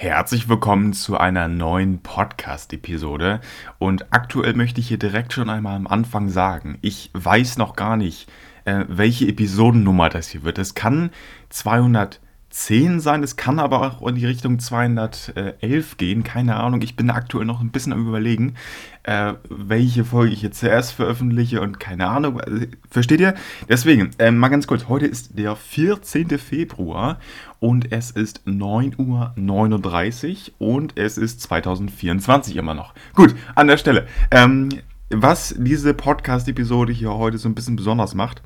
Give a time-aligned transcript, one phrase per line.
[0.00, 3.40] Herzlich willkommen zu einer neuen Podcast-Episode.
[3.80, 7.96] Und aktuell möchte ich hier direkt schon einmal am Anfang sagen, ich weiß noch gar
[7.96, 8.30] nicht,
[8.64, 10.58] äh, welche Episodennummer das hier wird.
[10.58, 11.10] Es kann
[11.48, 13.22] 200 10 sein.
[13.22, 16.24] Es kann aber auch in die Richtung 211 gehen.
[16.24, 16.82] Keine Ahnung.
[16.82, 18.54] Ich bin aktuell noch ein bisschen am Überlegen,
[19.02, 22.40] äh, welche Folge ich jetzt zuerst veröffentliche und keine Ahnung.
[22.40, 23.34] Äh, versteht ihr?
[23.68, 24.88] Deswegen, äh, mal ganz kurz.
[24.88, 26.38] Heute ist der 14.
[26.38, 27.18] Februar
[27.60, 32.94] und es ist 9.39 Uhr und es ist 2024 immer noch.
[33.14, 34.06] Gut, an der Stelle.
[34.30, 34.70] Ähm,
[35.10, 38.42] was diese Podcast-Episode hier heute so ein bisschen besonders macht,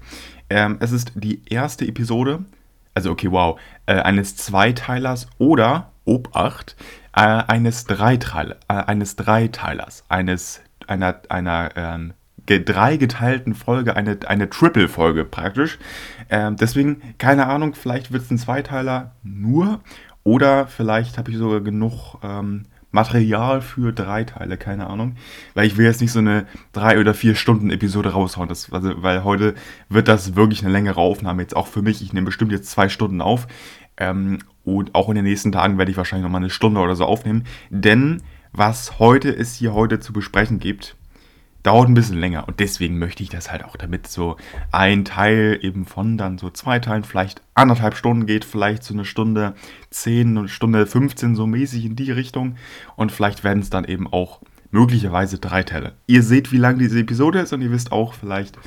[0.48, 2.45] ähm, es ist die erste Episode
[2.95, 6.77] also okay, wow, äh, eines Zweiteilers oder, Obacht,
[7.15, 12.15] äh, eines, Dreiteil, äh, eines Dreiteilers, eines, einer, einer ähm,
[12.46, 15.78] drei geteilten Folge, eine, eine Triple-Folge praktisch.
[16.28, 19.80] Ähm, deswegen, keine Ahnung, vielleicht wird es ein Zweiteiler nur
[20.24, 25.16] oder vielleicht habe ich sogar genug ähm, Material für drei Teile, keine Ahnung.
[25.54, 29.02] Weil ich will jetzt nicht so eine drei oder vier Stunden Episode raushauen, das, also,
[29.02, 29.54] weil heute
[29.88, 32.02] wird das wirklich eine längere Aufnahme, jetzt auch für mich.
[32.02, 33.48] Ich nehme bestimmt jetzt zwei Stunden auf.
[33.96, 37.04] Ähm, und auch in den nächsten Tagen werde ich wahrscheinlich nochmal eine Stunde oder so
[37.04, 37.45] aufnehmen.
[37.70, 40.96] Denn was heute es hier heute zu besprechen gibt,
[41.63, 44.37] dauert ein bisschen länger und deswegen möchte ich das halt auch, damit so
[44.73, 49.04] ein Teil eben von dann so zwei Teilen vielleicht anderthalb Stunden geht, vielleicht so eine
[49.04, 49.54] Stunde
[49.91, 52.57] 10, eine Stunde 15 so mäßig in die Richtung
[52.96, 54.41] und vielleicht werden es dann eben auch
[54.73, 55.93] möglicherweise drei Teile.
[56.07, 58.59] Ihr seht, wie lang diese Episode ist und ihr wisst auch vielleicht,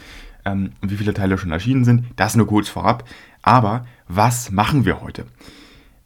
[0.46, 2.06] ähm, wie viele Teile schon erschienen sind.
[2.16, 3.04] Das nur kurz vorab.
[3.42, 5.26] Aber was machen wir heute?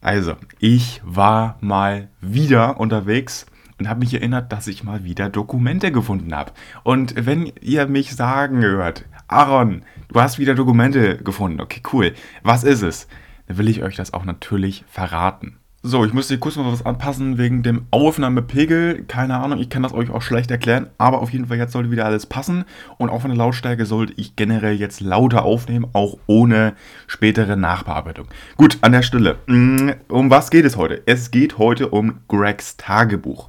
[0.00, 3.46] Also, ich war mal wieder unterwegs
[3.80, 6.52] und habe mich erinnert, dass ich mal wieder Dokumente gefunden habe.
[6.84, 12.62] Und wenn ihr mich sagen hört, Aaron, du hast wieder Dokumente gefunden, okay, cool, was
[12.62, 13.08] ist es?
[13.48, 15.59] Dann will ich euch das auch natürlich verraten.
[15.82, 19.04] So, ich musste kurz noch was anpassen wegen dem Aufnahmepegel.
[19.08, 21.90] Keine Ahnung, ich kann das euch auch schlecht erklären, aber auf jeden Fall jetzt sollte
[21.90, 22.66] wieder alles passen.
[22.98, 26.74] Und auch von der Lautstärke sollte ich generell jetzt lauter aufnehmen, auch ohne
[27.06, 28.26] spätere Nachbearbeitung.
[28.58, 29.38] Gut, an der Stelle.
[29.46, 31.00] Mm, um was geht es heute?
[31.06, 33.48] Es geht heute um Gregs Tagebuch.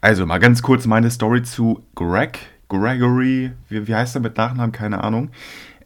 [0.00, 2.38] Also mal ganz kurz meine Story zu Greg.
[2.70, 4.72] Gregory, wie, wie heißt er mit Nachnamen?
[4.72, 5.28] Keine Ahnung.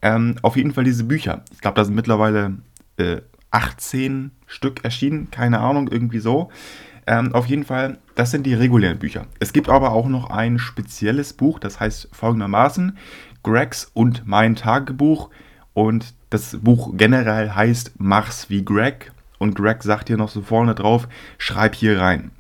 [0.03, 1.43] Ähm, auf jeden Fall diese Bücher.
[1.53, 2.59] Ich glaube, da sind mittlerweile
[2.97, 6.51] äh, 18 Stück erschienen, keine Ahnung, irgendwie so.
[7.07, 9.27] Ähm, auf jeden Fall, das sind die regulären Bücher.
[9.41, 12.97] Es gibt aber auch noch ein spezielles Buch, das heißt folgendermaßen:
[13.43, 15.31] Gregs und mein Tagebuch.
[15.73, 19.13] Und das Buch generell heißt Mach's wie Greg.
[19.39, 22.31] Und Greg sagt hier noch so vorne drauf: Schreib hier rein.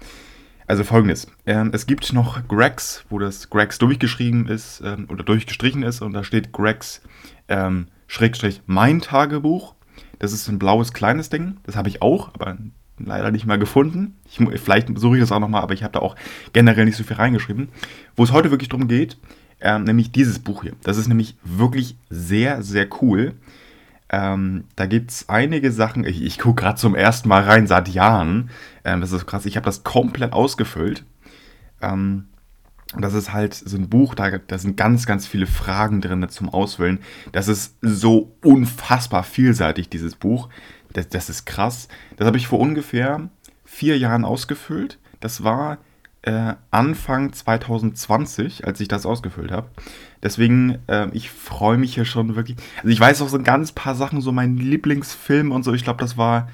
[0.66, 5.82] Also folgendes: ähm, Es gibt noch Gregs, wo das Gregs durchgeschrieben ist ähm, oder durchgestrichen
[5.82, 7.02] ist und da steht Gregs
[7.48, 9.74] ähm, Schrägstrich mein Tagebuch.
[10.20, 11.56] Das ist ein blaues kleines Ding.
[11.64, 12.56] Das habe ich auch, aber
[12.98, 14.16] leider nicht mal gefunden.
[14.30, 16.14] Ich, vielleicht suche ich das auch nochmal, aber ich habe da auch
[16.52, 17.70] generell nicht so viel reingeschrieben.
[18.14, 19.16] Wo es heute wirklich darum geht,
[19.60, 20.74] äh, nämlich dieses Buch hier.
[20.82, 23.34] Das ist nämlich wirklich sehr, sehr cool.
[24.10, 26.04] Ähm, da gibt es einige Sachen.
[26.04, 28.50] Ich, ich gucke gerade zum ersten Mal rein seit Jahren.
[28.84, 29.46] Ähm, das ist krass.
[29.46, 31.04] Ich habe das komplett ausgefüllt.
[31.80, 32.26] Ähm,
[32.98, 36.48] das ist halt so ein Buch, da, da sind ganz, ganz viele Fragen drin zum
[36.48, 36.98] Ausfüllen.
[37.32, 40.48] Das ist so unfassbar vielseitig, dieses Buch.
[40.92, 41.88] Das, das ist krass.
[42.16, 43.28] Das habe ich vor ungefähr
[43.64, 44.98] vier Jahren ausgefüllt.
[45.20, 45.78] Das war
[46.22, 49.68] äh, Anfang 2020, als ich das ausgefüllt habe.
[50.22, 52.56] Deswegen, äh, ich freue mich hier schon wirklich.
[52.78, 55.72] Also ich weiß auch so ein ganz paar Sachen, so mein Lieblingsfilm und so.
[55.72, 56.48] Ich glaube, das war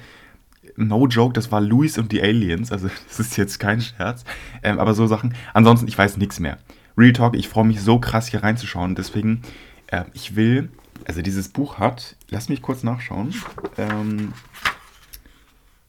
[0.77, 2.71] no joke, das war Louis und die Aliens.
[2.71, 4.23] Also, das ist jetzt kein Scherz.
[4.63, 5.33] Ähm, aber so Sachen.
[5.53, 6.57] Ansonsten, ich weiß nichts mehr.
[6.97, 8.95] Real Talk, ich freue mich so krass hier reinzuschauen.
[8.95, 9.41] Deswegen,
[9.87, 10.69] äh, ich will.
[11.05, 12.15] Also, dieses Buch hat.
[12.29, 13.33] Lass mich kurz nachschauen.
[13.77, 14.33] Ähm,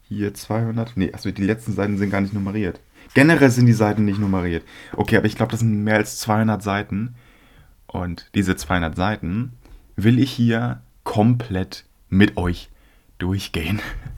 [0.09, 0.97] hier 200.
[0.97, 2.81] Nee, also die letzten Seiten sind gar nicht nummeriert.
[3.15, 4.65] Generell sind die Seiten nicht nummeriert.
[4.94, 7.15] Okay, aber ich glaube, das sind mehr als 200 Seiten.
[7.87, 9.53] Und diese 200 Seiten
[9.97, 12.71] will ich hier komplett mit euch
[13.19, 13.81] durchgehen.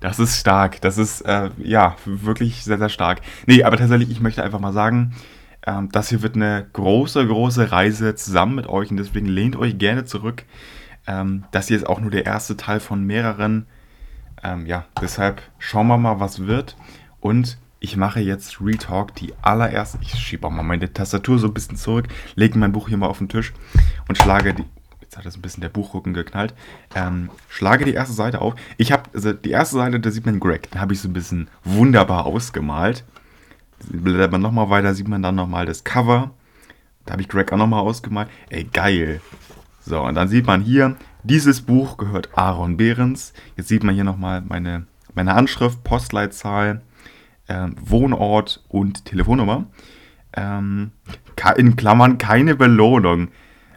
[0.00, 0.80] Das ist stark.
[0.80, 3.20] Das ist, äh, ja, wirklich sehr, sehr stark.
[3.46, 5.14] Nee, aber tatsächlich, ich möchte einfach mal sagen,
[5.66, 9.78] ähm, das hier wird eine große, große Reise zusammen mit euch und deswegen lehnt euch
[9.78, 10.44] gerne zurück.
[11.06, 13.66] Ähm, das hier ist auch nur der erste Teil von mehreren.
[14.42, 16.76] Ähm, ja, deshalb schauen wir mal, was wird.
[17.20, 19.98] Und ich mache jetzt Retalk, die allererste.
[20.02, 23.08] Ich schiebe auch mal meine Tastatur so ein bisschen zurück, lege mein Buch hier mal
[23.08, 23.52] auf den Tisch
[24.08, 24.64] und schlage die
[25.12, 26.54] jetzt hat das ein bisschen der Buchrücken geknallt.
[26.94, 28.54] Ähm, schlage die erste Seite auf.
[28.78, 31.12] Ich habe, also die erste Seite, da sieht man Greg, den habe ich so ein
[31.12, 33.04] bisschen wunderbar ausgemalt.
[33.90, 36.30] Blättert man nochmal weiter, sieht man dann nochmal das Cover.
[37.04, 38.28] Da habe ich Greg auch nochmal ausgemalt.
[38.48, 39.20] Ey, geil.
[39.84, 43.34] So, und dann sieht man hier, dieses Buch gehört Aaron Behrens.
[43.56, 46.80] Jetzt sieht man hier nochmal meine, meine Anschrift, Postleitzahl,
[47.48, 49.66] ähm, Wohnort und Telefonnummer.
[50.34, 50.92] Ähm,
[51.56, 53.28] in Klammern keine Belohnung.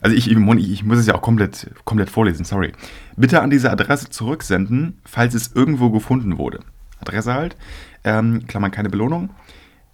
[0.06, 2.74] Also ich, ich, ich, muss es ja auch komplett, komplett vorlesen, sorry.
[3.18, 6.60] Bitte an diese Adresse zurücksenden, falls es irgendwo gefunden wurde.
[7.00, 7.57] Adresse halt,
[8.04, 9.31] ähm, Klammern keine Belohnung.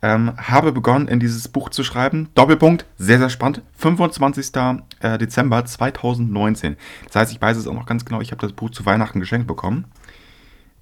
[0.01, 2.27] Ähm, habe begonnen, in dieses Buch zu schreiben.
[2.35, 3.61] Doppelpunkt, sehr, sehr spannend.
[3.77, 4.51] 25.
[4.99, 6.75] Äh, Dezember 2019.
[7.05, 9.21] Das heißt, ich weiß es auch noch ganz genau, ich habe das Buch zu Weihnachten
[9.21, 9.85] geschenkt bekommen.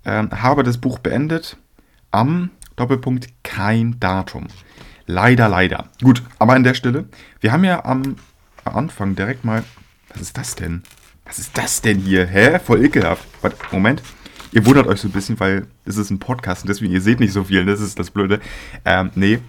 [0.05, 1.55] Ähm, habe das Buch beendet
[2.09, 4.47] am Doppelpunkt kein Datum.
[5.05, 5.85] Leider, leider.
[6.01, 7.09] Gut, aber an der Stelle,
[7.41, 8.15] wir haben ja am
[8.75, 9.63] Anfang direkt mal.
[10.09, 10.83] Was ist das denn?
[11.25, 12.25] Was ist das denn hier?
[12.25, 12.59] Hä?
[12.59, 13.27] Voll ekelhaft.
[13.41, 14.01] Warte, Moment.
[14.51, 17.19] Ihr wundert euch so ein bisschen, weil es ist ein Podcast und deswegen, ihr seht
[17.19, 18.39] nicht so viel, das ist das Blöde.
[18.83, 19.39] Ähm, nee.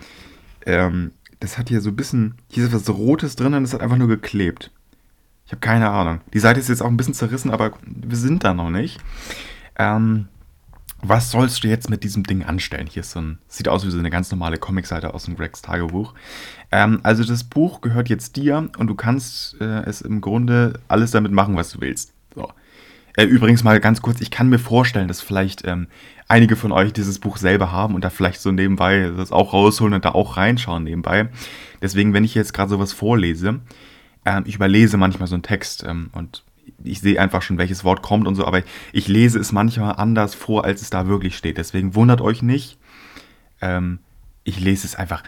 [0.66, 2.34] Ähm, das hat hier so ein bisschen.
[2.48, 4.70] Hier ist was Rotes drin und es hat einfach nur geklebt.
[5.46, 6.20] Ich habe keine Ahnung.
[6.32, 9.00] Die Seite ist jetzt auch ein bisschen zerrissen, aber wir sind da noch nicht.
[9.78, 10.28] Ähm,
[11.02, 12.86] was sollst du jetzt mit diesem Ding anstellen?
[12.86, 15.62] Hier ist so ein, sieht aus wie so eine ganz normale Comicseite aus dem Gregs
[15.62, 16.14] Tagebuch.
[16.70, 21.10] Ähm, also das Buch gehört jetzt dir und du kannst äh, es im Grunde alles
[21.10, 22.12] damit machen, was du willst.
[22.34, 22.50] So.
[23.16, 25.88] Äh, übrigens mal ganz kurz, ich kann mir vorstellen, dass vielleicht ähm,
[26.28, 29.94] einige von euch dieses Buch selber haben und da vielleicht so nebenbei das auch rausholen
[29.94, 31.28] und da auch reinschauen nebenbei.
[31.82, 33.60] Deswegen, wenn ich jetzt gerade sowas vorlese,
[34.24, 36.44] ähm, ich überlese manchmal so einen Text ähm, und
[36.82, 38.62] ich sehe einfach schon, welches Wort kommt und so, aber
[38.92, 41.58] ich lese es manchmal anders vor, als es da wirklich steht.
[41.58, 42.78] Deswegen wundert euch nicht.
[43.60, 44.00] Ähm,
[44.44, 45.22] ich lese es einfach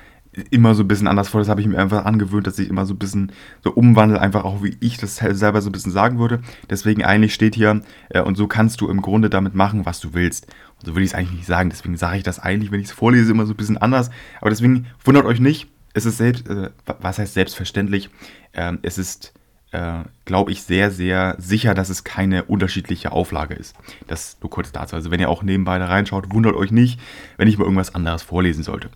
[0.51, 1.41] immer so ein bisschen anders vor.
[1.41, 4.45] Das habe ich mir einfach angewöhnt, dass ich immer so ein bisschen so umwandle, einfach
[4.45, 6.41] auch wie ich das selber so ein bisschen sagen würde.
[6.71, 10.15] Deswegen eigentlich steht hier, äh, und so kannst du im Grunde damit machen, was du
[10.15, 10.47] willst.
[10.79, 11.69] Und so würde ich es eigentlich nicht sagen.
[11.69, 14.11] Deswegen sage ich das eigentlich, wenn ich es vorlese, immer so ein bisschen anders.
[14.41, 15.69] Aber deswegen wundert euch nicht.
[15.93, 18.09] Es ist selbst, äh, was heißt selbstverständlich?
[18.55, 19.35] Ähm, es ist
[19.73, 23.75] äh, glaube ich, sehr, sehr sicher, dass es keine unterschiedliche Auflage ist.
[24.07, 24.95] Das nur kurz dazu.
[24.95, 27.01] Also wenn ihr auch nebenbei da reinschaut, wundert euch nicht,
[27.39, 28.91] wenn ich mal irgendwas anderes vorlesen sollte.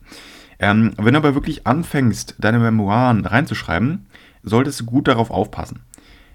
[0.58, 4.06] Ähm, wenn du aber wirklich anfängst, deine Memoiren reinzuschreiben,
[4.42, 5.80] solltest du gut darauf aufpassen.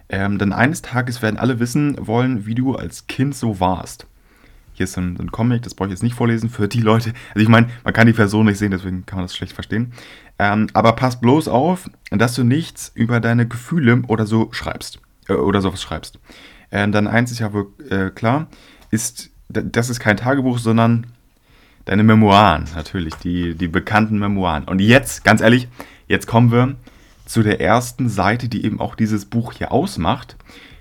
[0.09, 4.07] Ähm, denn eines Tages werden alle wissen wollen, wie du als Kind so warst.
[4.73, 7.13] Hier ist ein, ein Comic, das brauche ich jetzt nicht vorlesen für die Leute.
[7.29, 9.93] Also ich meine, man kann die Person nicht sehen, deswegen kann man das schlecht verstehen.
[10.41, 14.99] Ähm, aber pass bloß auf, dass du nichts über deine Gefühle oder so schreibst.
[15.29, 16.17] Äh, oder sowas schreibst.
[16.71, 18.47] Äh, dann eins ist ja wohl äh, klar,
[18.89, 21.05] ist, das ist kein Tagebuch, sondern
[21.85, 24.63] deine Memoiren, natürlich, die, die bekannten Memoiren.
[24.63, 25.67] Und jetzt, ganz ehrlich,
[26.07, 26.75] jetzt kommen wir
[27.27, 30.37] zu der ersten Seite, die eben auch dieses Buch hier ausmacht,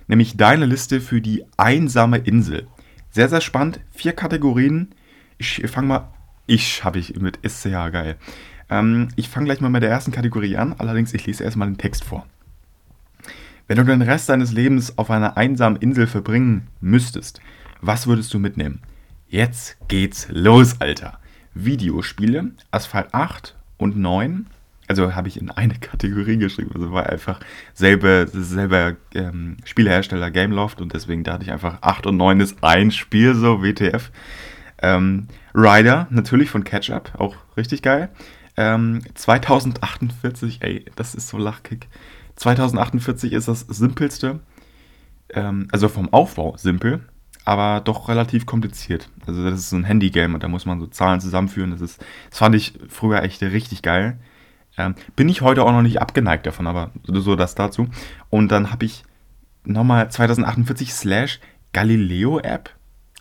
[0.06, 2.67] nämlich deine Liste für die einsame Insel.
[3.11, 3.81] Sehr, sehr spannend.
[3.93, 4.95] Vier Kategorien.
[5.37, 6.09] Ich fange mal.
[6.47, 8.17] Ich habe ich mit ist sehr geil.
[8.70, 10.75] Ähm, ich fange gleich mal mit der ersten Kategorie an.
[10.78, 12.26] Allerdings, ich lese erstmal den Text vor.
[13.67, 17.40] Wenn du den Rest deines Lebens auf einer einsamen Insel verbringen müsstest,
[17.81, 18.81] was würdest du mitnehmen?
[19.28, 21.19] Jetzt geht's los, Alter.
[21.55, 24.46] Videospiele, Asphalt 8 und 9
[24.90, 26.72] also habe ich in eine Kategorie geschrieben.
[26.75, 27.38] Also war einfach
[27.75, 32.90] selber, selber ähm, Spielehersteller Gameloft und deswegen dachte ich einfach, 8 und 9 ist ein
[32.90, 34.11] Spiel, so WTF.
[34.82, 38.08] Ähm, Rider, natürlich von Catch-Up, auch richtig geil.
[38.61, 41.89] Ähm, 2048, ey, das ist so Lachkick.
[42.37, 44.41] 2048 ist das simpelste,
[45.31, 47.01] ähm, also vom Aufbau simpel,
[47.47, 49.09] aber doch relativ kompliziert.
[49.27, 51.71] Also das ist so ein Handy-Game und da muss man so Zahlen zusammenführen.
[51.71, 54.19] Das, ist, das fand ich früher echt richtig geil.
[54.77, 57.89] Ähm, bin ich heute auch noch nicht abgeneigt davon, aber so das dazu.
[58.29, 59.05] Und dann habe ich
[59.65, 61.41] nochmal 2048 slash
[61.73, 62.69] Galileo App.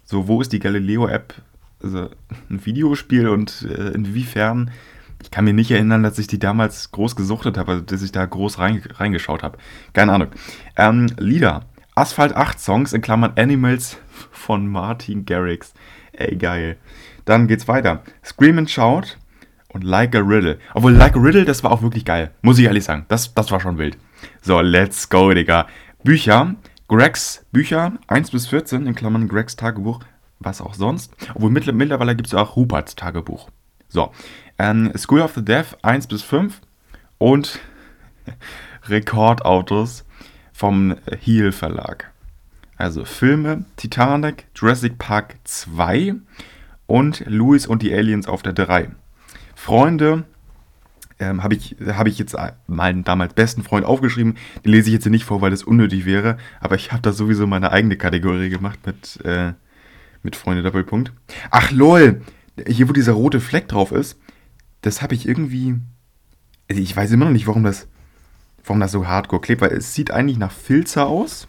[0.03, 1.33] So, wo ist die Galileo App?
[1.81, 2.09] Also
[2.49, 4.71] ein Videospiel und äh, inwiefern?
[5.21, 8.11] Ich kann mir nicht erinnern, dass ich die damals groß gesuchtet habe, also dass ich
[8.11, 9.57] da groß rein, reingeschaut habe.
[9.93, 10.29] Keine Ahnung.
[10.77, 11.65] Ähm, Lieder.
[11.95, 13.97] Asphalt 8 Songs in Klammern Animals
[14.31, 15.73] von Martin Garrix.
[16.13, 16.77] Ey, geil.
[17.25, 18.03] Dann geht's weiter.
[18.23, 19.17] Scream and Shout
[19.67, 20.59] und Like a Riddle.
[20.73, 22.31] Obwohl, Like a Riddle, das war auch wirklich geil.
[22.41, 23.05] Muss ich ehrlich sagen.
[23.09, 23.97] Das, das war schon wild.
[24.41, 25.67] So, let's go, Digga.
[26.03, 26.55] Bücher.
[26.89, 29.99] Gregs Bücher 1 bis 14, in Klammern Gregs Tagebuch,
[30.39, 31.13] was auch sonst.
[31.35, 33.49] Obwohl mittlerweile gibt es auch Ruperts Tagebuch.
[33.89, 34.11] So.
[34.59, 36.59] Ähm, School of the Deaf 1 bis 5
[37.17, 37.59] und
[38.83, 40.03] Rekordautos
[40.51, 42.11] vom Heel Verlag.
[42.75, 46.15] Also Filme Titanic, Jurassic Park 2
[46.87, 48.89] und Louis und die Aliens auf der 3.
[49.55, 50.25] Freunde
[51.19, 52.35] ähm, habe ich, hab ich jetzt
[52.67, 54.35] meinen damals besten Freund aufgeschrieben.
[54.65, 56.37] Den lese ich jetzt nicht vor, weil das unnötig wäre.
[56.59, 59.53] Aber ich habe da sowieso meine eigene Kategorie gemacht mit, äh,
[60.21, 61.13] mit Freunde Doppelpunkt.
[61.49, 62.21] Ach lol,
[62.67, 64.19] hier wo dieser rote Fleck drauf ist,
[64.81, 65.75] das habe ich irgendwie.
[66.69, 67.87] Also ich weiß immer noch nicht, warum das,
[68.63, 71.47] warum das so hardcore klebt, weil es sieht eigentlich nach Filzer aus.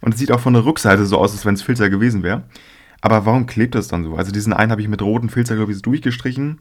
[0.00, 2.44] Und es sieht auch von der Rückseite so aus, als wenn es Filzer gewesen wäre.
[3.00, 4.16] Aber warum klebt das dann so?
[4.16, 6.60] Also diesen einen habe ich mit roten Filzer, glaube ich, durchgestrichen.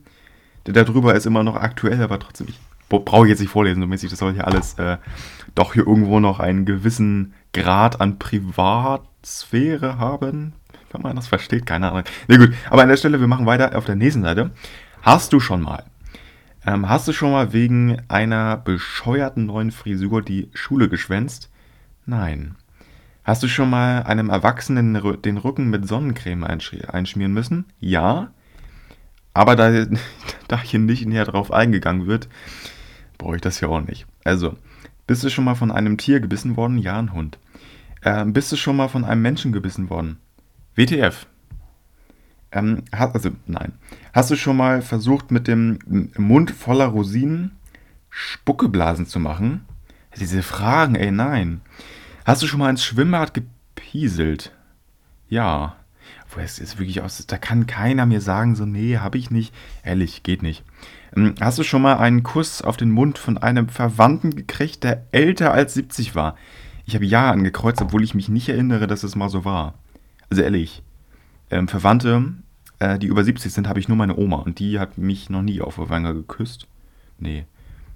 [0.65, 3.81] Der da drüber ist immer noch aktuell, aber trotzdem, ich brauche ich jetzt nicht vorlesen,
[3.81, 4.97] so mäßig, das soll hier alles äh,
[5.55, 10.53] doch hier irgendwo noch einen gewissen Grad an Privatsphäre haben.
[10.91, 12.03] Wenn man das versteht, keine Ahnung.
[12.27, 14.51] Na nee, gut, aber an der Stelle, wir machen weiter auf der nächsten Seite.
[15.01, 15.85] Hast du schon mal,
[16.65, 21.49] ähm, hast du schon mal wegen einer bescheuerten neuen Frisur die Schule geschwänzt?
[22.05, 22.55] Nein.
[23.23, 27.65] Hast du schon mal einem Erwachsenen den Rücken mit Sonnencreme einschmieren müssen?
[27.79, 28.31] Ja.
[29.33, 29.85] Aber da,
[30.47, 32.27] da hier nicht näher drauf eingegangen wird,
[33.17, 34.05] brauche ich das ja auch nicht.
[34.25, 34.57] Also,
[35.07, 36.77] bist du schon mal von einem Tier gebissen worden?
[36.77, 37.39] Ja, ein Hund.
[38.01, 40.17] Äh, bist du schon mal von einem Menschen gebissen worden?
[40.75, 41.25] WTF.
[42.51, 43.73] Ähm, hast, also, nein.
[44.13, 45.79] Hast du schon mal versucht, mit dem
[46.17, 47.51] Mund voller Rosinen
[48.09, 49.65] Spuckeblasen zu machen?
[50.19, 51.61] Diese Fragen, ey, nein.
[52.25, 54.51] Hast du schon mal ins Schwimmbad gepieselt?
[55.29, 55.75] Ja.
[56.29, 59.53] Wo es ist wirklich aus, da kann keiner mir sagen, so, nee, hab ich nicht.
[59.83, 60.63] Ehrlich, geht nicht.
[61.15, 65.05] Ähm, hast du schon mal einen Kuss auf den Mund von einem Verwandten gekriegt, der
[65.11, 66.35] älter als 70 war?
[66.85, 69.75] Ich habe Ja angekreuzt, obwohl ich mich nicht erinnere, dass es mal so war.
[70.29, 70.83] Also ehrlich,
[71.51, 72.33] ähm, Verwandte,
[72.79, 75.41] äh, die über 70 sind, habe ich nur meine Oma und die hat mich noch
[75.41, 76.67] nie auf der Wange geküsst.
[77.17, 77.45] Nee.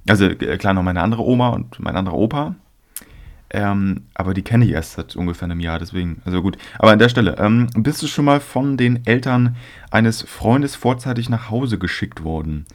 [0.07, 2.55] Also äh, klar noch meine andere Oma und mein anderer Opa.
[3.55, 6.57] Ähm, aber die kenne ich erst seit ungefähr einem Jahr, deswegen, also gut.
[6.79, 9.55] Aber an der Stelle, ähm, bist du schon mal von den Eltern
[9.91, 12.65] eines Freundes vorzeitig nach Hause geschickt worden?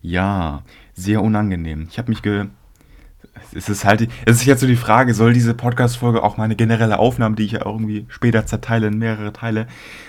[0.00, 0.62] Ja,
[0.94, 1.88] sehr unangenehm.
[1.90, 2.46] Ich habe mich ge.
[3.52, 6.98] Es ist halt, es ist jetzt so die Frage, soll diese Podcast-Folge auch meine generelle
[6.98, 9.66] Aufnahme, die ich ja irgendwie später zerteile in mehrere Teile,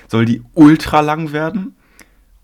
[0.09, 1.75] soll die ultra lang werden?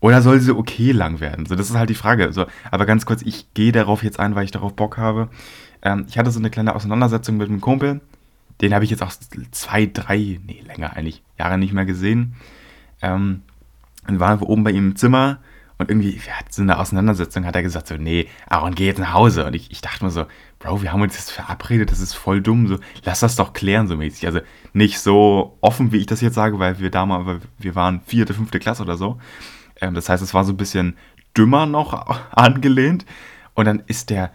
[0.00, 1.46] Oder soll sie okay lang werden?
[1.46, 2.32] So, das ist halt die Frage.
[2.32, 5.28] So, aber ganz kurz, ich gehe darauf jetzt ein, weil ich darauf Bock habe.
[5.82, 8.00] Ähm, ich hatte so eine kleine Auseinandersetzung mit einem Kumpel.
[8.60, 9.12] Den habe ich jetzt auch
[9.50, 12.34] zwei, drei, nee, länger eigentlich, Jahre nicht mehr gesehen.
[13.02, 13.42] Ähm,
[14.06, 15.38] und waren wir oben bei ihm im Zimmer
[15.78, 18.98] und irgendwie, wir hatten so eine Auseinandersetzung, hat er gesagt, so, nee, Aaron, geh jetzt
[18.98, 19.44] nach Hause.
[19.44, 20.24] Und ich, ich dachte mir so,
[20.66, 23.86] Bro, wir haben uns jetzt verabredet, das ist voll dumm, so, lass das doch klären,
[23.86, 24.26] so mäßig.
[24.26, 24.40] Also
[24.72, 28.58] nicht so offen, wie ich das jetzt sage, weil wir damals, wir waren vierte, fünfte
[28.58, 29.20] Klasse oder so.
[29.80, 30.96] Ähm, das heißt, es war so ein bisschen
[31.36, 33.06] dümmer noch angelehnt.
[33.54, 34.32] Und dann ist der,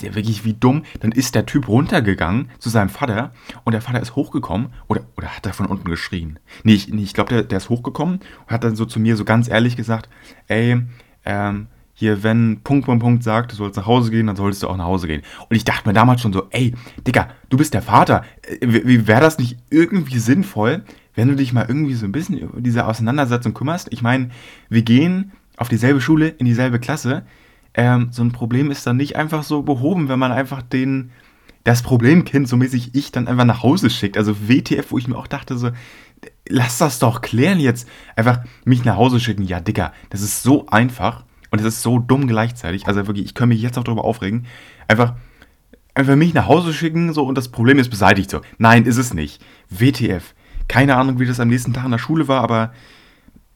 [0.00, 3.32] der wirklich wie dumm, dann ist der Typ runtergegangen zu seinem Vater
[3.64, 6.38] und der Vater ist hochgekommen oder, oder hat er von unten geschrien?
[6.62, 9.14] Nee, ich, nee, ich glaube, der, der ist hochgekommen und hat dann so zu mir
[9.14, 10.08] so ganz ehrlich gesagt,
[10.48, 10.80] ey,
[11.26, 11.66] ähm,
[11.98, 14.76] hier, wenn Punkt, Punkt, Punkt sagt, du sollst nach Hause gehen, dann solltest du auch
[14.76, 15.22] nach Hause gehen.
[15.48, 16.74] Und ich dachte mir damals schon so, ey,
[17.06, 18.22] Digga, du bist der Vater.
[18.60, 20.84] Äh, wie wäre das nicht irgendwie sinnvoll,
[21.14, 23.88] wenn du dich mal irgendwie so ein bisschen über diese Auseinandersetzung kümmerst?
[23.90, 24.30] Ich meine,
[24.68, 27.24] wir gehen auf dieselbe Schule, in dieselbe Klasse
[27.76, 31.10] ähm, so ein Problem ist dann nicht einfach so behoben, wenn man einfach den,
[31.62, 34.16] das Problemkind, so mäßig ich, dann einfach nach Hause schickt.
[34.16, 35.70] Also WTF, wo ich mir auch dachte, so,
[36.48, 37.86] lass das doch klären jetzt.
[38.16, 39.42] Einfach mich nach Hause schicken.
[39.42, 41.24] Ja, Digga, das ist so einfach
[41.56, 42.86] und es ist so dumm gleichzeitig.
[42.86, 44.46] Also wirklich, ich kann mich jetzt auch darüber aufregen.
[44.88, 45.14] Einfach,
[45.94, 48.42] einfach mich nach Hause schicken, so, und das Problem ist beseitigt, so.
[48.58, 49.42] Nein, ist es nicht.
[49.70, 50.34] WTF.
[50.68, 52.74] Keine Ahnung, wie das am nächsten Tag in der Schule war, aber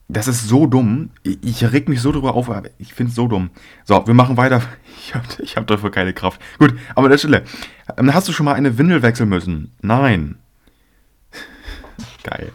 [0.07, 1.11] das ist so dumm.
[1.23, 3.51] Ich reg mich so drüber auf, aber ich finde es so dumm.
[3.85, 4.61] So, wir machen weiter.
[5.03, 6.39] Ich habe ich hab dafür keine Kraft.
[6.59, 7.43] Gut, aber an der Stelle.
[7.97, 9.73] Ähm, hast du schon mal eine Windel wechseln müssen?
[9.81, 10.35] Nein.
[12.23, 12.51] geil.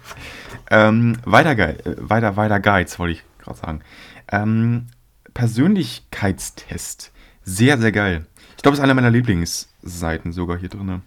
[0.70, 1.78] Ähm, weiter geil.
[1.84, 3.80] Äh, weiter, weiter Guides, wollte ich gerade sagen.
[4.30, 4.86] Ähm,
[5.36, 7.12] Persönlichkeitstest.
[7.44, 8.26] Sehr, sehr geil.
[8.56, 11.02] Ich glaube, es ist einer meiner Lieblingsseiten sogar hier drin.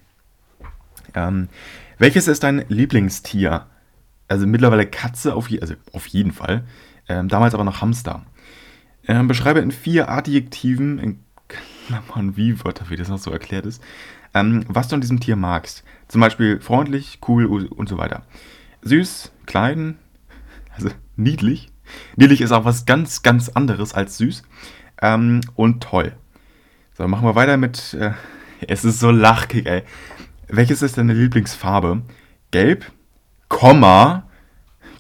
[1.16, 1.50] Ähm,
[1.98, 3.68] welches ist dein Lieblingstier?
[4.30, 6.64] also mittlerweile Katze auf, je, also auf jeden Fall,
[7.10, 8.26] ähm, damals aber noch Hamster.
[9.08, 13.84] Ähm, beschreibe in vier Adjektiven, in Klammern wie Wörter, wie das noch so erklärt ist,
[14.36, 15.84] ähm, was du an diesem Tier magst.
[16.08, 18.24] Zum Beispiel freundlich, cool und so weiter.
[18.84, 19.98] Süß, klein,
[20.76, 21.72] also niedlich.
[22.16, 24.44] Niedlich ist auch was ganz, ganz anderes als süß.
[25.02, 26.14] Ähm, und toll.
[26.98, 27.94] So, machen wir weiter mit.
[27.94, 28.12] Äh,
[28.68, 29.84] es ist so lachkig, ey.
[30.48, 32.02] Welches ist deine Lieblingsfarbe?
[32.52, 32.92] Gelb,
[33.48, 34.28] Komma,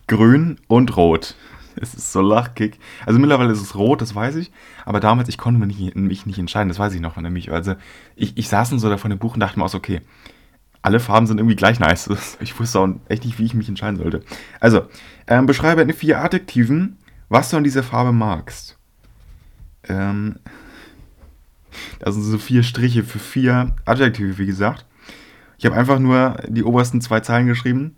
[0.07, 1.35] Grün und Rot.
[1.81, 2.77] Es ist so lachkick.
[3.05, 4.51] Also mittlerweile ist es rot, das weiß ich.
[4.83, 7.51] Aber damals, ich konnte mich nicht, mich nicht entscheiden, das weiß ich noch nämlich.
[7.51, 7.75] Also
[8.17, 10.01] ich, ich saß dann so da vor dem Buch und dachte mir auch okay,
[10.81, 12.09] alle Farben sind irgendwie gleich nice.
[12.39, 14.23] Ich wusste auch echt nicht, wie ich mich entscheiden sollte.
[14.59, 14.87] Also,
[15.27, 18.77] ähm, beschreibe in vier Adjektiven, was du an dieser Farbe magst.
[19.87, 20.37] Ähm,
[21.99, 24.85] das sind so vier Striche für vier Adjektive, wie gesagt.
[25.57, 27.95] Ich habe einfach nur die obersten zwei Zeilen geschrieben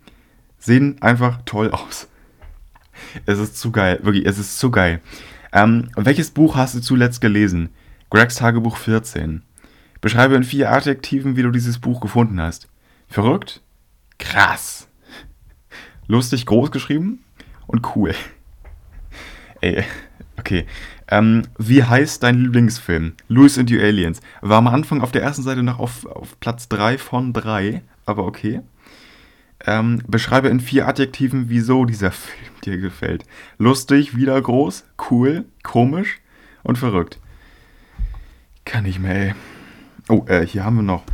[0.62, 2.08] sehen einfach toll aus.
[3.26, 5.00] Es ist zu geil, wirklich, es ist zu geil.
[5.52, 7.70] Ähm, welches Buch hast du zuletzt gelesen?
[8.10, 9.42] Gregs Tagebuch 14.
[10.00, 12.68] Beschreibe in vier Adjektiven, wie du dieses Buch gefunden hast.
[13.12, 13.60] Verrückt?
[14.18, 14.88] Krass.
[16.08, 17.22] Lustig groß geschrieben?
[17.72, 18.14] und cool.
[19.60, 19.84] Ey,
[20.38, 20.66] okay.
[21.08, 23.14] Ähm, wie heißt dein Lieblingsfilm?
[23.28, 24.20] Louis and the Aliens.
[24.40, 28.24] War am Anfang auf der ersten Seite noch auf, auf Platz 3 von 3, aber
[28.24, 28.60] okay.
[29.64, 33.24] Ähm, beschreibe in vier Adjektiven, wieso dieser Film dir gefällt.
[33.58, 36.20] Lustig, wieder groß, cool, komisch
[36.62, 37.18] und verrückt.
[38.64, 39.34] Kann ich mehr, ey.
[40.08, 41.04] Oh, äh, hier haben wir noch.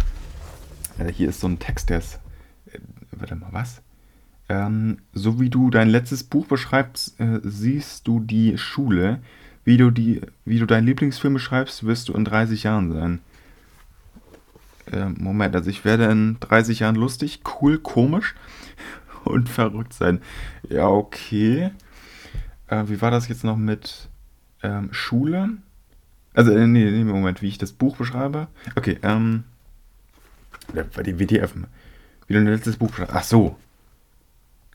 [0.98, 2.20] Äh, hier ist so ein Text, der ist.
[2.72, 2.78] Äh,
[3.12, 3.82] warte mal, was?
[4.48, 9.20] Ähm, so wie du dein letztes Buch beschreibst, äh, siehst du die Schule.
[9.64, 13.20] Wie du, die, wie du deinen Lieblingsfilm beschreibst, wirst du in 30 Jahren sein.
[14.90, 18.34] Äh, Moment, also ich werde in 30 Jahren lustig, cool, komisch
[19.24, 20.22] und verrückt sein.
[20.68, 21.70] Ja, okay.
[22.68, 24.08] Äh, wie war das jetzt noch mit
[24.62, 25.50] ähm, Schule?
[26.32, 28.48] Also, äh, nee, nee, Moment, wie ich das Buch beschreibe.
[28.76, 29.44] Okay, ähm.
[30.72, 31.54] Bei den WTF.
[32.26, 33.14] Wie du dein letztes Buch beschreibst.
[33.14, 33.56] Ach so.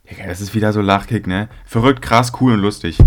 [0.09, 1.47] Ja, das ist wieder so Lachkick, ne?
[1.65, 2.97] Verrückt, krass, cool und lustig.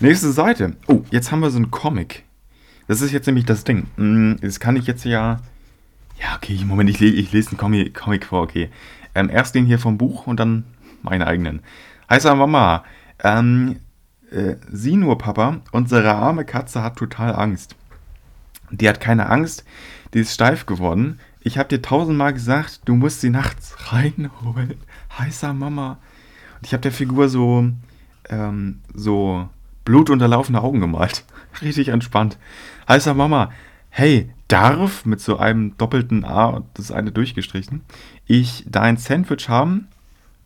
[0.00, 0.76] Nächste Seite.
[0.86, 2.24] Oh, jetzt haben wir so einen Comic.
[2.88, 3.86] Das ist jetzt nämlich das Ding.
[3.96, 5.40] Hm, das kann ich jetzt ja.
[6.20, 8.70] Ja, okay, Moment, ich, ich lese einen Comic, Comic vor, okay.
[9.14, 10.64] Ähm, erst den hier vom Buch und dann
[11.02, 11.60] meine eigenen.
[12.08, 12.84] Heißer Mama,
[13.22, 13.80] ähm,
[14.30, 17.76] äh, sieh nur, Papa, unsere arme Katze hat total Angst.
[18.70, 19.64] Die hat keine Angst,
[20.12, 21.20] die ist steif geworden.
[21.46, 24.74] Ich habe dir tausendmal gesagt, du musst sie nachts reinholen.
[25.18, 25.98] Heißer Mama.
[26.56, 27.68] Und ich habe der Figur so,
[28.30, 29.48] ähm, so
[29.84, 31.24] blutunterlaufene Augen gemalt.
[31.62, 32.38] Richtig entspannt.
[32.88, 33.52] Heißer Mama,
[33.90, 37.82] hey, darf mit so einem doppelten A, das eine durchgestrichen,
[38.26, 39.88] ich dein Sandwich haben?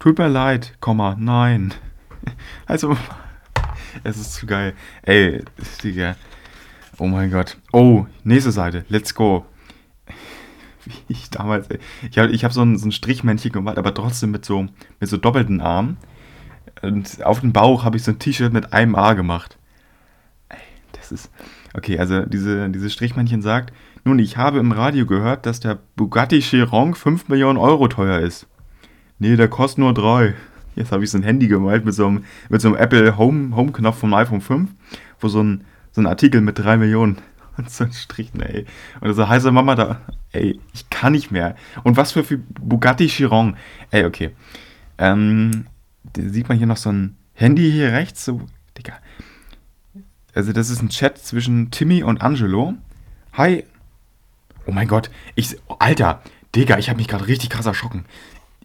[0.00, 1.73] Tut mir leid, Komma, nein.
[2.67, 2.97] Also,
[4.02, 4.75] es ist zu geil.
[5.02, 5.45] Ey,
[5.83, 6.17] Digga.
[6.99, 7.57] Oh mein Gott.
[7.73, 8.85] Oh, nächste Seite.
[8.88, 9.47] Let's go.
[11.09, 11.78] Wie ich damals, ey.
[12.11, 14.66] Ich habe ich hab so, ein, so ein Strichmännchen gemalt, aber trotzdem mit so,
[15.00, 15.97] mit so doppelten Armen.
[16.83, 19.59] Und auf dem Bauch habe ich so ein T-Shirt mit einem A gemacht.
[20.49, 20.59] Ey,
[20.92, 21.30] das ist.
[21.75, 23.73] Okay, also diese, diese Strichmännchen sagt,
[24.04, 28.47] nun, ich habe im Radio gehört, dass der Bugatti Chiron 5 Millionen Euro teuer ist.
[29.19, 30.34] Nee, der kostet nur 3.
[30.76, 33.54] Jetzt habe ich so ein Handy gemalt mit so einem, mit so einem Apple Home,
[33.56, 34.71] Home vom iPhone 5,
[35.21, 37.19] wo so ein, so ein Artikel mit 3 Millionen
[37.62, 38.64] und so ein Strich, ey.
[39.00, 40.00] Und so heiße Mama da,
[40.32, 41.56] ey, ich kann nicht mehr.
[41.84, 43.56] Und was für, für Bugatti Chiron.
[43.90, 44.30] Ey, okay.
[44.99, 45.66] Ähm,
[46.16, 48.40] sieht man hier noch so ein Handy hier rechts, so,
[48.76, 48.94] Digga.
[50.34, 52.75] Also das ist ein Chat zwischen Timmy und Angelo.
[53.34, 53.64] Hi,
[54.68, 55.56] Oh mein Gott, ich.
[55.78, 56.21] Alter,
[56.54, 58.04] Digga, ich habe mich gerade richtig krass erschrocken.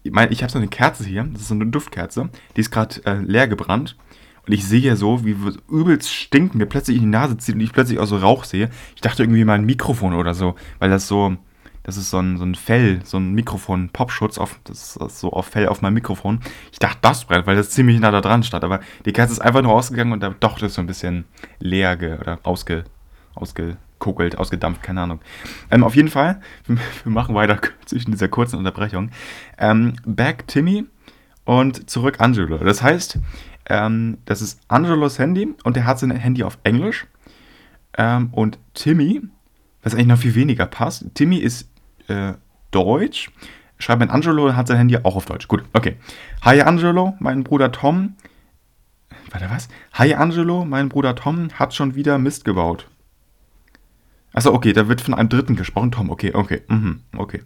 [0.04, 2.72] Ich meine, ich habe so eine Kerze hier, das ist so eine Duftkerze, die ist
[2.72, 3.96] gerade äh, leer gebrannt.
[4.46, 5.36] Und ich sehe so, wie
[5.70, 8.70] übelst stinkt mir plötzlich in die Nase zieht und ich plötzlich auch so Rauch sehe.
[8.96, 11.38] Ich dachte irgendwie mal ein Mikrofon oder so, weil das so,
[11.84, 15.32] das ist so ein, so ein Fell, so ein Mikrofon, Popschutz auf, das ist so
[15.32, 16.42] auf Fell auf meinem Mikrofon.
[16.74, 18.66] Ich dachte, das brennt, weil das ziemlich nah da dran stand.
[18.66, 21.24] Aber die Kerze ist einfach nur ausgegangen und da doch das so ein bisschen
[21.60, 22.84] leer ge, oder ausge,
[23.36, 25.22] ausgekokelt, ausgedampft, keine Ahnung.
[25.72, 29.10] Ähm, auf jeden Fall, wir, machen weiter zwischen dieser kurzen Unterbrechung.
[29.58, 30.86] Ähm, back Timmy
[31.46, 32.58] und zurück Angelo.
[32.58, 33.20] Das heißt,
[33.70, 37.08] ähm, das ist Angelos Handy und der hat sein Handy auf Englisch.
[37.98, 39.22] Ähm, und Timmy,
[39.82, 41.70] was eigentlich noch viel weniger passt, Timmy ist
[42.08, 42.34] äh,
[42.72, 43.32] Deutsch.
[43.78, 45.48] Schreibt mein Angelo hat sein Handy auch auf Deutsch.
[45.48, 45.98] Gut, okay.
[46.42, 48.16] Hi Angelo, mein Bruder Tom.
[49.32, 49.68] Warte, was?
[49.94, 52.88] Hi Angelo, mein Bruder Tom hat schon wieder Mist gebaut.
[54.34, 55.92] Achso, okay, da wird von einem Dritten gesprochen.
[55.92, 57.42] Tom, okay, okay, mhm, okay.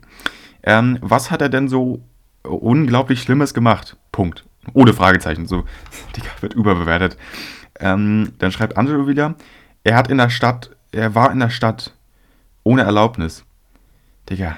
[0.64, 2.02] Ähm, was hat er denn so
[2.44, 3.98] unglaublich Schlimmes gemacht?
[4.12, 4.47] Punkt.
[4.74, 5.48] Ohne Fragezeichen.
[5.48, 5.66] So,
[6.16, 7.18] Digga, wird überbewertet.
[7.80, 9.36] Ähm, dann schreibt Angelo wieder,
[9.84, 11.94] er hat in der Stadt, er war in der Stadt
[12.64, 13.46] ohne Erlaubnis.
[14.30, 14.58] Digga.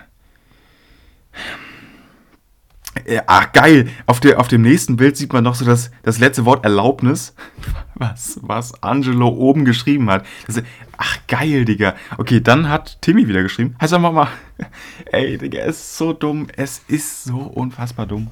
[3.28, 3.89] Ach, geil.
[4.08, 7.36] Auf, der, auf dem nächsten Bild sieht man noch so das, das letzte Wort Erlaubnis,
[7.95, 10.26] was, was Angelo oben geschrieben hat.
[10.48, 10.62] Das,
[10.98, 11.95] ach, geil, Digga.
[12.17, 13.76] Okay, dann hat Timmy wieder geschrieben.
[13.80, 14.28] Heißt einfach mal,
[15.12, 16.48] ey, Digga, es ist so dumm.
[16.56, 18.32] Es ist so unfassbar dumm.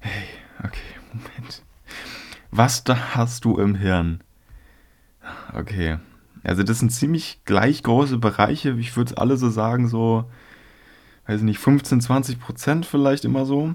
[0.00, 0.24] Hey,
[0.58, 1.62] okay, Moment.
[2.50, 4.22] Was da hast du im Hirn?
[5.54, 5.98] Okay.
[6.42, 8.70] Also, das sind ziemlich gleich große Bereiche.
[8.78, 10.30] Ich würde es alle so sagen, so
[11.26, 13.74] weiß nicht, 15, 20 Prozent vielleicht immer so.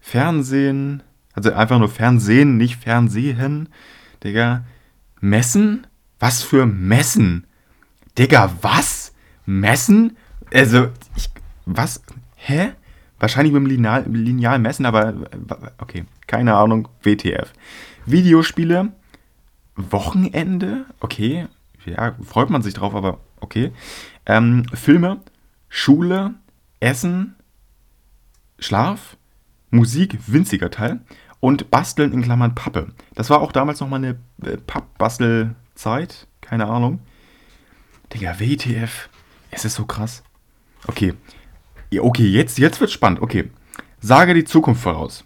[0.00, 3.68] Fernsehen, also einfach nur Fernsehen, nicht Fernsehen.
[4.22, 4.64] Digga,
[5.20, 5.86] Messen?
[6.18, 7.46] Was für Messen?
[8.16, 9.12] Digga, was?
[9.44, 10.16] Messen?
[10.52, 11.28] Also, ich,
[11.64, 12.02] was?
[12.36, 12.72] Hä?
[13.18, 15.14] Wahrscheinlich mit dem Lineal, Lineal messen, aber
[15.78, 17.52] okay, keine Ahnung, WTF.
[18.04, 18.92] Videospiele,
[19.74, 21.46] Wochenende, okay,
[21.84, 23.72] ja, freut man sich drauf, aber okay.
[24.26, 25.20] Ähm, Filme,
[25.68, 26.34] Schule,
[26.80, 27.36] Essen,
[28.58, 29.16] Schlaf,
[29.70, 31.00] Musik, winziger Teil
[31.40, 32.88] und Basteln in Klammern Pappe.
[33.14, 36.26] Das war auch damals noch mal eine äh, Pappbastelzeit.
[36.40, 37.00] Keine Ahnung.
[38.12, 39.08] Digga, WTF.
[39.50, 40.22] Es ist so krass.
[40.86, 41.14] Okay.
[41.90, 43.22] Ja, okay, jetzt, jetzt wird spannend.
[43.22, 43.50] Okay.
[44.00, 45.24] Sage die Zukunft voraus.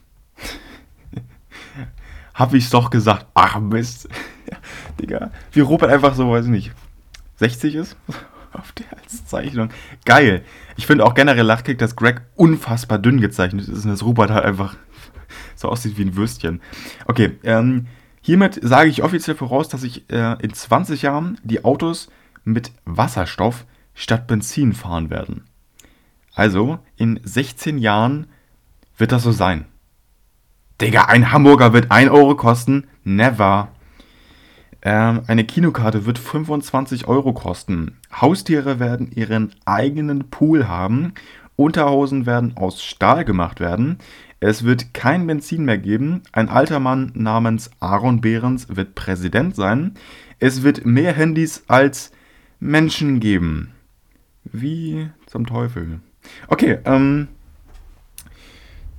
[2.35, 3.27] Hab ich's doch gesagt.
[3.35, 4.09] Ach Mist.
[5.01, 5.31] Digga.
[5.53, 6.73] Wie Robert einfach so, weiß ich nicht,
[7.37, 7.97] 60 ist?
[8.53, 9.71] Auf der als Zeichnung.
[10.05, 10.43] Geil.
[10.77, 14.45] Ich finde auch generell Lachkick, dass Greg unfassbar dünn gezeichnet ist und dass Robert halt
[14.45, 14.77] einfach
[15.55, 16.61] so aussieht wie ein Würstchen.
[17.07, 17.87] Okay, ähm,
[18.21, 22.09] hiermit sage ich offiziell voraus, dass ich äh, in 20 Jahren die Autos
[22.43, 25.45] mit Wasserstoff statt Benzin fahren werden.
[26.35, 28.27] Also, in 16 Jahren
[28.97, 29.65] wird das so sein.
[30.81, 32.87] Digga, ein Hamburger wird 1 Euro kosten?
[33.05, 33.69] Never.
[34.83, 37.99] Ähm, eine Kinokarte wird 25 Euro kosten.
[38.13, 41.13] Haustiere werden ihren eigenen Pool haben.
[41.57, 43.99] Unterhosen werden aus Stahl gemacht werden.
[44.41, 46.23] Es wird kein Benzin mehr geben.
[46.33, 49.93] Ein alter Mann namens Aaron Behrens wird Präsident sein.
[50.39, 52.13] Es wird mehr Handys als
[52.59, 53.73] Menschen geben.
[54.45, 56.01] Wie zum Teufel.
[56.49, 57.29] Okay, ähm.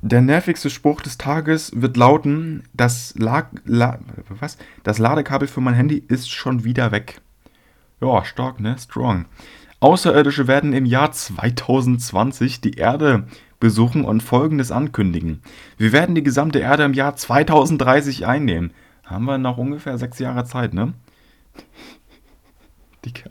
[0.03, 3.99] Der nervigste Spruch des Tages wird lauten, das, La La
[4.39, 4.57] was?
[4.81, 7.21] das Ladekabel für mein Handy ist schon wieder weg.
[8.01, 8.75] Ja, stark, ne?
[8.79, 9.25] Strong.
[9.79, 13.27] Außerirdische werden im Jahr 2020 die Erde
[13.59, 15.41] besuchen und Folgendes ankündigen.
[15.77, 18.73] Wir werden die gesamte Erde im Jahr 2030 einnehmen.
[19.05, 20.93] Haben wir noch ungefähr sechs Jahre Zeit, ne?
[23.05, 23.29] Dicker.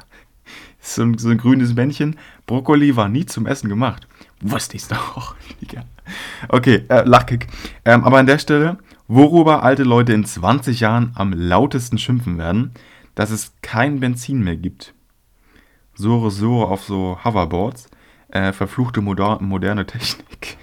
[0.80, 2.16] So ein, so ein grünes Männchen.
[2.50, 4.08] Brokkoli war nie zum Essen gemacht.
[4.40, 5.36] Wusste ich's doch.
[5.60, 5.84] Dicker.
[6.48, 7.46] Okay, äh, Lachkick.
[7.84, 12.72] Ähm, aber an der Stelle, worüber alte Leute in 20 Jahren am lautesten schimpfen werden,
[13.14, 14.94] dass es kein Benzin mehr gibt.
[15.94, 17.88] Sore Sore auf so Hoverboards.
[18.30, 20.56] Äh, verfluchte moder moderne Technik.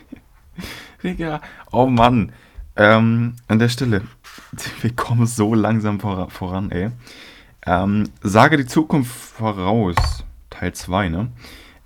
[1.03, 1.39] Digga,
[1.71, 2.33] oh Mann.
[2.75, 4.01] Ähm, an der Stelle,
[4.81, 6.89] wir kommen so langsam vor, voran, ey.
[7.65, 9.95] Ähm, sage die Zukunft voraus.
[10.49, 11.31] Teil 2, ne?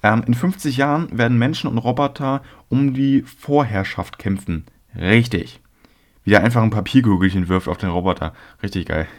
[0.03, 4.65] Ähm, in 50 Jahren werden Menschen und Roboter um die Vorherrschaft kämpfen.
[4.95, 5.59] Richtig.
[6.23, 8.33] Wie der einfach ein Papierkugelchen wirft auf den Roboter.
[8.61, 9.07] Richtig geil.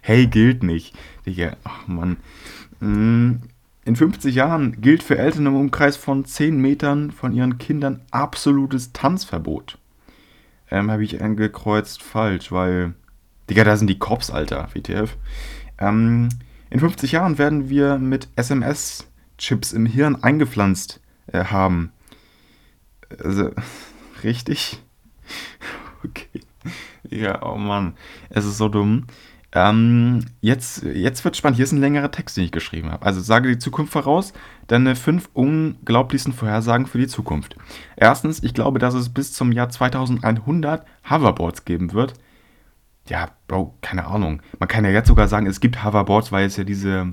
[0.00, 0.96] Hey, gilt nicht.
[1.26, 2.16] Digga, ach Mann.
[2.80, 3.42] Mm,
[3.84, 8.94] in 50 Jahren gilt für Eltern im Umkreis von 10 Metern von ihren Kindern absolutes
[8.94, 9.78] Tanzverbot.
[10.70, 12.94] Ähm, habe ich angekreuzt falsch, weil.
[13.48, 15.16] Digga, da sind die Cops, Alter, WTF.
[15.78, 16.30] Ähm,
[16.70, 18.28] in 50 Jahren werden wir mit
[19.38, 21.92] SMS-Chips im Hirn eingepflanzt äh, haben.
[23.22, 23.50] Also,
[24.22, 24.82] richtig?
[26.04, 26.42] Okay.
[27.10, 27.94] Ja, oh Mann.
[28.30, 29.08] Es ist so dumm.
[29.50, 31.56] Ähm, jetzt, jetzt wird spannend.
[31.56, 33.04] Hier ist ein längerer Text, den ich geschrieben habe.
[33.04, 34.32] Also sage die Zukunft voraus,
[34.68, 37.56] deine fünf unglaublichsten Vorhersagen für die Zukunft.
[37.96, 42.14] Erstens, ich glaube, dass es bis zum Jahr 2100 Hoverboards geben wird.
[43.08, 44.40] Ja, Bro, keine Ahnung.
[44.60, 47.12] Man kann ja jetzt sogar sagen, es gibt Hoverboards, weil es ja diese,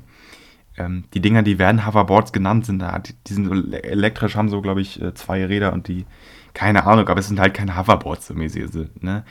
[0.77, 4.61] ähm, die Dinger, die werden Hoverboards genannt, sind da, die, die sind elektrisch, haben so,
[4.61, 6.05] glaube ich, äh, zwei Räder und die,
[6.53, 9.23] keine Ahnung, aber es sind halt keine Hoverboards so mäßig, ne?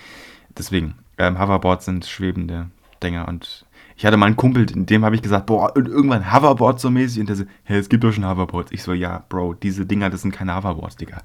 [0.57, 2.71] Deswegen, ähm, Hoverboards sind schwebende
[3.03, 6.83] Dinger und ich hatte mal einen Kumpel, dem habe ich gesagt, boah, und irgendwann Hoverboards
[6.83, 8.73] so mäßig und der so, hey, es gibt doch schon Hoverboards.
[8.73, 11.23] Ich so, ja, Bro, diese Dinger, das sind keine Hoverboards, Digga.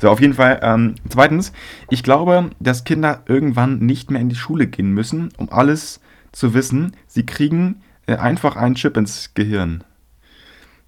[0.00, 1.52] So, auf jeden Fall, ähm, zweitens,
[1.90, 6.00] ich glaube, dass Kinder irgendwann nicht mehr in die Schule gehen müssen, um alles
[6.32, 6.96] zu wissen.
[7.06, 7.82] Sie kriegen
[8.16, 9.84] einfach einen Chip ins Gehirn.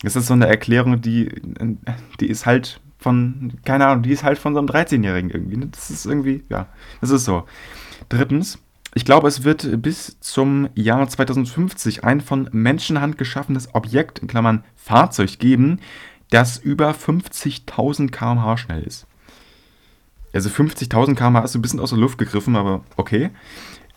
[0.03, 1.31] Das ist so eine Erklärung, die,
[2.21, 5.57] die ist halt von, keine Ahnung, die ist halt von so einem 13-Jährigen irgendwie.
[5.57, 5.69] Ne?
[5.71, 6.67] Das ist irgendwie, ja,
[7.01, 7.45] das ist so.
[8.09, 8.59] Drittens,
[8.95, 14.65] ich glaube, es wird bis zum Jahr 2050 ein von Menschenhand geschaffenes Objekt, in Klammern
[14.75, 15.81] Fahrzeug, geben,
[16.31, 19.07] das über 50.000 km/h schnell ist.
[20.33, 23.31] Also 50.000 km/h ist ein bisschen aus der Luft gegriffen, aber okay.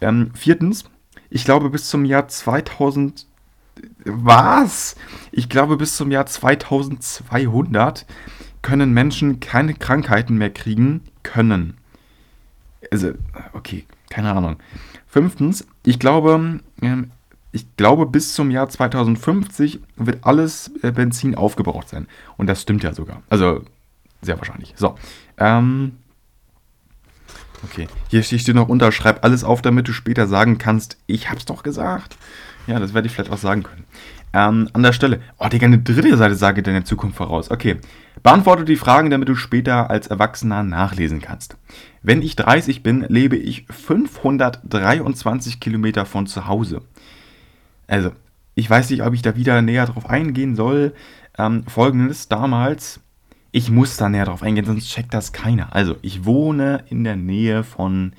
[0.01, 0.86] Ähm, viertens,
[1.34, 3.26] ich glaube bis zum Jahr 2000.
[4.06, 4.96] Was?
[5.32, 8.06] Ich glaube bis zum Jahr 2200
[8.62, 11.78] können Menschen keine Krankheiten mehr kriegen können.
[12.91, 13.13] Also,
[13.54, 14.58] okay, keine Ahnung.
[15.08, 17.12] Fünftens, ich glaube, ähm,
[17.52, 22.08] ich glaube, bis zum Jahr 2050 wird alles äh, Benzin aufgebraucht sein.
[22.38, 23.24] Und das stimmt ja sogar.
[23.30, 23.63] Also,
[24.22, 24.74] sehr wahrscheinlich.
[24.78, 24.96] So.
[25.39, 25.98] Ähm,
[27.63, 27.88] okay.
[28.10, 32.17] Hier steht noch unterschreib alles auf, damit du später sagen kannst, ich hab's doch gesagt.
[32.67, 33.86] Ja, das werde ich vielleicht auch sagen können.
[34.34, 35.21] Ähm, an der Stelle.
[35.38, 37.52] Oh, Digga, eine dritte Seite sage deine Zukunft voraus.
[37.52, 37.78] Okay.
[38.23, 41.58] Beantworte die Fragen, damit du später als Erwachsener nachlesen kannst.
[42.02, 46.82] Wenn ich 30 bin, lebe ich 523 Kilometer von zu Hause.
[47.88, 48.12] Also,
[48.56, 50.93] ich weiß nicht, ob ich da wieder näher drauf eingehen soll.
[51.38, 53.02] Ähm, Folgendes, damals,
[53.54, 55.74] ich muss da näher drauf eingehen, sonst checkt das keiner.
[55.76, 58.13] Also, ich wohne in der Nähe von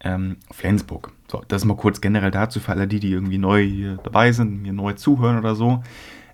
[0.00, 1.12] ähm, Flensburg.
[1.28, 4.62] So, das mal kurz generell dazu für alle die, die irgendwie neu hier dabei sind,
[4.62, 5.82] mir neu zuhören oder so.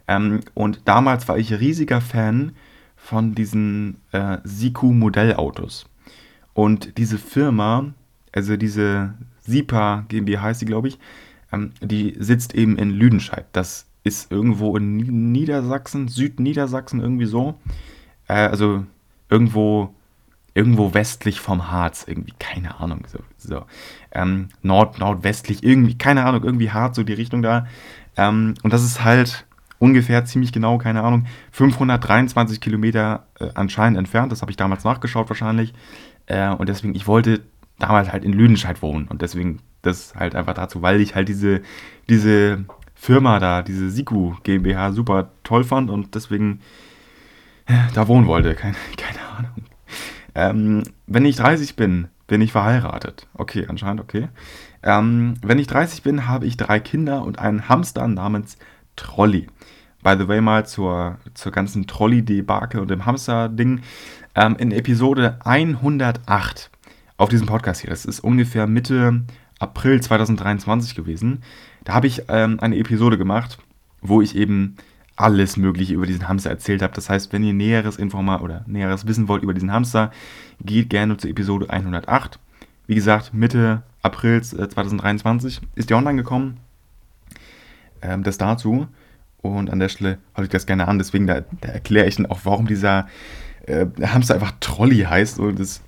[0.07, 2.53] Ähm, und damals war ich riesiger Fan
[2.95, 5.87] von diesen äh, Siku Modellautos.
[6.53, 7.95] Und diese Firma,
[8.33, 9.15] also diese
[9.47, 10.99] SIPA GmbH heißt die, glaube ich,
[11.53, 13.47] ähm, die sitzt eben in Lüdenscheid.
[13.53, 17.55] Das ist irgendwo in Niedersachsen, Südniedersachsen irgendwie so.
[18.29, 18.85] Äh, also
[19.29, 19.95] irgendwo,
[20.55, 23.03] irgendwo westlich vom Harz, irgendwie, keine Ahnung.
[23.07, 23.65] So, so.
[24.13, 27.67] Ähm, Nord, nordwestlich, irgendwie, keine Ahnung, irgendwie Harz, so die Richtung da.
[28.17, 29.47] Ähm, und das ist halt
[29.79, 34.33] ungefähr ziemlich genau, keine Ahnung, 523 Kilometer äh, anscheinend entfernt.
[34.33, 35.75] Das habe ich damals nachgeschaut wahrscheinlich.
[36.27, 37.43] Äh, und deswegen, ich wollte
[37.79, 39.07] damals halt in Lüdenscheid wohnen.
[39.09, 41.63] Und deswegen das halt einfach dazu, weil ich halt diese,
[42.09, 46.61] diese Firma da, diese Siku GmbH super toll fand und deswegen
[47.95, 48.55] da wohnen wollte.
[48.55, 49.65] Keine, keine Ahnung.
[50.35, 53.27] Ähm, wenn ich 30 bin, bin ich verheiratet.
[53.35, 54.29] Okay, anscheinend okay.
[54.83, 58.59] Ähm, wenn ich 30 bin, habe ich drei Kinder und einen Hamster namens
[58.97, 59.47] Trolley.
[60.03, 63.81] By the way, mal zur, zur ganzen Trolley-Debakel und dem Hamster-Ding.
[64.35, 66.71] Ähm, in Episode 108
[67.17, 69.23] auf diesem Podcast hier, das ist ungefähr Mitte
[69.59, 71.43] April 2023 gewesen,
[71.85, 73.59] da habe ich ähm, eine Episode gemacht,
[74.03, 74.77] wo ich eben
[75.17, 76.93] alles Mögliche über diesen Hamster erzählt habe.
[76.95, 80.11] Das heißt, wenn ihr näheres Informa oder näheres wissen wollt über diesen Hamster,
[80.61, 82.39] geht gerne zur Episode 108.
[82.87, 86.59] Wie gesagt, Mitte April 2023 ist die online gekommen.
[88.03, 88.87] Ähm, das dazu.
[89.43, 90.99] Und an der Stelle halte ich das gerne an.
[90.99, 93.09] Deswegen, da, da erkläre ich dann auch, warum dieser
[93.67, 95.39] äh, Hamster einfach Trolley heißt.
[95.39, 95.83] Und das,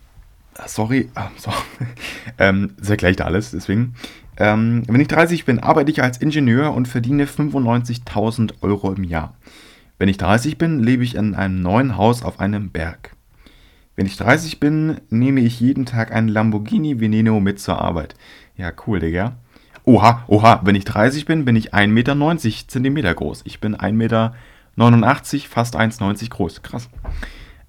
[0.67, 1.53] sorry, ah, so.
[2.38, 3.51] ähm, das erkläre ich da alles.
[3.51, 3.95] Deswegen.
[4.38, 9.35] Ähm, wenn ich 30 bin, arbeite ich als Ingenieur und verdiene 95.000 Euro im Jahr.
[9.98, 13.16] Wenn ich 30 bin, lebe ich in einem neuen Haus auf einem Berg.
[13.96, 18.14] Wenn ich 30 bin, nehme ich jeden Tag einen Lamborghini Veneno mit zur Arbeit.
[18.57, 19.38] Ja, cool, Digga.
[19.85, 23.42] Oha, oha, wenn ich 30 bin, bin ich 1,90 Meter Zentimeter groß.
[23.44, 24.35] Ich bin 1,89 Meter,
[25.48, 26.62] fast 1,90 groß.
[26.62, 26.88] Krass.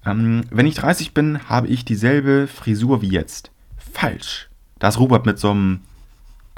[0.06, 3.50] Ähm, wenn ich 30 bin, habe ich dieselbe Frisur wie jetzt.
[3.76, 4.50] Falsch.
[4.78, 5.80] Da ist Robert mit so einem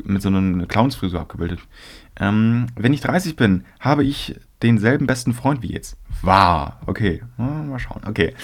[0.04, 1.60] mit so einer Clownsfrisur abgebildet.
[2.20, 5.96] Ähm, wenn ich 30 bin, habe ich denselben besten Freund wie jetzt.
[6.20, 6.80] Wahr.
[6.86, 7.22] Okay.
[7.36, 8.02] Mal schauen.
[8.06, 8.34] Okay.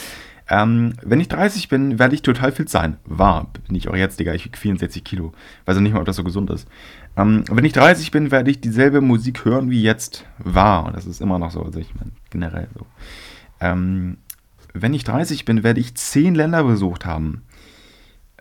[0.51, 2.97] Ähm, wenn ich 30 bin, werde ich total fit sein.
[3.05, 3.51] Wahr.
[3.66, 4.33] Bin ich auch jetzt, Digga.
[4.33, 5.33] Ich wiege 64 Kilo.
[5.66, 6.66] Weiß auch nicht mal, ob das so gesund ist.
[7.16, 10.25] Ähm, wenn ich 30 bin, werde ich dieselbe Musik hören wie jetzt.
[10.38, 10.87] Wahr.
[10.87, 11.62] Und das ist immer noch so.
[11.62, 12.87] Also ich meine, generell so.
[13.61, 14.18] Ähm,
[14.73, 17.42] wenn ich 30 bin, werde ich 10 Länder besucht haben.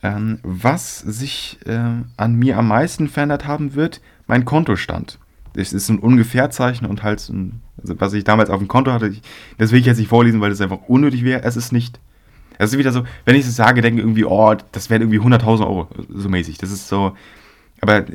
[0.04, 1.80] Ähm, was sich äh,
[2.18, 5.18] an mir am meisten verändert haben wird, mein Kontostand.
[5.54, 9.08] Das ist ein Ungefährzeichen und halt, ein, also was ich damals auf dem Konto hatte,
[9.08, 9.24] ich,
[9.58, 11.44] das will ich jetzt nicht vorlesen, weil das einfach unnötig wäre.
[11.44, 12.00] Es ist nicht.
[12.60, 15.20] Es ist wieder so, wenn ich es sage, denke ich irgendwie, oh, das wären irgendwie
[15.20, 16.58] 100.000 Euro, so mäßig.
[16.58, 17.16] Das ist so,
[17.82, 18.06] aber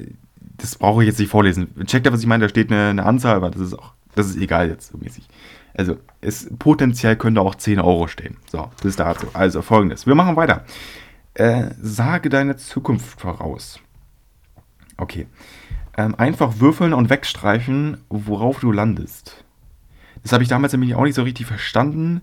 [0.58, 1.68] das brauche ich jetzt nicht vorlesen.
[1.86, 4.28] Checkt da, was ich meine, da steht eine, eine Anzahl, aber das ist auch, das
[4.28, 5.26] ist egal jetzt, so mäßig.
[5.74, 8.36] Also, es potenziell könnte auch 10 Euro stehen.
[8.50, 9.26] So, das ist dazu.
[9.32, 10.06] Also folgendes.
[10.06, 10.64] Wir machen weiter.
[11.34, 13.80] Äh, sage deine Zukunft voraus.
[14.96, 15.26] Okay.
[15.96, 19.44] Ähm, einfach würfeln und wegstreichen, worauf du landest.
[20.22, 22.22] Das habe ich damals nämlich auch nicht so richtig verstanden.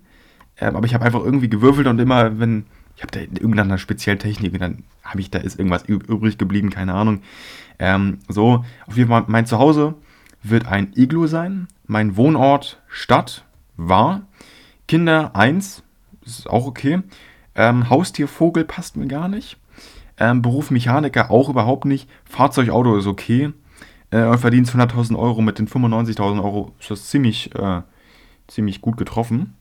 [0.58, 2.66] Ähm, aber ich habe einfach irgendwie gewürfelt und immer, wenn.
[2.96, 6.92] Ich habe da irgendeine spezielle Technik dann habe ich, da ist irgendwas übrig geblieben, keine
[6.92, 7.22] Ahnung.
[7.78, 9.94] Ähm, so, auf jeden Fall, mein Zuhause
[10.42, 11.68] wird ein Iglu sein.
[11.86, 13.46] Mein Wohnort Stadt
[13.78, 14.26] war.
[14.86, 15.82] Kinder 1,
[16.26, 17.02] ist auch okay.
[17.60, 18.26] Ähm, Haustier
[18.66, 19.58] passt mir gar nicht.
[20.16, 22.08] Ähm, Beruf Mechaniker auch überhaupt nicht.
[22.24, 23.52] Fahrzeugauto ist okay.
[24.10, 26.72] Äh, verdienst 100.000 Euro mit den 95.000 Euro.
[26.80, 27.82] Ist das ziemlich, äh,
[28.48, 29.56] ziemlich gut getroffen.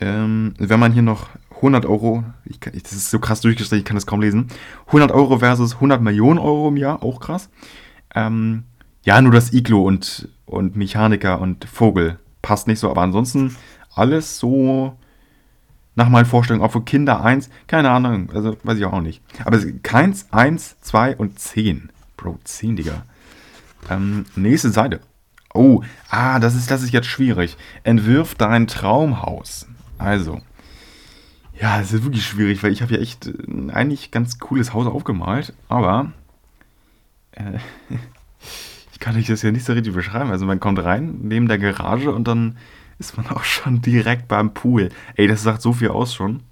[0.00, 3.84] Ähm, wenn man hier noch 100 Euro, ich kann, das ist so krass durchgestellt, ich
[3.84, 4.48] kann das kaum lesen.
[4.86, 7.50] 100 Euro versus 100 Millionen Euro im Jahr, auch krass.
[8.14, 8.64] Ähm,
[9.04, 13.54] ja, nur das Iglo und, und Mechaniker und Vogel passt nicht so, aber ansonsten
[13.94, 14.96] alles so
[15.94, 19.22] nach meinen Vorstellungen, auch für Kinder 1, keine Ahnung, also weiß ich auch nicht.
[19.44, 21.90] Aber keins, 1, 2 und 10.
[22.16, 23.04] Bro, 10, Digga.
[23.90, 25.00] Ähm, nächste Seite.
[25.52, 27.56] Oh, ah, das ist, das ist jetzt schwierig.
[27.82, 29.66] Entwirf dein Traumhaus.
[29.98, 30.40] Also,
[31.60, 34.72] ja, es ist wirklich schwierig, weil ich habe ja echt ein äh, eigentlich ganz cooles
[34.72, 36.12] Haus aufgemalt, aber
[37.32, 37.58] äh,
[38.92, 40.30] ich kann euch das ja nicht so richtig beschreiben.
[40.30, 42.56] Also man kommt rein, neben der Garage und dann
[43.00, 44.90] ist man auch schon direkt beim Pool.
[45.16, 46.42] Ey, das sagt so viel aus schon.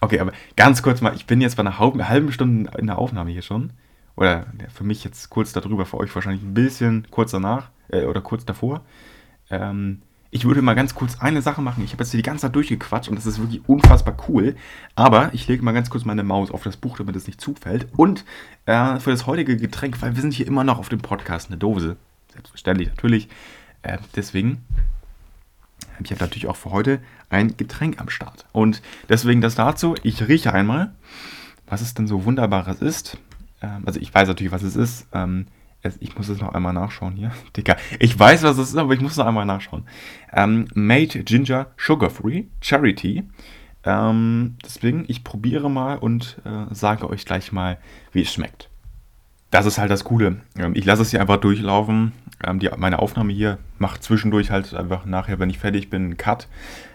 [0.00, 3.30] Okay, aber ganz kurz mal, ich bin jetzt bei einer halben Stunde in der Aufnahme
[3.30, 3.72] hier schon.
[4.16, 8.20] Oder für mich jetzt kurz darüber, für euch wahrscheinlich ein bisschen kurz danach äh, oder
[8.20, 8.82] kurz davor.
[9.50, 11.82] Ähm, ich würde mal ganz kurz eine Sache machen.
[11.84, 14.56] Ich habe jetzt hier die ganze Zeit durchgequatscht und das ist wirklich unfassbar cool.
[14.94, 17.88] Aber ich lege mal ganz kurz meine Maus auf das Buch, damit es nicht zufällt.
[17.96, 18.24] Und
[18.66, 21.56] äh, für das heutige Getränk, weil wir sind hier immer noch auf dem Podcast, eine
[21.56, 21.96] Dose.
[22.32, 23.28] Selbstverständlich, natürlich.
[23.82, 24.64] Äh, deswegen
[26.02, 28.46] ich habe natürlich auch für heute ein Getränk am Start.
[28.52, 29.94] Und deswegen das dazu.
[30.02, 30.94] Ich rieche einmal,
[31.66, 33.18] was es denn so Wunderbares ist.
[33.62, 35.06] Ähm, also ich weiß natürlich, was es ist.
[35.12, 35.46] Ähm,
[36.00, 37.30] ich muss es noch einmal nachschauen hier.
[37.56, 39.84] Digga, ich weiß, was es ist, aber ich muss noch einmal nachschauen.
[40.32, 43.24] Ähm, Made Ginger Sugar Free Charity.
[43.86, 47.76] Deswegen, ich probiere mal und äh, sage euch gleich mal,
[48.12, 48.70] wie es schmeckt.
[49.54, 50.38] Das ist halt das Coole.
[50.58, 52.10] Ähm, ich lasse es hier einfach durchlaufen.
[52.44, 56.16] Ähm, die, meine Aufnahme hier macht zwischendurch halt einfach nachher, wenn ich fertig bin, einen
[56.16, 56.48] Cut.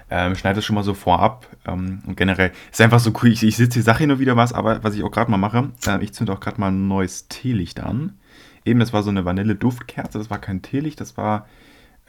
[0.10, 1.48] Ähm, schneide es schon mal so vorab.
[1.66, 3.30] Ähm, und generell ist einfach so cool.
[3.30, 5.38] Ich, ich sitze hier, sage hier nur wieder was, aber was ich auch gerade mal
[5.38, 8.20] mache, äh, ich zünde auch gerade mal ein neues Teelicht an.
[8.66, 10.18] Eben, das war so eine Vanille-Duftkerze.
[10.18, 11.48] Das war kein Teelicht, das war.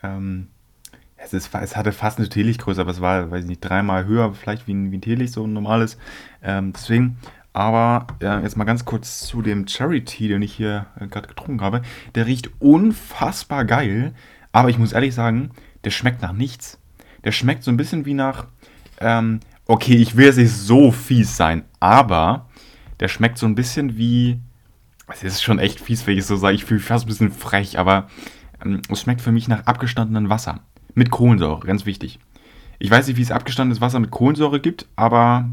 [0.03, 0.49] Ähm,
[1.17, 4.35] es, ist, es hatte fast eine Teelichtgröße, aber es war, weiß ich nicht, dreimal höher,
[4.35, 5.97] vielleicht wie ein, wie ein Teelicht, so ein normales.
[6.43, 7.19] Ähm, deswegen
[7.53, 11.63] aber äh, jetzt mal ganz kurz zu dem Tea, den ich hier äh, gerade getrunken
[11.63, 11.83] habe.
[12.15, 14.15] Der riecht unfassbar geil,
[14.53, 15.51] aber ich muss ehrlich sagen,
[15.85, 16.79] der schmeckt nach nichts.
[17.25, 18.47] Der schmeckt so ein bisschen wie nach,
[19.01, 22.49] ähm, okay, ich will jetzt nicht so fies sein, aber
[23.01, 24.41] der schmeckt so ein bisschen wie,
[25.09, 27.79] es ist schon echt fies, wenn ich so sage, ich fühle fast ein bisschen frech,
[27.79, 28.09] aber
[28.65, 30.61] ähm, es schmeckt für mich nach abgestandenem Wasser.
[30.95, 32.19] Mit Kohlensäure, ganz wichtig.
[32.79, 35.51] Ich weiß nicht, wie es abgestandenes Wasser mit Kohlensäure gibt, aber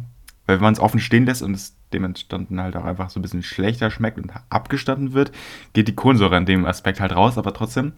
[0.48, 3.22] weil wenn man es offen stehen lässt und es dementsprechend halt auch einfach so ein
[3.22, 5.32] bisschen schlechter schmeckt und abgestanden wird,
[5.74, 7.94] geht die Kohlensäure in dem Aspekt halt raus, aber trotzdem,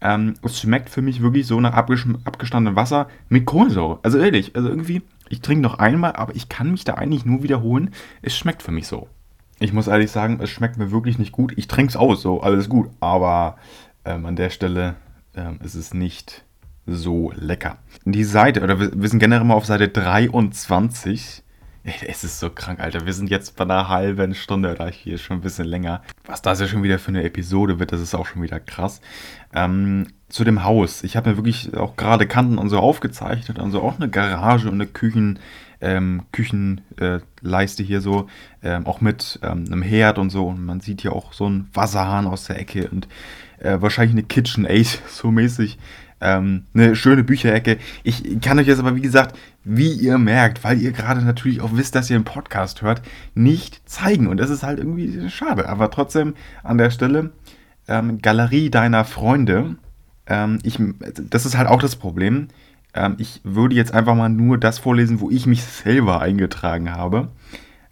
[0.00, 3.98] ähm, es schmeckt für mich wirklich so nach abgestandenem Wasser mit Kohlensäure.
[4.02, 7.42] Also ehrlich, also irgendwie, ich trinke noch einmal, aber ich kann mich da eigentlich nur
[7.42, 7.90] wiederholen.
[8.22, 9.08] Es schmeckt für mich so.
[9.58, 11.52] Ich muss ehrlich sagen, es schmeckt mir wirklich nicht gut.
[11.56, 13.58] Ich trinke es aus, so alles gut, aber
[14.06, 14.96] ähm, an der Stelle
[15.36, 16.44] ähm, ist es nicht
[16.86, 17.76] so lecker.
[18.04, 21.39] Die Seite, oder wir, wir sind generell mal auf Seite 23
[21.84, 23.06] es ist so krank, Alter.
[23.06, 26.02] Wir sind jetzt bei einer halben Stunde, da hier schon ein bisschen länger.
[26.26, 29.00] Was das ja schon wieder für eine Episode wird, das ist auch schon wieder krass.
[29.54, 31.02] Ähm, zu dem Haus.
[31.02, 33.58] Ich habe mir wirklich auch gerade Kanten und so aufgezeichnet.
[33.58, 35.38] Also auch eine Garage und eine Küchen,
[35.80, 38.28] ähm, Küchenleiste hier so.
[38.62, 40.48] Ähm, auch mit ähm, einem Herd und so.
[40.48, 43.08] Und man sieht hier auch so einen Wasserhahn aus der Ecke und
[43.58, 45.78] äh, wahrscheinlich eine KitchenAid so mäßig.
[46.20, 47.78] Ähm, eine schöne Bücherecke.
[48.02, 51.70] Ich kann euch jetzt aber, wie gesagt, wie ihr merkt, weil ihr gerade natürlich auch
[51.72, 53.02] wisst, dass ihr einen Podcast hört,
[53.34, 54.26] nicht zeigen.
[54.26, 55.68] Und das ist halt irgendwie schade.
[55.68, 57.30] Aber trotzdem an der Stelle,
[57.88, 59.76] ähm, Galerie deiner Freunde.
[60.26, 60.78] Ähm, ich,
[61.30, 62.48] das ist halt auch das Problem.
[62.94, 67.28] Ähm, ich würde jetzt einfach mal nur das vorlesen, wo ich mich selber eingetragen habe.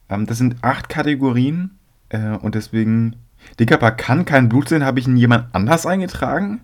[0.08, 1.78] Ähm, das sind acht Kategorien.
[2.08, 3.16] Äh, und deswegen,
[3.60, 6.60] Digga, aber kann kein Blut sehen, habe ich ihn jemand anders eingetragen?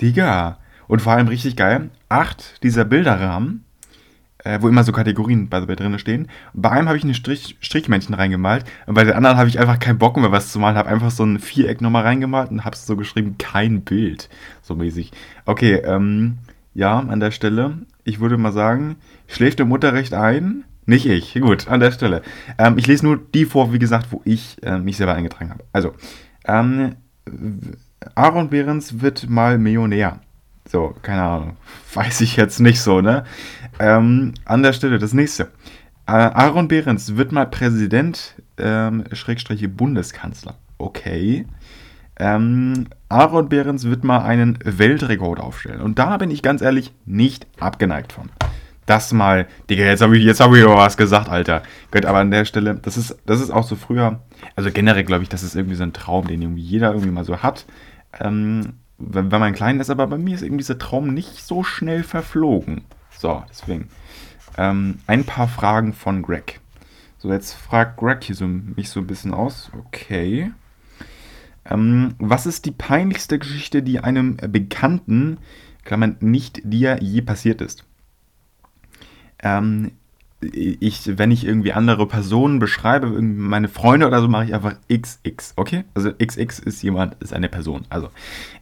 [0.00, 0.58] Digga.
[0.88, 3.64] Und vor allem richtig geil, acht dieser Bilderrahmen,
[4.44, 6.28] äh, wo immer so Kategorien bei, bei drin stehen.
[6.54, 9.78] Bei einem habe ich ein Strich, Strichmännchen reingemalt und bei den anderen habe ich einfach
[9.78, 12.74] keinen Bock mehr was zu malen, habe einfach so ein Viereck nochmal reingemalt und habe
[12.74, 14.28] es so geschrieben, kein Bild,
[14.62, 15.12] so mäßig.
[15.44, 16.38] Okay, ähm,
[16.74, 18.96] ja, an der Stelle, ich würde mal sagen,
[19.26, 20.64] schläft der Mutter recht ein?
[20.86, 21.34] Nicht ich.
[21.34, 22.22] Gut, an der Stelle.
[22.56, 25.64] Ähm, ich lese nur die vor, wie gesagt, wo ich äh, mich selber eingetragen habe.
[25.72, 25.92] Also,
[26.46, 26.94] ähm,
[28.14, 30.20] Aaron Behrens wird mal Millionär.
[30.68, 31.56] So, keine Ahnung.
[31.94, 33.24] Weiß ich jetzt nicht so, ne?
[33.78, 35.44] Ähm, an der Stelle das nächste.
[36.06, 40.56] Äh, Aaron Behrens wird mal Präsident, ähm, Schrägstriche Bundeskanzler.
[40.76, 41.46] Okay.
[42.18, 45.80] Ähm, Aaron Behrens wird mal einen Weltrekord aufstellen.
[45.80, 48.30] Und da bin ich ganz ehrlich nicht abgeneigt von.
[48.86, 51.62] Das mal, Digga, jetzt habe ich, hab ich was gesagt, Alter.
[51.90, 54.20] Gut, aber an der Stelle, das ist, das ist auch so früher,
[54.56, 57.24] also generell glaube ich, das ist irgendwie so ein Traum, den irgendwie jeder irgendwie mal
[57.24, 57.66] so hat.
[58.18, 61.62] Ähm, wenn, wenn man klein ist, aber bei mir ist eben dieser Traum nicht so
[61.62, 62.82] schnell verflogen.
[63.10, 63.88] So, deswegen.
[64.56, 66.60] Ähm, ein paar Fragen von Greg.
[67.18, 69.70] So, jetzt fragt Greg hier so, mich so ein bisschen aus.
[69.76, 70.52] Okay.
[71.64, 75.38] Ähm, was ist die peinlichste Geschichte, die einem Bekannten,
[75.84, 77.84] Klammern, nicht dir je passiert ist?
[79.40, 79.92] Ähm,
[80.40, 85.54] ich, wenn ich irgendwie andere Personen beschreibe, meine Freunde oder so, mache ich einfach XX,
[85.56, 85.84] okay?
[85.94, 87.84] Also XX ist jemand, ist eine Person.
[87.88, 88.10] Also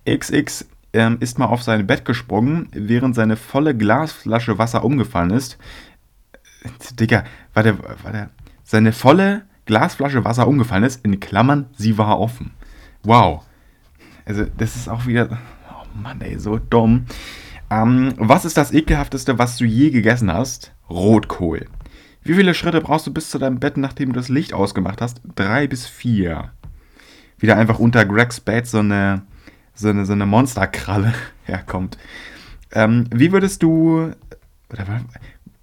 [0.09, 5.59] XX ähm, ist mal auf sein Bett gesprungen, während seine volle Glasflasche Wasser umgefallen ist.
[6.99, 8.31] Digga, war der, war der,
[8.65, 12.53] seine volle Glasflasche Wasser umgefallen ist, in Klammern, sie war offen.
[13.03, 13.45] Wow.
[14.25, 15.39] Also, das ist auch wieder,
[15.71, 17.07] oh Mann, ey, so dumm.
[17.71, 20.73] Ähm, was ist das ekelhafteste, was du je gegessen hast?
[20.89, 21.67] Rotkohl.
[22.23, 25.21] Wie viele Schritte brauchst du bis zu deinem Bett, nachdem du das Licht ausgemacht hast?
[25.37, 26.51] Drei bis vier.
[27.39, 29.23] Wieder einfach unter Gregs Bett so eine,
[29.75, 31.15] so eine, so eine Monsterkralle
[31.45, 31.99] herkommt.
[32.73, 34.13] Ähm, wie würdest du.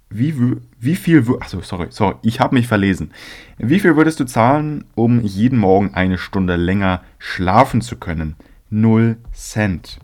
[0.08, 0.34] Wie,
[0.78, 1.24] wie viel.
[1.40, 3.10] Achso, sorry, sorry, ich habe mich verlesen.
[3.58, 8.36] Wie viel würdest du zahlen, um jeden Morgen eine Stunde länger schlafen zu können?
[8.70, 9.98] Null Cent.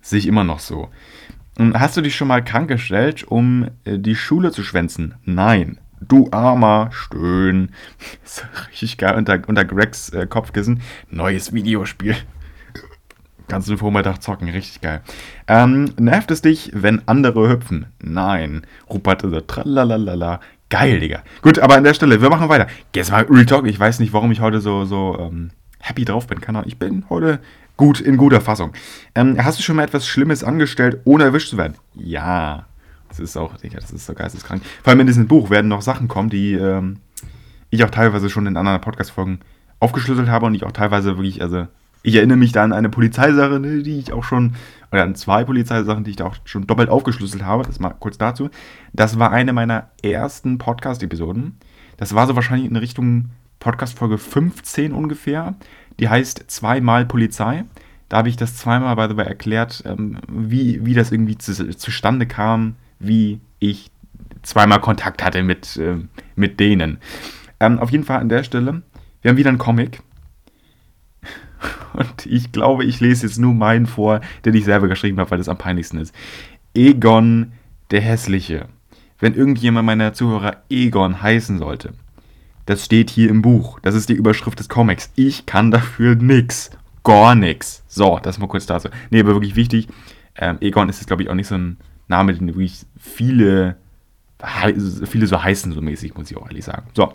[0.00, 0.88] Sehe ich immer noch so.
[1.74, 5.14] Hast du dich schon mal krank gestellt, um äh, die Schule zu schwänzen?
[5.24, 5.78] Nein.
[6.00, 7.70] Du armer Stöhn.
[8.24, 10.82] ist richtig geil unter, unter Gregs äh, Kopfkissen.
[11.10, 12.16] Neues Videospiel.
[13.48, 15.02] Kannst du Vormittag zocken, richtig geil.
[15.46, 17.86] Ähm, nervt es dich, wenn andere hüpfen?
[18.02, 18.62] Nein.
[18.88, 20.40] Rupert so, tralalala.
[20.70, 21.22] Geil, Digga.
[21.42, 22.66] Gut, aber an der Stelle, wir machen weiter.
[22.94, 23.66] Jetzt mal Real Talk.
[23.66, 25.50] Ich weiß nicht, warum ich heute so, so ähm,
[25.80, 26.40] happy drauf bin.
[26.40, 26.68] Keine Ahnung.
[26.68, 27.40] Ich bin heute
[27.82, 28.70] gut, in guter Fassung.
[29.16, 31.74] Ähm, hast du schon mal etwas Schlimmes angestellt, ohne erwischt zu werden?
[31.94, 32.66] Ja.
[33.08, 34.62] Das ist auch, Digga, das ist so geisteskrank.
[34.84, 36.98] Vor allem in diesem Buch werden noch Sachen kommen, die ähm,
[37.70, 39.40] ich auch teilweise schon in anderen Podcast-Folgen
[39.80, 41.66] aufgeschlüsselt habe und ich auch teilweise wirklich, also
[42.04, 44.54] ich erinnere mich da an eine Polizeisache, ne, die ich auch schon,
[44.92, 47.64] oder an zwei Polizeisachen, die ich da auch schon doppelt aufgeschlüsselt habe.
[47.64, 48.48] Das mal kurz dazu.
[48.92, 51.58] Das war eine meiner ersten Podcast-Episoden.
[51.96, 55.56] Das war so wahrscheinlich in Richtung Podcast-Folge 15 ungefähr.
[56.02, 57.62] Die heißt Zweimal Polizei.
[58.08, 61.76] Da habe ich das zweimal, by the way, erklärt, ähm, wie, wie das irgendwie zu,
[61.76, 63.92] zustande kam, wie ich
[64.42, 65.98] zweimal Kontakt hatte mit, äh,
[66.34, 66.98] mit denen.
[67.60, 68.82] Ähm, auf jeden Fall an der Stelle,
[69.20, 70.02] wir haben wieder einen Comic.
[71.92, 75.38] Und ich glaube, ich lese jetzt nur meinen vor, den ich selber geschrieben habe, weil
[75.38, 76.12] das am peinlichsten ist.
[76.74, 77.52] Egon
[77.92, 78.66] der Hässliche.
[79.20, 81.92] Wenn irgendjemand meiner Zuhörer Egon heißen sollte,
[82.66, 83.80] das steht hier im Buch.
[83.80, 85.10] Das ist die Überschrift des Comics.
[85.16, 86.70] Ich kann dafür nix.
[87.04, 87.82] Gar nix.
[87.88, 88.88] So, das mal kurz dazu.
[89.10, 89.88] Nee, aber wirklich wichtig.
[90.36, 91.76] Ähm, Egon ist jetzt, glaube ich, auch nicht so ein
[92.08, 93.76] Name, den wirklich viele,
[95.04, 96.86] viele so heißen, so mäßig, muss ich auch ehrlich sagen.
[96.94, 97.12] So.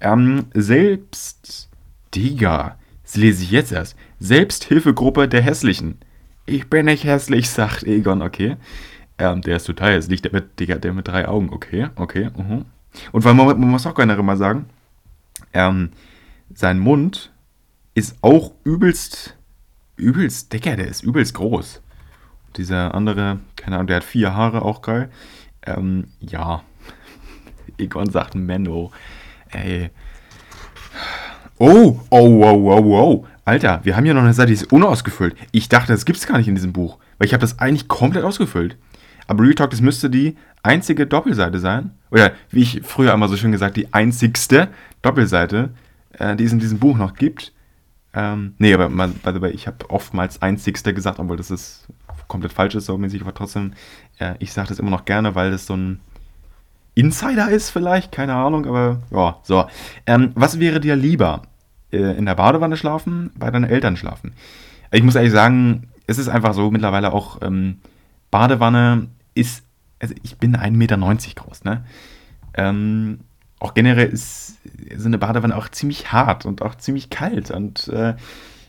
[0.00, 1.68] Ähm, selbst,
[2.14, 3.96] Digga, das lese ich jetzt erst.
[4.18, 5.98] Selbsthilfegruppe der Hässlichen.
[6.46, 8.56] Ich bin nicht hässlich, sagt Egon, okay.
[9.18, 12.40] Ähm, der ist total hässlich, der mit, Digga, der mit drei Augen, okay, okay, uh
[12.40, 12.64] -huh.
[13.12, 14.66] Und weil man, man muss auch gerne mal sagen,
[15.52, 15.90] ähm,
[16.54, 17.32] sein Mund
[17.94, 19.36] ist auch übelst,
[19.96, 21.82] übelst, Digga, der ist übelst groß.
[22.56, 25.10] Dieser andere, keine Ahnung, der hat vier Haare, auch geil.
[25.66, 26.62] Ähm, ja.
[27.78, 28.90] Egon sagt Menno.
[29.50, 29.90] Ey.
[31.58, 33.26] Oh, oh, wow, wow, wow.
[33.44, 35.36] Alter, wir haben ja noch eine Seite, die ist unausgefüllt.
[35.52, 36.98] Ich dachte, das gibt es gar nicht in diesem Buch.
[37.18, 38.76] Weil ich habe das eigentlich komplett ausgefüllt.
[39.26, 41.92] Aber Real Talk, das müsste die einzige Doppelseite sein.
[42.10, 44.68] Oder wie ich früher einmal so schön gesagt, die einzigste
[45.02, 45.70] Doppelseite,
[46.12, 47.52] äh, die es in diesem Buch noch gibt.
[48.12, 51.86] Ähm, nee, aber by the way, ich habe oftmals einzigste gesagt, obwohl das ist
[52.26, 53.72] komplett falsch ist, so mäßig, aber trotzdem,
[54.18, 56.00] äh, ich sage das immer noch gerne, weil das so ein
[56.94, 59.66] Insider ist vielleicht, keine Ahnung, aber ja, so.
[60.06, 61.42] Ähm, was wäre dir lieber?
[61.92, 64.32] Äh, in der Badewanne schlafen, bei deinen Eltern schlafen?
[64.90, 67.78] Ich muss ehrlich sagen, es ist einfach so mittlerweile auch, ähm,
[68.30, 69.64] Badewanne ist
[70.00, 71.84] also ich bin 1,90 Meter groß, ne?
[72.54, 73.20] Ähm,
[73.60, 74.56] auch generell ist
[74.96, 77.50] so eine Badewanne auch ziemlich hart und auch ziemlich kalt.
[77.50, 78.14] Und äh,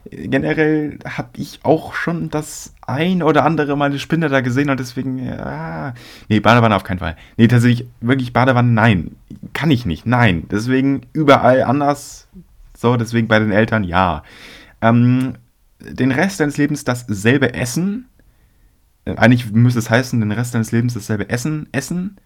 [0.10, 4.80] generell habe ich auch schon das ein oder andere Mal eine Spinne da gesehen und
[4.80, 5.94] deswegen, ja,
[6.30, 7.16] nee, Badewanne auf keinen Fall.
[7.38, 9.16] Nee, tatsächlich, wirklich Badewanne, nein.
[9.54, 10.44] Kann ich nicht, nein.
[10.52, 12.28] Deswegen überall anders.
[12.78, 14.24] So, deswegen bei den Eltern, ja.
[14.82, 15.34] Ähm,
[15.80, 18.08] den Rest deines Lebens dasselbe Essen
[19.06, 22.18] äh, eigentlich müsste es heißen, den Rest deines Lebens dasselbe Essen, essen.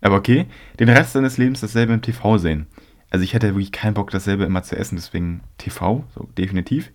[0.00, 0.46] Aber okay.
[0.78, 2.66] Den Rest deines Lebens dasselbe im TV sehen.
[3.10, 6.92] Also ich hätte wirklich keinen Bock, dasselbe immer zu essen, deswegen TV, so definitiv.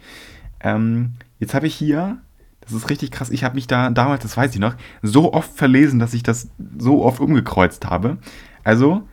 [0.62, 2.20] Ähm, jetzt habe ich hier,
[2.62, 5.52] das ist richtig krass, ich habe mich da damals, das weiß ich noch, so oft
[5.58, 8.18] verlesen, dass ich das so oft umgekreuzt habe.
[8.64, 9.04] Also,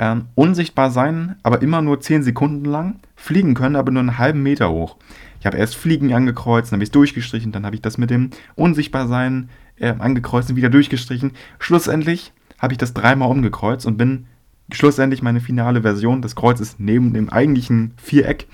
[0.00, 4.42] ähm, unsichtbar sein, aber immer nur 10 Sekunden lang, fliegen können, aber nur einen halben
[4.42, 4.96] Meter hoch.
[5.40, 8.10] Ich habe erst Fliegen angekreuzt, dann habe ich es durchgestrichen, dann habe ich das mit
[8.10, 11.32] dem Unsichtbarsein äh, angekreuzt und wieder durchgestrichen.
[11.60, 14.26] Schlussendlich habe ich das dreimal umgekreuzt und bin
[14.70, 18.46] schlussendlich meine finale Version des Kreuzes neben dem eigentlichen Viereck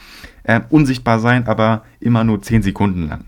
[0.44, 3.24] äh, unsichtbar sein, aber immer nur 10 Sekunden lang.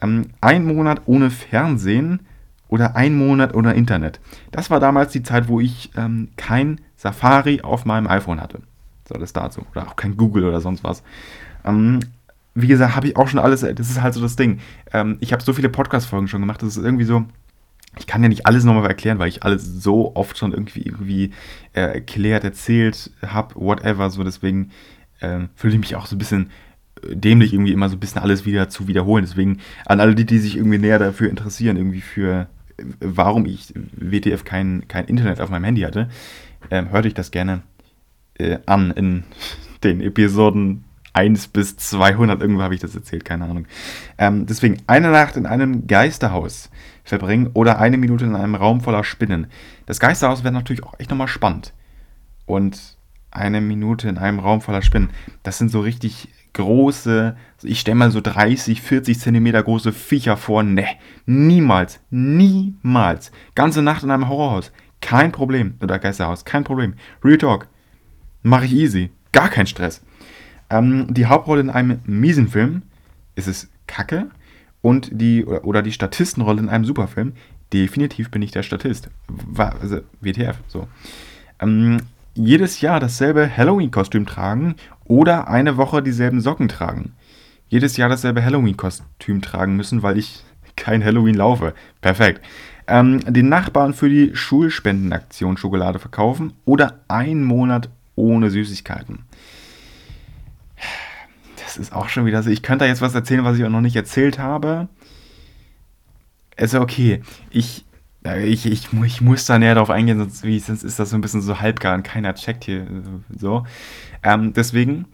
[0.00, 2.20] Ähm, ein Monat ohne Fernsehen
[2.68, 4.20] oder ein Monat ohne Internet.
[4.50, 8.60] Das war damals die Zeit, wo ich ähm, kein Safari auf meinem iPhone hatte.
[9.06, 9.66] So, das dazu.
[9.72, 11.02] Oder auch kein Google oder sonst was.
[11.64, 12.00] Ähm,
[12.54, 14.60] wie gesagt, habe ich auch schon alles, das ist halt so das Ding.
[14.92, 17.24] Ähm, ich habe so viele Podcast-Folgen schon gemacht, das ist irgendwie so,
[17.98, 21.30] ich kann ja nicht alles nochmal erklären, weil ich alles so oft schon irgendwie, irgendwie
[21.74, 24.70] äh, erklärt, erzählt habe, whatever, so deswegen
[25.20, 26.50] äh, fühle ich mich auch so ein bisschen
[27.02, 29.24] äh, dämlich, irgendwie immer so ein bisschen alles wieder zu wiederholen.
[29.24, 33.74] Deswegen an alle die, die sich irgendwie näher dafür interessieren, irgendwie für, äh, warum ich
[33.74, 36.08] WTF kein, kein Internet auf meinem Handy hatte,
[36.70, 37.62] äh, hört euch das gerne
[38.38, 39.24] äh, an in
[39.84, 40.84] den Episoden
[41.14, 43.66] 1 bis 200, irgendwo habe ich das erzählt, keine Ahnung.
[44.16, 46.70] Ähm, deswegen eine Nacht in einem Geisterhaus
[47.04, 49.46] verbringen oder eine Minute in einem Raum voller Spinnen.
[49.86, 51.72] Das Geisterhaus wäre natürlich auch echt nochmal spannend.
[52.46, 52.96] Und
[53.30, 55.10] eine Minute in einem Raum voller Spinnen,
[55.42, 60.62] das sind so richtig große, ich stelle mal so 30, 40 Zentimeter große Viecher vor.
[60.62, 60.86] Ne,
[61.24, 63.32] niemals, niemals.
[63.54, 65.74] Ganze Nacht in einem Horrorhaus, kein Problem.
[65.82, 66.94] Oder Geisterhaus, kein Problem.
[67.24, 67.68] Real Talk,
[68.42, 70.02] mache ich easy, gar kein Stress.
[70.68, 72.82] Ähm, die Hauptrolle in einem miesen Film
[73.34, 74.30] ist es Kacke
[74.82, 77.32] und die oder, die Statistenrolle in einem Superfilm.
[77.72, 79.08] Definitiv bin ich der Statist.
[79.56, 80.88] Also WTF, so.
[81.60, 82.02] Ähm,
[82.34, 84.74] jedes Jahr dasselbe Halloween-Kostüm tragen
[85.04, 87.12] oder eine Woche dieselben Socken tragen.
[87.68, 90.42] Jedes Jahr dasselbe Halloween-Kostüm tragen müssen, weil ich
[90.76, 91.74] kein Halloween laufe.
[92.00, 92.42] Perfekt.
[92.86, 99.20] Ähm, den Nachbarn für die Schulspendenaktion Schokolade verkaufen oder einen Monat ohne Süßigkeiten.
[101.74, 102.50] Das ist auch schon wieder so.
[102.50, 104.88] Ich könnte da jetzt was erzählen, was ich auch noch nicht erzählt habe.
[106.56, 107.84] Also okay, ich
[108.44, 111.20] ich, ich, ich muss da näher drauf eingehen, sonst, wie, sonst ist das so ein
[111.20, 112.86] bisschen so halbgar und keiner checkt hier äh,
[113.36, 113.66] so.
[114.22, 115.06] Ähm, deswegen,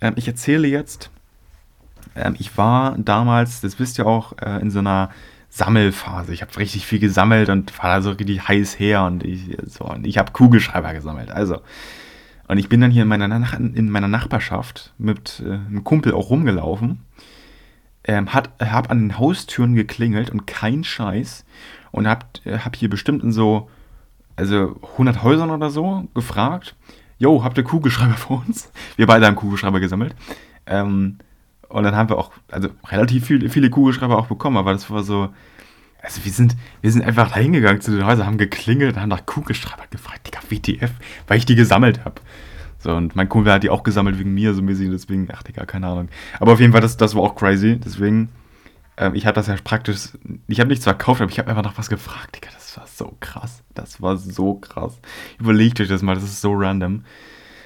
[0.00, 1.10] ähm, ich erzähle jetzt,
[2.14, 5.10] ähm, ich war damals, das wisst ihr auch, äh, in so einer
[5.50, 6.32] Sammelphase.
[6.32, 9.84] Ich habe richtig viel gesammelt und war da so richtig heiß her und ich, so,
[9.84, 11.30] und ich habe Kugelschreiber gesammelt.
[11.30, 11.60] Also,
[12.48, 16.12] und ich bin dann hier in meiner, Nach in meiner Nachbarschaft mit äh, einem Kumpel
[16.12, 17.00] auch rumgelaufen,
[18.04, 21.44] ähm, hat, hab an den Haustüren geklingelt und kein Scheiß
[21.90, 23.68] und hab, hab hier bestimmt in so,
[24.36, 26.76] also 100 Häusern oder so gefragt,
[27.18, 28.70] yo, habt ihr Kugelschreiber für uns?
[28.96, 30.14] Wir beide haben Kugelschreiber gesammelt.
[30.66, 31.18] Ähm,
[31.68, 35.02] und dann haben wir auch, also relativ viel, viele Kugelschreiber auch bekommen, aber das war
[35.02, 35.30] so,
[36.00, 39.26] also wir sind, wir sind einfach da hingegangen zu den Häusern, haben geklingelt, haben nach
[39.26, 40.92] Kugelschreiber gefragt, Digga, WTF,
[41.26, 42.20] weil ich die gesammelt habe.
[42.78, 45.64] So, und mein Kumpel hat die auch gesammelt wegen mir, so mäßig, deswegen, ach Digga,
[45.64, 46.08] keine Ahnung.
[46.38, 48.28] Aber auf jeden Fall, das, das war auch crazy, deswegen,
[48.96, 50.10] ähm, ich habe das ja praktisch,
[50.46, 52.36] ich habe nichts verkauft, aber ich habe einfach nach was gefragt.
[52.36, 53.62] Digga, das war so krass.
[53.74, 54.98] Das war so krass.
[55.38, 57.04] Überlegt euch das mal, das ist so random.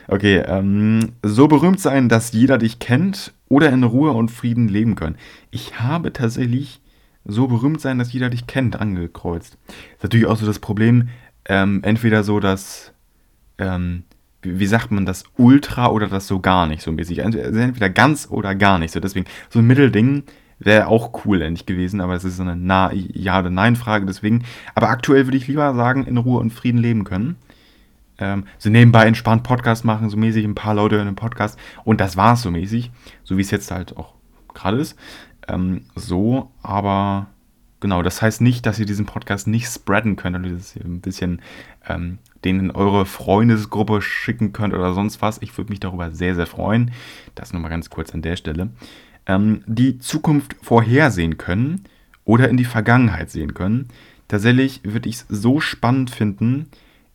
[0.08, 4.96] Okay, ähm, so berühmt sein, dass jeder dich kennt oder in Ruhe und Frieden leben
[4.96, 5.16] können.
[5.50, 6.80] Ich habe tatsächlich
[7.24, 9.56] so berühmt sein, dass jeder dich kennt, angekreuzt.
[9.94, 11.10] Ist natürlich auch so das Problem,
[11.44, 12.92] ähm, entweder so, dass,
[13.58, 14.02] ähm,
[14.42, 17.18] wie, sagt man das, Ultra oder das so gar nicht so mäßig.
[17.18, 19.00] Entweder ganz oder gar nicht so.
[19.00, 20.24] Deswegen so ein Mittelding
[20.62, 24.44] Wäre auch cool endlich gewesen, aber es ist so eine Na Ja- oder Nein-Frage, deswegen.
[24.74, 27.36] Aber aktuell würde ich lieber sagen, in Ruhe und Frieden leben können.
[28.18, 31.58] Ähm, so nebenbei entspannt Podcast machen, so mäßig ein paar Leute hören einen Podcast.
[31.84, 32.90] Und das war es so mäßig,
[33.24, 34.12] so wie es jetzt halt auch
[34.52, 34.98] gerade ist.
[35.48, 37.28] Ähm, so, aber
[37.80, 41.42] genau, das heißt nicht, dass ihr diesen Podcast nicht spreaden könnt und das ein bisschen
[41.88, 45.42] ähm, den in eure Freundesgruppe schicken könnt oder sonst was.
[45.42, 46.92] Ich würde mich darüber sehr, sehr freuen.
[47.34, 48.70] Das nur mal ganz kurz an der Stelle
[49.30, 51.84] ähm, die Zukunft vorhersehen können
[52.24, 53.88] oder in die Vergangenheit sehen können.
[54.28, 56.68] Tatsächlich würde ich es so spannend finden,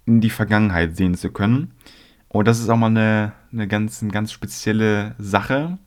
[0.05, 1.71] in die Vergangenheit sehen zu können.
[2.27, 5.77] Und das ist auch mal eine, eine, ganz, eine ganz spezielle Sache,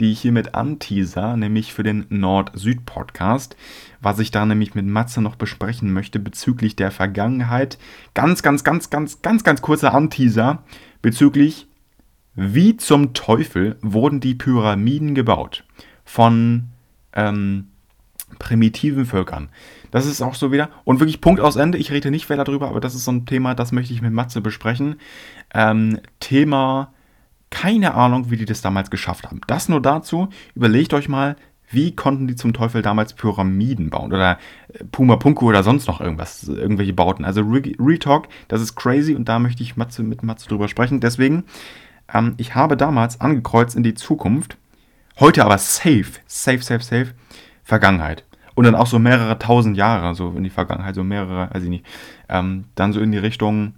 [0.00, 3.56] die ich hiermit anteaser, nämlich für den Nord-Süd-Podcast,
[4.00, 7.78] was ich da nämlich mit Matze noch besprechen möchte bezüglich der Vergangenheit.
[8.14, 10.62] Ganz, ganz, ganz, ganz, ganz, ganz kurzer Anteaser
[11.02, 11.68] bezüglich
[12.34, 15.64] wie zum Teufel wurden die Pyramiden gebaut?
[16.04, 16.70] Von
[17.12, 17.68] ähm,
[18.38, 19.48] primitiven Völkern.
[19.92, 20.68] Das ist auch so wieder.
[20.84, 21.78] Und wirklich Punkt aus Ende.
[21.78, 24.12] Ich rede nicht weiter darüber, aber das ist so ein Thema, das möchte ich mit
[24.12, 24.96] Matze besprechen.
[25.52, 26.92] Ähm, Thema,
[27.54, 29.40] keine Ahnung, wie die das damals geschafft haben.
[29.46, 30.28] Das nur dazu.
[30.54, 31.36] Überlegt euch mal,
[31.70, 34.12] wie konnten die zum Teufel damals Pyramiden bauen?
[34.12, 34.38] Oder
[34.72, 37.24] äh, Puma Punku oder sonst noch irgendwas, irgendwelche Bauten.
[37.24, 41.00] Also Retalk, das ist crazy und da möchte ich Matze, mit Matze drüber sprechen.
[41.00, 41.44] Deswegen
[42.12, 44.56] ähm, ich habe damals angekreuzt in die Zukunft,
[45.20, 47.14] heute aber safe, safe, safe, safe,
[47.62, 48.24] Vergangenheit.
[48.54, 51.68] Und dann auch so mehrere tausend Jahre, so in die Vergangenheit, so mehrere, weiß ich
[51.68, 51.86] nicht,
[52.28, 53.74] ähm, dann so in die Richtung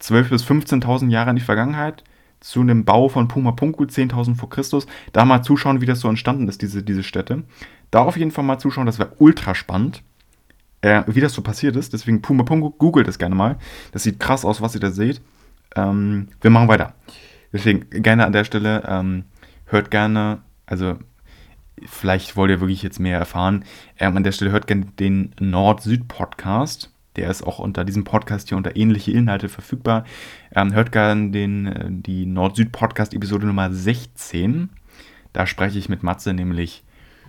[0.00, 2.04] 12.000 bis 15.000 Jahre in die Vergangenheit,
[2.42, 6.08] zu einem Bau von Puma Punku, 10.000 vor Christus, da mal zuschauen, wie das so
[6.08, 7.44] entstanden ist, diese, diese Städte.
[7.90, 10.02] Da auf jeden Fall mal zuschauen, das wäre ultra spannend,
[10.82, 11.92] äh, wie das so passiert ist.
[11.92, 13.58] Deswegen Puma Punku, googelt das gerne mal.
[13.92, 15.20] Das sieht krass aus, was ihr da seht.
[15.76, 16.94] Ähm, wir machen weiter.
[17.52, 19.24] Deswegen gerne an der Stelle, ähm,
[19.66, 20.98] hört gerne, also
[21.84, 23.64] vielleicht wollt ihr wirklich jetzt mehr erfahren.
[23.98, 26.90] Ähm, an der Stelle hört gerne den Nord-Süd-Podcast.
[27.16, 30.04] Der ist auch unter diesem Podcast hier unter ähnliche Inhalte verfügbar.
[30.54, 34.70] Ähm, hört gerne den, äh, die Nord-Süd-Podcast-Episode Nummer 16.
[35.32, 36.84] Da spreche ich mit Matze nämlich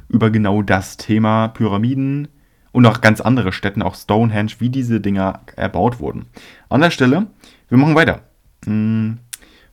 [0.10, 2.28] über genau das Thema Pyramiden
[2.72, 6.26] und auch ganz andere Städten, auch Stonehenge, wie diese Dinger erbaut wurden.
[6.70, 7.28] An der Stelle,
[7.70, 8.22] wir machen weiter.
[8.66, 9.20] Hm,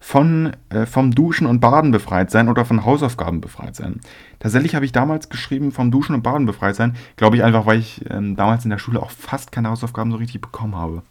[0.01, 4.01] von, äh, vom Duschen und Baden befreit sein oder von Hausaufgaben befreit sein.
[4.39, 6.97] Tatsächlich habe ich damals geschrieben, vom Duschen und Baden befreit sein.
[7.17, 10.17] Glaube ich einfach, weil ich ähm, damals in der Schule auch fast keine Hausaufgaben so
[10.17, 11.03] richtig bekommen habe.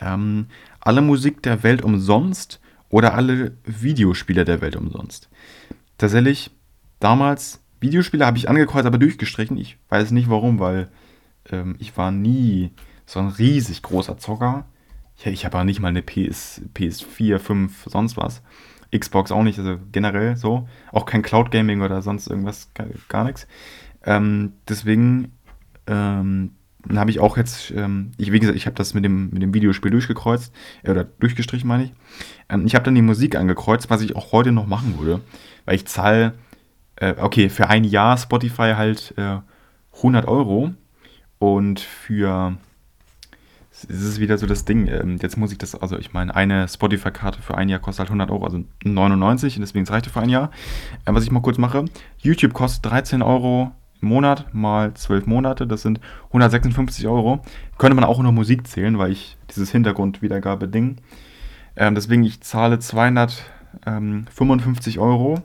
[0.00, 0.46] Ähm,
[0.80, 5.28] alle Musik der Welt umsonst oder alle Videospiele der Welt umsonst.
[5.96, 6.50] Tatsächlich,
[6.98, 9.56] damals, Videospiele habe ich angekreuzt, aber durchgestrichen.
[9.56, 10.88] Ich weiß nicht warum, weil
[11.50, 12.72] ähm, ich war nie
[13.06, 14.64] so ein riesig großer Zocker.
[15.18, 18.42] Ich, ich habe auch nicht mal eine PS, PS4, 5, sonst was.
[18.96, 20.68] Xbox auch nicht, also generell so.
[20.92, 23.46] Auch kein Cloud Gaming oder sonst irgendwas, gar, gar nichts.
[24.04, 25.32] Ähm, deswegen
[25.86, 26.52] ähm,
[26.94, 29.52] habe ich auch jetzt, ähm, ich, wie gesagt, ich habe das mit dem, mit dem
[29.52, 31.92] Videospiel durchgekreuzt, äh, oder durchgestrichen meine ich.
[32.48, 35.20] Ähm, ich habe dann die Musik angekreuzt, was ich auch heute noch machen würde,
[35.64, 36.34] weil ich zahle,
[36.96, 39.38] äh, okay, für ein Jahr Spotify halt äh,
[39.96, 40.72] 100 Euro
[41.38, 42.56] und für
[43.84, 44.88] es ist wieder so das Ding.
[44.88, 48.10] Ähm, jetzt muss ich das, also ich meine, eine Spotify-Karte für ein Jahr kostet halt
[48.10, 50.50] 100 Euro, also 99 und deswegen reicht es für ein Jahr.
[51.06, 51.84] Ähm, was ich mal kurz mache,
[52.18, 57.40] YouTube kostet 13 Euro im Monat mal 12 Monate, das sind 156 Euro.
[57.78, 60.96] Könnte man auch noch Musik zählen, weil ich dieses Hintergrundwiedergabe-Ding.
[61.76, 65.42] Ähm, deswegen, ich zahle 255 Euro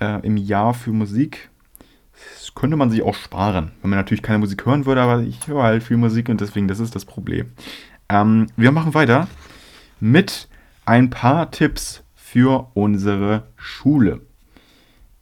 [0.00, 1.50] äh, im Jahr für Musik
[2.34, 5.46] das könnte man sich auch sparen, wenn man natürlich keine Musik hören würde, aber ich
[5.46, 7.52] höre halt viel Musik und deswegen, das ist das Problem.
[8.08, 9.28] Ähm, wir machen weiter
[10.00, 10.48] mit
[10.84, 14.22] ein paar Tipps für unsere Schule.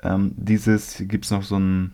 [0.02, 1.92] Ähm, dieses gibt es noch so ein,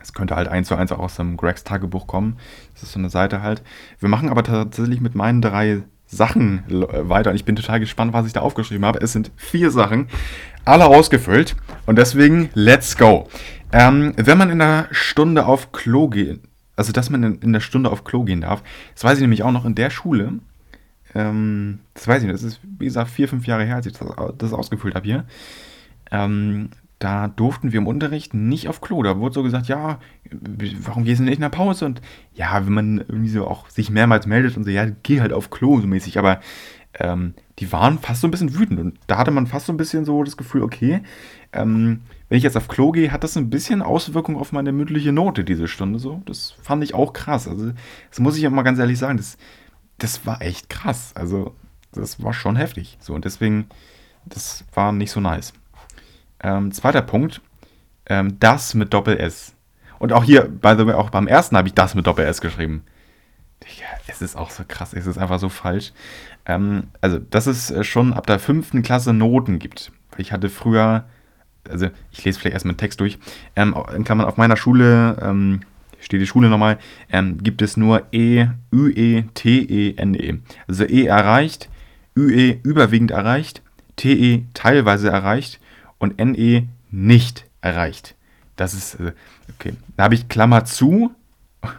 [0.00, 2.36] es könnte halt eins zu eins auch aus dem Gregs Tagebuch kommen.
[2.74, 3.62] Das ist so eine Seite halt.
[3.98, 8.26] Wir machen aber tatsächlich mit meinen drei Sachen weiter und ich bin total gespannt, was
[8.26, 9.00] ich da aufgeschrieben habe.
[9.00, 10.08] Es sind vier Sachen,
[10.64, 11.54] alle ausgefüllt
[11.86, 13.28] und deswegen let's go.
[13.72, 16.40] Ähm, wenn man in der Stunde auf Klo geht,
[16.76, 18.62] also dass man in, in, der Stunde auf Klo gehen darf,
[18.94, 20.38] das weiß ich nämlich auch noch in der Schule.
[21.14, 23.92] Ähm, das weiß ich nicht, das ist wie gesagt vier, fünf Jahre her, als ich
[23.92, 24.08] das,
[24.38, 25.24] das ausgefüllt habe hier.
[26.10, 29.02] Ähm, da durften wir im Unterricht nicht auf Klo.
[29.02, 30.00] Da wurde so gesagt, ja,
[30.80, 31.86] warum gehst du nicht in der Pause?
[31.86, 32.00] Und
[32.34, 35.50] ja, wenn man irgendwie so auch sich mehrmals meldet und so, ja, geh halt auf
[35.50, 36.18] Klo so mäßig.
[36.18, 36.40] Aber
[36.98, 38.80] ähm, die waren fast so ein bisschen wütend.
[38.80, 41.02] Und da hatte man fast so ein bisschen so das Gefühl, okay,
[41.52, 45.12] ähm, wenn ich jetzt auf Klo gehe, hat das ein bisschen Auswirkung auf meine mündliche
[45.12, 46.22] Note diese Stunde so.
[46.26, 47.48] Das fand ich auch krass.
[47.48, 47.72] Also,
[48.10, 49.38] das muss ich auch mal ganz ehrlich sagen, das,
[49.98, 51.12] das war echt krass.
[51.14, 51.54] Also,
[51.92, 52.98] das war schon heftig.
[53.00, 53.68] So, und deswegen,
[54.26, 55.54] das war nicht so nice.
[56.40, 57.40] Ähm, zweiter Punkt,
[58.06, 59.54] ähm, das mit Doppel-S.
[59.98, 62.84] Und auch hier, by the way, auch beim ersten habe ich das mit Doppel-S geschrieben.
[63.80, 65.92] Ja, es ist auch so krass, es ist einfach so falsch.
[66.46, 69.92] Ähm, also, dass es äh, schon ab der fünften Klasse Noten gibt.
[70.16, 71.04] Ich hatte früher,
[71.70, 73.18] also ich lese vielleicht erstmal den Text durch,
[73.56, 75.60] ähm, in Klammern auf meiner Schule, ähm,
[76.00, 76.78] steht die Schule nochmal,
[77.10, 80.32] ähm, gibt es nur E, Ü-E, T-E-N-E.
[80.32, 80.38] -E.
[80.66, 81.68] Also E erreicht,
[82.16, 83.62] Ü-E überwiegend erreicht,
[83.96, 85.60] T-E teilweise erreicht
[85.98, 88.14] und NE nicht erreicht.
[88.56, 89.12] Das ist, äh,
[89.54, 89.74] okay.
[89.96, 91.12] Da habe ich Klammer zu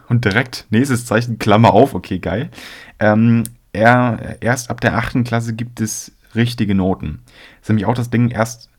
[0.08, 1.94] und direkt nächstes Zeichen Klammer auf.
[1.94, 2.50] Okay, geil.
[2.98, 5.24] Ähm, er, erst ab der 8.
[5.24, 7.20] Klasse gibt es richtige Noten.
[7.24, 8.69] Das ist nämlich auch das Ding erst,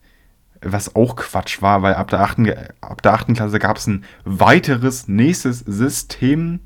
[0.62, 2.40] was auch Quatsch war, weil ab der 8.
[2.82, 3.34] Ab der 8.
[3.34, 6.60] Klasse gab es ein weiteres nächstes System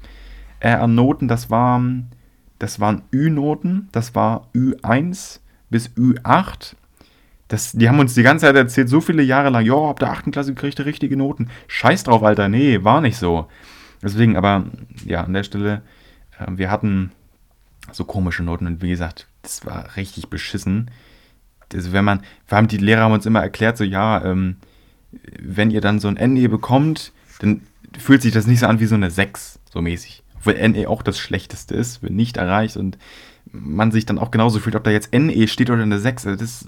[0.60, 1.28] äh, an Noten.
[1.28, 1.82] Das, war,
[2.60, 3.90] das waren Ü-Noten.
[3.92, 5.40] Das war Ü1
[5.70, 6.76] bis Ü8
[7.48, 10.12] das, die haben uns die ganze Zeit erzählt, so viele Jahre lang, ja, ab der
[10.12, 10.32] 8.
[10.32, 11.50] Klasse kriegt ihr richtige Noten.
[11.68, 13.48] Scheiß drauf, Alter, nee, war nicht so.
[14.02, 14.66] Deswegen, aber
[15.06, 15.84] ja, an der Stelle,
[16.40, 17.12] äh, wir hatten
[17.92, 20.90] so komische Noten und wie gesagt, das war richtig beschissen.
[21.70, 24.58] Das, wenn man, vor allem die Lehrer haben uns immer erklärt, so, ja, ähm,
[25.40, 27.62] wenn ihr dann so ein NE bekommt, dann
[27.98, 30.24] fühlt sich das nicht so an wie so eine 6, so mäßig.
[30.38, 32.98] Obwohl NE auch das Schlechteste ist, wenn nicht erreicht und
[33.52, 36.28] man sich dann auch genauso fühlt, ob da jetzt NE steht oder eine 6.
[36.28, 36.68] Also das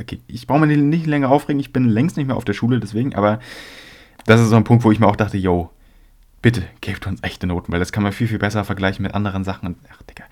[0.00, 2.80] okay, ich brauche mich nicht länger aufregen, ich bin längst nicht mehr auf der Schule,
[2.80, 3.40] deswegen, aber
[4.26, 5.70] das ist so ein Punkt, wo ich mir auch dachte, yo,
[6.42, 9.44] bitte gebt uns echte Noten, weil das kann man viel, viel besser vergleichen mit anderen
[9.44, 9.76] Sachen.
[9.92, 10.24] Ach, Digga.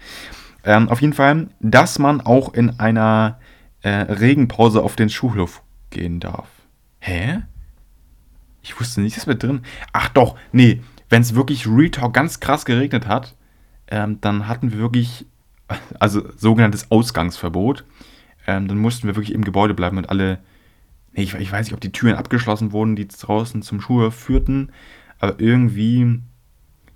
[0.65, 3.39] Ähm, auf jeden Fall, dass man auch in einer
[3.87, 6.49] äh, Regenpause auf den Schulhof gehen darf.
[6.99, 7.43] Hä?
[8.63, 9.61] Ich wusste nicht, dass wir drin.
[9.93, 13.37] Ach doch, nee, wenn es wirklich Retalk ganz krass geregnet hat,
[13.89, 15.27] ähm, dann hatten wir wirklich,
[16.01, 17.85] also sogenanntes Ausgangsverbot
[18.47, 20.39] ähm, dann mussten wir wirklich im Gebäude bleiben und alle,
[21.13, 24.71] nee, ich, ich, weiß nicht, ob die Türen abgeschlossen wurden, die draußen zum Schuhe führten,
[25.19, 26.21] aber irgendwie,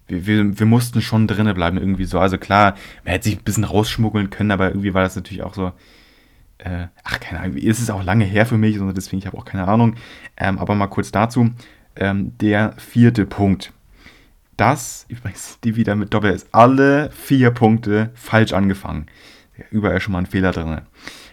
[0.07, 2.19] wir, wir, wir mussten schon drinnen bleiben, irgendwie so.
[2.19, 2.75] Also klar,
[3.05, 5.73] man hätte sich ein bisschen rausschmuggeln können, aber irgendwie war das natürlich auch so,
[6.65, 9.39] äh, ach, keine Ahnung, ist es auch lange her für mich, und deswegen, ich habe
[9.39, 9.95] auch keine Ahnung.
[10.37, 11.51] Ähm, aber mal kurz dazu,
[11.97, 13.73] ähm, der vierte Punkt.
[14.57, 19.07] Das, übrigens, die wieder mit Doppel S, alle vier Punkte falsch angefangen
[19.71, 20.81] überall schon mal ein Fehler drin.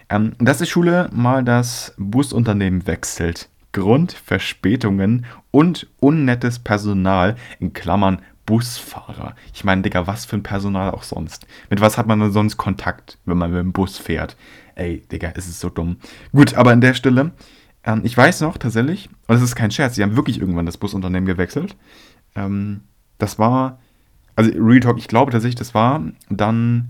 [0.09, 3.49] Ähm, dass die Schule mal das Busunternehmen wechselt.
[3.71, 9.35] Grund Verspätungen und unnettes Personal in Klammern Busfahrer.
[9.53, 11.45] Ich meine, Digga, was für ein Personal auch sonst.
[11.69, 14.37] Mit was hat man denn sonst Kontakt, wenn man mit dem Bus fährt?
[14.77, 15.97] Ey, Digga, es ist so dumm.
[16.31, 17.31] Gut, aber an der Stelle,
[17.83, 20.77] ähm, ich weiß noch tatsächlich, und es ist kein Scherz, sie haben wirklich irgendwann das
[20.77, 21.75] Busunternehmen gewechselt.
[22.35, 22.81] Ähm,
[23.17, 23.79] das war,
[24.35, 26.89] also Real Talk, ich glaube tatsächlich, das war dann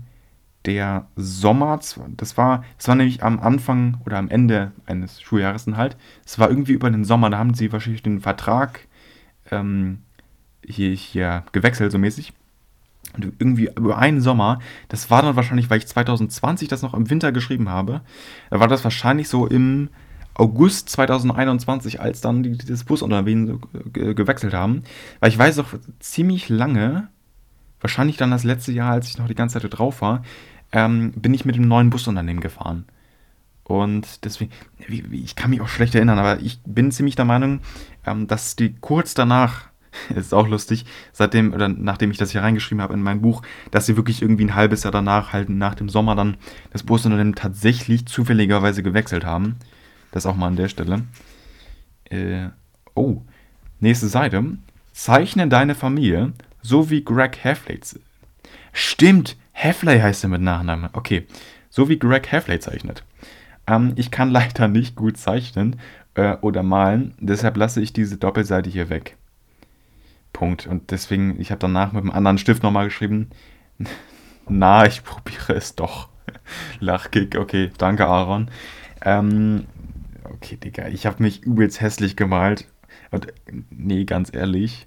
[0.66, 5.78] der Sommer, das war, das war nämlich am Anfang oder am Ende eines Schuljahres dann
[5.78, 5.96] halt.
[6.26, 8.80] Es war irgendwie über den Sommer, da haben sie wahrscheinlich den Vertrag
[9.50, 10.02] ähm,
[10.62, 12.34] hier, hier gewechselt, so mäßig.
[13.14, 17.10] Und irgendwie über einen Sommer, das war dann wahrscheinlich, weil ich 2020 das noch im
[17.10, 18.02] Winter geschrieben habe,
[18.50, 19.88] da war das wahrscheinlich so im
[20.34, 23.60] August 2021, als dann die, das Busunternehmen
[23.92, 24.84] gewechselt haben.
[25.20, 27.08] Weil ich weiß noch ziemlich lange,
[27.80, 30.22] wahrscheinlich dann das letzte Jahr, als ich noch die ganze Zeit drauf war,
[30.72, 32.84] ähm, bin ich mit dem neuen Busunternehmen gefahren.
[33.64, 34.50] Und deswegen,
[35.10, 37.60] ich kann mich auch schlecht erinnern, aber ich bin ziemlich der Meinung,
[38.06, 39.68] ähm, dass die kurz danach,
[40.14, 43.86] ist auch lustig, seitdem oder nachdem ich das hier reingeschrieben habe in mein Buch, dass
[43.86, 46.36] sie wirklich irgendwie ein halbes Jahr danach, halt nach dem Sommer dann
[46.70, 49.56] das Busunternehmen tatsächlich zufälligerweise gewechselt haben.
[50.12, 51.02] Das auch mal an der Stelle.
[52.04, 52.48] Äh,
[52.94, 53.22] oh,
[53.80, 54.42] nächste Seite.
[54.92, 56.32] Zeichne deine Familie,
[56.62, 57.80] so wie Greg Heffley.
[58.72, 60.90] Stimmt, Heffley heißt er mit Nachnamen.
[60.92, 61.26] Okay,
[61.70, 63.04] so wie Greg Heffley zeichnet.
[63.66, 65.76] Ähm, ich kann leider nicht gut zeichnen
[66.14, 69.16] äh, oder malen, deshalb lasse ich diese Doppelseite hier weg.
[70.38, 70.68] Punkt.
[70.68, 73.30] Und deswegen, ich habe danach mit einem anderen Stift nochmal geschrieben.
[74.48, 76.10] Na, ich probiere es doch.
[76.78, 78.48] Lachkick, okay, danke Aaron.
[79.02, 79.66] Ähm,
[80.22, 82.68] okay, Digga, ich habe mich übelst hässlich gemalt.
[83.10, 83.26] Und
[83.70, 84.86] nee, ganz ehrlich,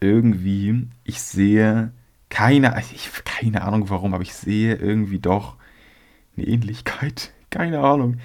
[0.00, 1.92] irgendwie, ich sehe
[2.30, 5.56] keine, ich, keine Ahnung warum, aber ich sehe irgendwie doch
[6.36, 7.32] eine Ähnlichkeit.
[7.50, 8.16] Keine Ahnung.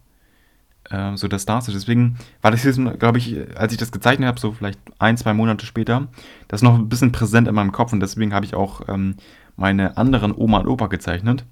[0.91, 1.71] Äh, so das dazu.
[1.71, 5.35] Deswegen war das jetzt, glaube ich, als ich das gezeichnet habe, so vielleicht ein, zwei
[5.35, 6.09] Monate später,
[6.49, 9.17] das noch ein bisschen präsent in meinem Kopf und deswegen habe ich auch ähm,
[9.57, 11.45] meine anderen Oma und Opa gezeichnet.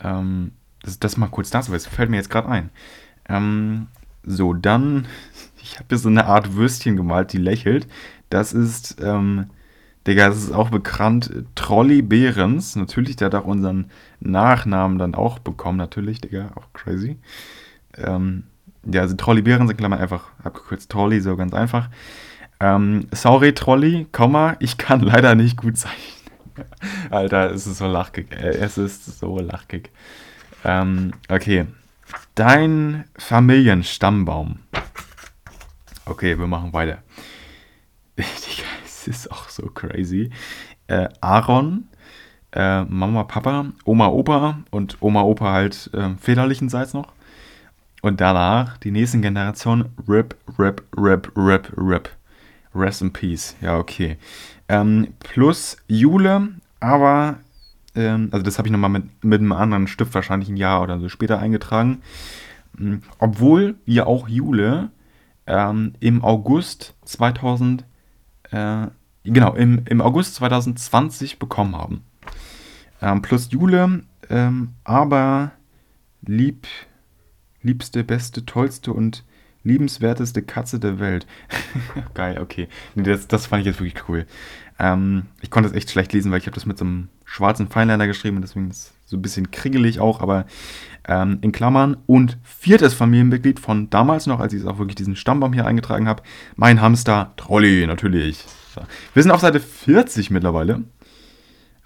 [0.00, 2.70] Ähm, das, das mal kurz dazu, es fällt mir jetzt gerade ein.
[3.28, 3.88] Ähm,
[4.24, 5.06] so, dann,
[5.68, 7.86] ich habe hier so eine Art Würstchen gemalt, die lächelt.
[8.30, 9.50] Das ist, ähm,
[10.06, 12.74] Digga, das ist auch bekannt, Trolli Behrens.
[12.74, 13.90] Natürlich, der hat auch unseren
[14.20, 17.18] Nachnamen dann auch bekommen, natürlich, Digga, auch crazy.
[17.96, 18.44] Ähm,
[18.90, 21.90] ja, also Trolli Behrens in Klammern einfach abgekürzt Trolli, so ganz einfach.
[22.60, 26.18] Ähm, sorry, Trolli, Komma, ich kann leider nicht gut zeichnen.
[27.10, 28.32] Alter, es ist so lachkick.
[28.32, 29.90] Äh, es ist so lachkick.
[30.64, 31.66] Ähm, okay.
[32.34, 34.60] Dein Familienstammbaum.
[36.08, 37.02] Okay, wir machen weiter.
[38.84, 40.30] Es ist auch so crazy.
[40.88, 41.88] Äh, Aaron,
[42.52, 47.12] äh, Mama, Papa, Oma, Opa und Oma, Opa halt äh, väterlichenseits noch.
[48.02, 52.10] Und danach die nächsten Generationen Rip, Rip, Rip, Rip, Rip.
[52.74, 53.56] Rest in Peace.
[53.60, 54.18] Ja, okay.
[54.68, 56.48] Ähm, plus Jule,
[56.80, 57.38] aber
[57.94, 60.98] ähm, also das habe ich nochmal mit, mit einem anderen Stift wahrscheinlich ein Jahr oder
[60.98, 62.02] so später eingetragen.
[62.78, 64.90] Ähm, obwohl wir auch Jule
[65.48, 67.84] ähm, im August 2000,
[68.50, 68.86] äh,
[69.24, 72.04] genau, im, im August 2020 bekommen haben.
[73.00, 75.52] Ähm, plus Jule, ähm, aber
[76.22, 76.66] lieb,
[77.62, 79.24] liebste, beste, tollste und
[79.64, 81.26] liebenswerteste Katze der Welt.
[82.14, 82.68] Geil, okay.
[82.94, 84.26] Nee, das, das fand ich jetzt wirklich cool.
[84.78, 87.68] Ähm, ich konnte es echt schlecht lesen, weil ich habe das mit so einem schwarzen
[87.68, 90.44] Feinliner geschrieben, deswegen ist so ein bisschen kriegelig auch, aber
[91.06, 91.96] ähm, in Klammern.
[92.06, 96.22] Und viertes Familienmitglied von damals noch, als ich auch wirklich diesen Stammbaum hier eingetragen habe,
[96.56, 98.44] mein Hamster Trolli, natürlich.
[99.14, 100.82] Wir sind auf Seite 40 mittlerweile.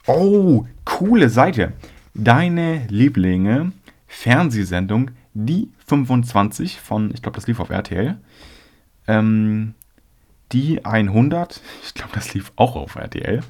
[0.06, 1.72] Oh, coole Seite.
[2.12, 3.72] Deine Lieblinge,
[4.08, 8.18] Fernsehsendung, die 25 von, ich glaube, das lief auf RTL.
[9.06, 9.74] Ähm,
[10.50, 13.42] die 100, ich glaube, das lief auch auf RTL.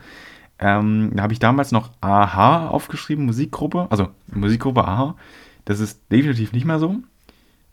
[0.62, 3.88] Ähm, da habe ich damals noch Aha aufgeschrieben, Musikgruppe.
[3.90, 5.16] Also Musikgruppe Aha.
[5.64, 6.98] Das ist definitiv nicht mehr so.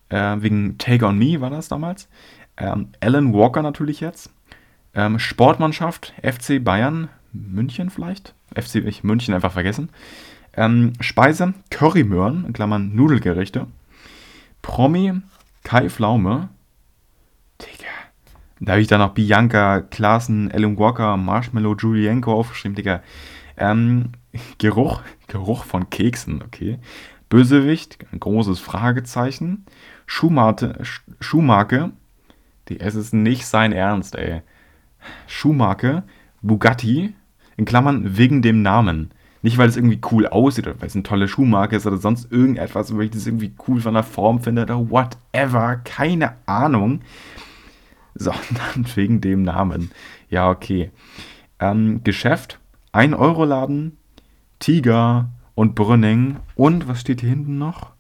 [0.10, 2.10] Äh, wegen Take on Me war das damals.
[2.58, 4.32] Ähm, Alan Walker natürlich jetzt.
[4.96, 8.34] Ähm, Sportmannschaft, FC Bayern, München vielleicht.
[8.56, 9.90] FC ich München einfach vergessen.
[10.54, 13.68] Ähm, Speise, Currymöhren, in Klammern Nudelgerichte.
[14.64, 15.14] Promi,
[15.64, 16.50] Kai Pflaume.
[18.60, 23.02] Da habe ich dann noch Bianca, Klaassen, Ellen Walker, Marshmallow, Julienko aufgeschrieben, Digga.
[23.58, 24.12] Ähm,
[24.58, 26.80] Geruch, Geruch von Keksen, okay.
[27.30, 29.66] Bösewicht, ein großes Fragezeichen.
[30.06, 30.82] Schuhmarte,
[31.20, 31.92] Schuhmarke,
[32.68, 34.42] die, es ist nicht sein Ernst, ey.
[35.28, 36.04] Schuhmarke,
[36.42, 37.14] Bugatti,
[37.58, 39.12] in Klammern wegen dem Namen.
[39.42, 42.32] Nicht, weil es irgendwie cool aussieht oder weil es eine tolle Schuhmarke ist oder sonst
[42.32, 45.78] irgendetwas, weil ich das irgendwie cool von der Form finde oder whatever.
[45.84, 47.02] Keine Ahnung.
[48.24, 49.92] Sondern wegen dem Namen.
[50.30, 50.92] Ja, okay.
[51.60, 52.60] Ähm, Geschäft,
[52.94, 53.98] 1-Euro-Laden,
[54.60, 56.38] Tiger und Brünning.
[56.56, 57.92] Und was steht hier hinten noch?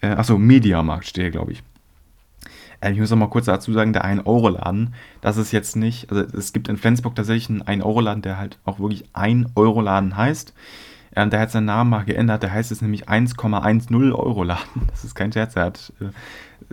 [0.00, 1.62] Äh, achso, Mediamarkt steht hier, glaube ich.
[2.80, 6.24] Äh, ich muss noch mal kurz dazu sagen, der 1-Euro-Laden, das ist jetzt nicht, also
[6.36, 10.52] es gibt in Flensburg tatsächlich einen 1-Euro-Laden, der halt auch wirklich 1-Euro-Laden heißt.
[11.14, 14.88] Ähm, der hat seinen Namen mal geändert, der heißt jetzt nämlich 1,10 Euro-Laden.
[14.90, 16.06] Das ist kein Scherz, er hat äh,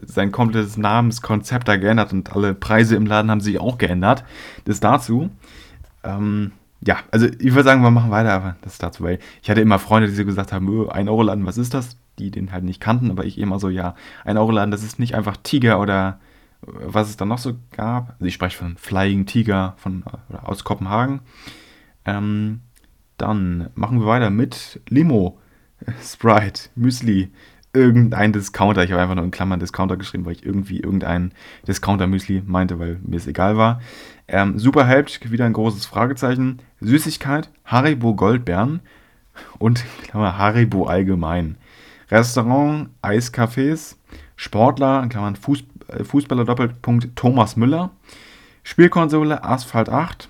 [0.05, 4.23] sein komplettes Namenskonzept da geändert und alle Preise im Laden haben sich auch geändert.
[4.65, 5.29] Das dazu.
[6.03, 9.61] Ähm, ja, also ich würde sagen, wir machen weiter, aber das dazu, weil ich hatte
[9.61, 11.97] immer Freunde, die so gesagt haben, 1-Euro-Laden, was ist das?
[12.19, 15.15] die den halt nicht kannten, aber ich immer so, ja, ein Euro-Laden, das ist nicht
[15.15, 16.19] einfach Tiger oder
[16.61, 18.11] äh, was es dann noch so gab.
[18.13, 20.03] Also ich spreche von Flying Tiger von,
[20.43, 21.21] aus Kopenhagen.
[22.05, 22.61] Ähm,
[23.17, 25.39] dann machen wir weiter mit Limo,
[26.03, 27.31] Sprite, Müsli,
[27.75, 28.83] irgendein Discounter.
[28.83, 31.33] Ich habe einfach nur in Klammern Discounter geschrieben, weil ich irgendwie irgendein
[31.67, 33.81] Discounter-Müsli meinte, weil mir es egal war.
[34.27, 36.59] Ähm, Superhelp, wieder ein großes Fragezeichen.
[36.79, 38.79] Süßigkeit, Haribo Goldbeeren
[39.59, 41.57] und Klammer, Haribo allgemein.
[42.09, 43.95] Restaurant, Eiscafés,
[44.35, 47.91] Sportler, Klammern Fuß, äh, Fußballer Doppelpunkt Thomas Müller,
[48.63, 50.29] Spielkonsole Asphalt 8,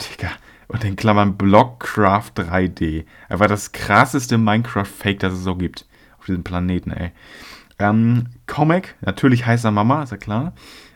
[0.00, 0.30] Digga,
[0.68, 3.04] und in Klammern Blockcraft 3D.
[3.28, 5.86] Einfach das krasseste Minecraft-Fake, das es so gibt
[6.18, 7.12] auf diesem Planeten, ey.
[7.78, 10.54] Ähm, Comic, natürlich heißer Mama, ist ja klar.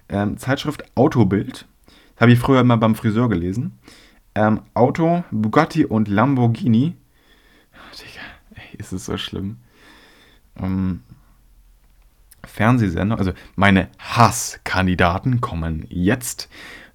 [0.09, 1.67] Ähm, Zeitschrift Autobild,
[2.19, 3.79] habe ich früher immer beim Friseur gelesen.
[4.35, 6.97] Ähm, Auto, Bugatti und Lamborghini.
[7.99, 8.23] Digga,
[8.55, 9.59] ey, ist es so schlimm
[10.63, 11.03] ähm,
[12.45, 16.49] Fernsehsendung, also meine Hasskandidaten kommen jetzt.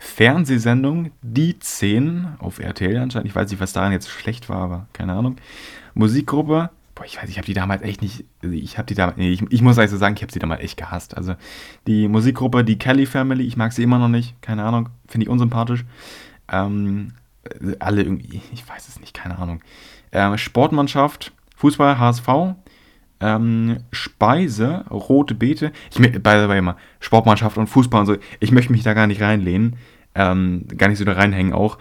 [0.04, 3.30] Fernsehsendung, die 10 auf RTL anscheinend.
[3.30, 5.38] Ich weiß nicht, was daran jetzt schlecht war, aber keine Ahnung.
[5.94, 9.16] Musikgruppe, boah, ich weiß, ich habe die damals echt nicht, also ich habe die damals,
[9.18, 11.16] nee, ich, ich muss so sagen, ich habe sie damals echt gehasst.
[11.16, 11.36] Also
[11.88, 15.30] die Musikgruppe, die Kelly Family, ich mag sie immer noch nicht, keine Ahnung, finde ich
[15.30, 15.86] unsympathisch.
[16.52, 17.14] Ähm,
[17.80, 19.62] alle irgendwie, ich weiß es nicht, keine Ahnung.
[20.12, 22.28] Ähm, Sportmannschaft, Fußball, HSV,
[23.22, 25.72] ähm, Speise, rote Beete.
[25.92, 29.08] Ich by the way immer, Sportmannschaft und Fußball und so, ich möchte mich da gar
[29.08, 29.78] nicht reinlehnen.
[30.16, 31.78] Ähm, gar nicht so da reinhängen auch.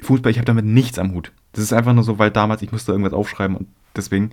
[0.00, 1.32] Fußball, ich habe damit nichts am Hut.
[1.52, 4.30] Das ist einfach nur so, weil damals ich musste irgendwas aufschreiben und deswegen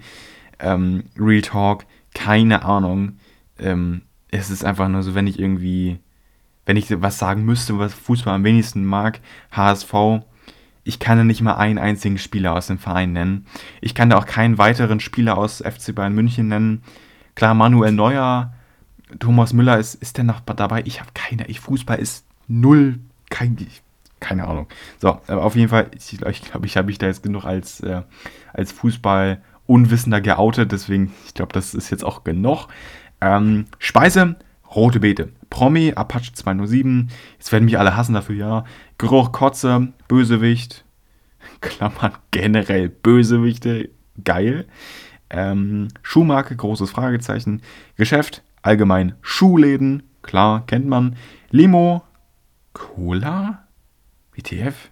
[0.59, 3.17] ähm, Real Talk, keine Ahnung.
[3.59, 5.99] Ähm, es ist einfach nur so, wenn ich irgendwie,
[6.65, 9.19] wenn ich was sagen müsste, was Fußball am wenigsten mag,
[9.51, 9.93] HSV,
[10.83, 13.45] ich kann da nicht mal einen einzigen Spieler aus dem Verein nennen.
[13.81, 16.83] Ich kann da auch keinen weiteren Spieler aus FC Bayern München nennen.
[17.35, 18.53] Klar, Manuel Neuer,
[19.19, 20.81] Thomas Müller ist, ist der noch dabei.
[20.85, 22.99] Ich habe keine, ich Fußball ist null,
[23.31, 23.57] kein,
[24.19, 24.67] keine Ahnung.
[24.99, 27.45] So, aber auf jeden Fall, ich glaube, ich, glaub, ich habe mich da jetzt genug
[27.45, 28.03] als, äh,
[28.53, 32.67] als Fußball-Unwissender geoutet, deswegen, ich glaube, das ist jetzt auch genug.
[33.19, 34.35] Ähm, Speise,
[34.75, 35.29] rote Beete.
[35.49, 37.09] Promi, Apache 207.
[37.37, 38.65] Jetzt werden mich alle hassen dafür, ja.
[38.97, 40.85] Geruch, Kotze, Bösewicht.
[41.61, 43.89] Klammern generell Bösewichte.
[44.23, 44.67] Geil.
[45.29, 47.61] Ähm, Schuhmarke, großes Fragezeichen.
[47.95, 50.03] Geschäft, allgemein Schuhläden.
[50.21, 51.15] Klar, kennt man.
[51.49, 52.03] Limo,
[52.73, 53.67] Cola?
[54.33, 54.89] WTF?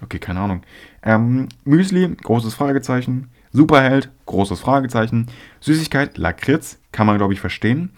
[0.00, 0.62] Okay, keine Ahnung.
[1.02, 3.30] Ähm, Müsli, großes Fragezeichen.
[3.52, 5.28] Superheld, großes Fragezeichen.
[5.60, 7.92] Süßigkeit, Lakritz, kann man glaube ich verstehen.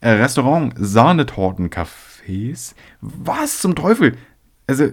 [0.00, 2.74] Äh, Restaurant, Sahnetortencafés.
[3.00, 4.16] Was zum Teufel?
[4.66, 4.90] Also,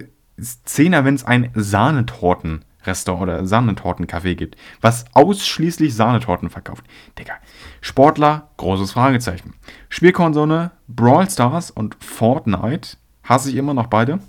[0.63, 6.86] Zehner, wenn es ein Sahnetorten-Restaurant oder Sahnetortencafé gibt, was ausschließlich Sahnetorten verkauft.
[7.19, 7.33] Digga.
[7.81, 9.53] Sportler, großes Fragezeichen.
[9.89, 12.97] Spielkonsole, Brawl Stars und Fortnite.
[13.26, 14.19] Hasse ich immer noch beide.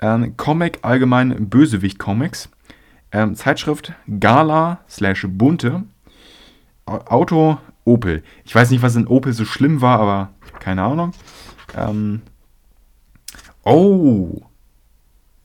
[0.00, 2.50] Ähm, Comic, allgemein Bösewicht-Comics.
[3.12, 5.84] Ähm, Zeitschrift, Gala slash Bunte.
[6.84, 8.22] Auto, Opel.
[8.44, 11.12] Ich weiß nicht, was in Opel so schlimm war, aber keine Ahnung.
[11.76, 12.22] Ähm,
[13.64, 14.42] oh,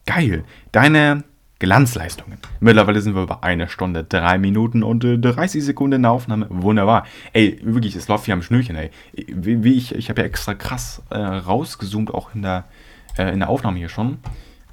[0.06, 0.44] geil.
[0.72, 1.24] Deine
[1.60, 2.38] Glanzleistungen.
[2.62, 6.48] Mittlerweile sind wir bei einer Stunde, drei Minuten und äh, 30 Sekunden in der Aufnahme.
[6.50, 7.06] Wunderbar.
[7.34, 8.92] Ey, wirklich, es läuft hier am Schnürchen, ey.
[9.14, 12.64] Wie, wie ich, ich habe ja extra krass äh, rausgezoomt, auch in der,
[13.18, 14.20] äh, in der Aufnahme hier schon.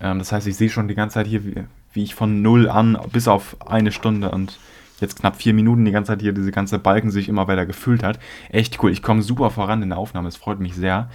[0.00, 2.68] Ähm, das heißt, ich sehe schon die ganze Zeit hier, wie, wie ich von null
[2.68, 4.58] an bis auf eine Stunde und
[5.00, 8.04] jetzt knapp vier Minuten die ganze Zeit hier diese ganze Balken sich immer weiter gefüllt
[8.04, 8.20] hat.
[8.50, 8.92] Echt cool.
[8.92, 10.28] Ich komme super voran in der Aufnahme.
[10.28, 11.10] Es freut mich sehr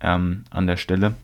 [0.00, 1.14] ähm, an der Stelle.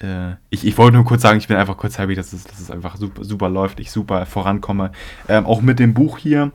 [0.00, 2.60] Äh, ich, ich wollte nur kurz sagen, ich bin einfach kurz happy, dass es, dass
[2.60, 4.92] es einfach super, super läuft, ich super vorankomme.
[5.28, 6.52] Ähm, auch mit dem Buch hier.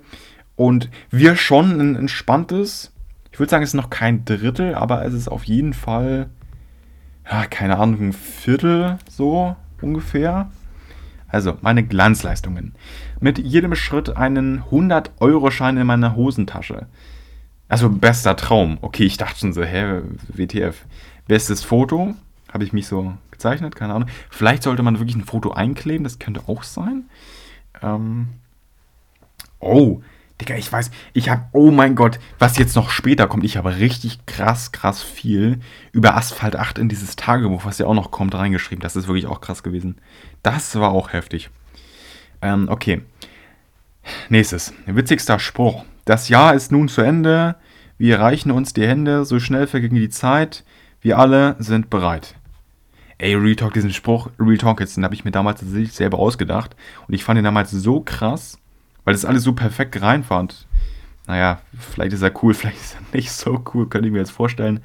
[0.56, 2.92] Und wir schon ein entspanntes,
[3.32, 6.30] ich würde sagen, es ist noch kein Drittel, aber es ist auf jeden Fall,
[7.30, 10.52] ja, keine Ahnung, ein Viertel so ungefähr.
[11.28, 12.76] Also, meine Glanzleistungen.
[13.22, 16.88] Mit jedem Schritt einen 100-Euro-Schein in meiner Hosentasche.
[17.70, 18.78] Also, bester Traum.
[18.82, 20.86] Okay, ich dachte schon so, hä, WTF.
[21.28, 22.16] Bestes Foto,
[22.54, 24.10] habe ich mich so gezeichnet, keine Ahnung.
[24.30, 27.10] Vielleicht sollte man wirklich ein Foto einkleben, das könnte auch sein.
[27.82, 28.28] Ähm
[29.60, 30.02] oh,
[30.41, 33.78] Digga, ich weiß, ich habe, oh mein Gott, was jetzt noch später kommt, ich habe
[33.78, 35.60] richtig krass, krass viel
[35.91, 38.82] über Asphalt 8 in dieses Tagebuch, was ja auch noch kommt, reingeschrieben.
[38.82, 39.97] Das ist wirklich auch krass gewesen.
[40.41, 41.52] Das war auch heftig.
[42.41, 43.02] Ähm, okay.
[44.30, 44.74] Nächstes.
[44.88, 45.86] Witzigster Spruch.
[46.06, 47.56] Das Jahr ist nun zu Ende.
[47.99, 49.26] Wir reichen uns die Hände.
[49.26, 50.64] So schnell verging die Zeit.
[51.02, 52.34] Wir alle sind bereit.
[53.22, 56.76] Ey, Real diesen Spruch, Real jetzt, den habe ich mir damals tatsächlich selber ausgedacht.
[57.07, 58.57] Und ich fand ihn damals so krass
[59.03, 60.67] weil das alles so perfekt reinfand.
[61.28, 64.32] Naja, vielleicht ist er cool, vielleicht ist er nicht so cool, könnte ich mir jetzt
[64.32, 64.82] vorstellen.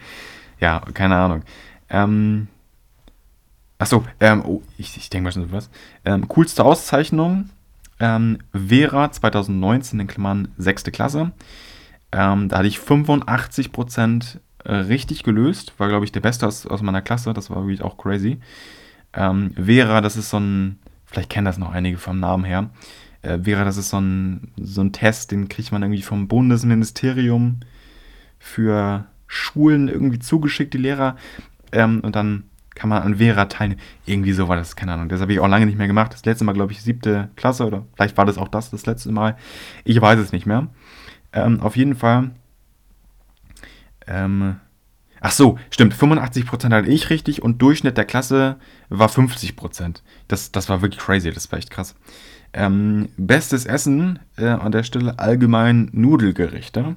[0.61, 1.43] Ja, keine Ahnung.
[1.89, 2.49] Ähm,
[3.79, 5.71] achso, ähm, oh, ich, ich denke mal schon so was.
[6.05, 7.51] Ähm, coolste Auszeichnung,
[8.01, 10.85] ähm, Vera 2019 in Klammern 6.
[10.85, 11.33] Klasse.
[12.13, 15.73] Ähm, da hatte ich 85% äh, richtig gelöst.
[15.79, 17.33] War, glaube ich, der Beste aus, aus meiner Klasse.
[17.33, 18.39] Das war wirklich auch crazy.
[19.13, 22.71] Ähm, Vera, das ist so ein, vielleicht kennen das noch einige vom Namen her
[23.27, 27.61] äh, wäre, das ist so ein, so ein Test, den kriegt man irgendwie vom Bundesministerium
[28.39, 31.17] für Schulen irgendwie zugeschickt, die Lehrer.
[31.73, 32.45] Ähm, und dann
[32.75, 33.81] kann man an Vera teilnehmen.
[34.05, 35.09] Irgendwie so war das, keine Ahnung.
[35.09, 36.13] Das habe ich auch lange nicht mehr gemacht.
[36.13, 39.11] Das letzte Mal, glaube ich, siebte Klasse oder vielleicht war das auch das das letzte
[39.13, 39.37] Mal.
[39.85, 40.69] Ich weiß es nicht mehr.
[41.33, 42.31] Ähm, auf jeden Fall.
[44.07, 44.57] Ähm,
[45.21, 45.95] ach so, stimmt.
[45.95, 48.57] 85% hatte ich richtig und Durchschnitt der Klasse
[48.89, 50.03] war 50%.
[50.29, 51.31] Das, das war wirklich crazy.
[51.31, 51.95] Das war echt krass.
[52.53, 56.97] Ähm, bestes Essen äh, an der Stelle allgemein Nudelgerichte.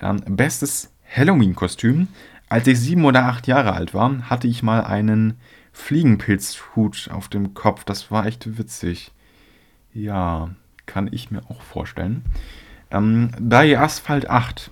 [0.00, 2.08] Ähm, bestes Halloween-Kostüm.
[2.48, 5.38] Als ich sieben oder acht Jahre alt war, hatte ich mal einen
[5.72, 7.84] Fliegenpilzhut auf dem Kopf.
[7.84, 9.12] Das war echt witzig.
[9.92, 10.50] Ja,
[10.86, 12.24] kann ich mir auch vorstellen.
[12.90, 14.70] Ähm, bei Asphalt 8,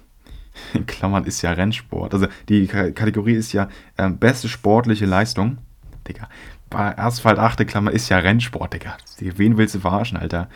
[0.74, 5.59] in Klammern ist ja Rennsport, also die K Kategorie ist ja äh, beste sportliche Leistung.
[6.07, 6.28] Digga,
[6.70, 7.66] bei Asphalt 8.
[7.66, 8.96] Klammer ist ja Rennsport, Digga.
[9.20, 10.48] Wen willst du verarschen, Alter?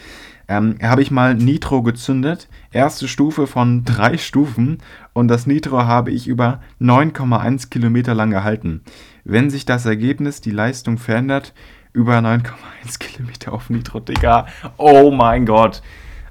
[0.49, 2.49] Ähm, habe ich mal Nitro gezündet.
[2.73, 4.79] Erste Stufe von drei Stufen.
[5.13, 8.83] Und das Nitro habe ich über 9,1 Kilometer lang gehalten.
[9.25, 11.55] Wenn sich das Ergebnis, die Leistung verändert,
[11.93, 14.47] über 9,1 Kilometer auf Nitro, Digga.
[14.77, 15.83] Oh mein Gott.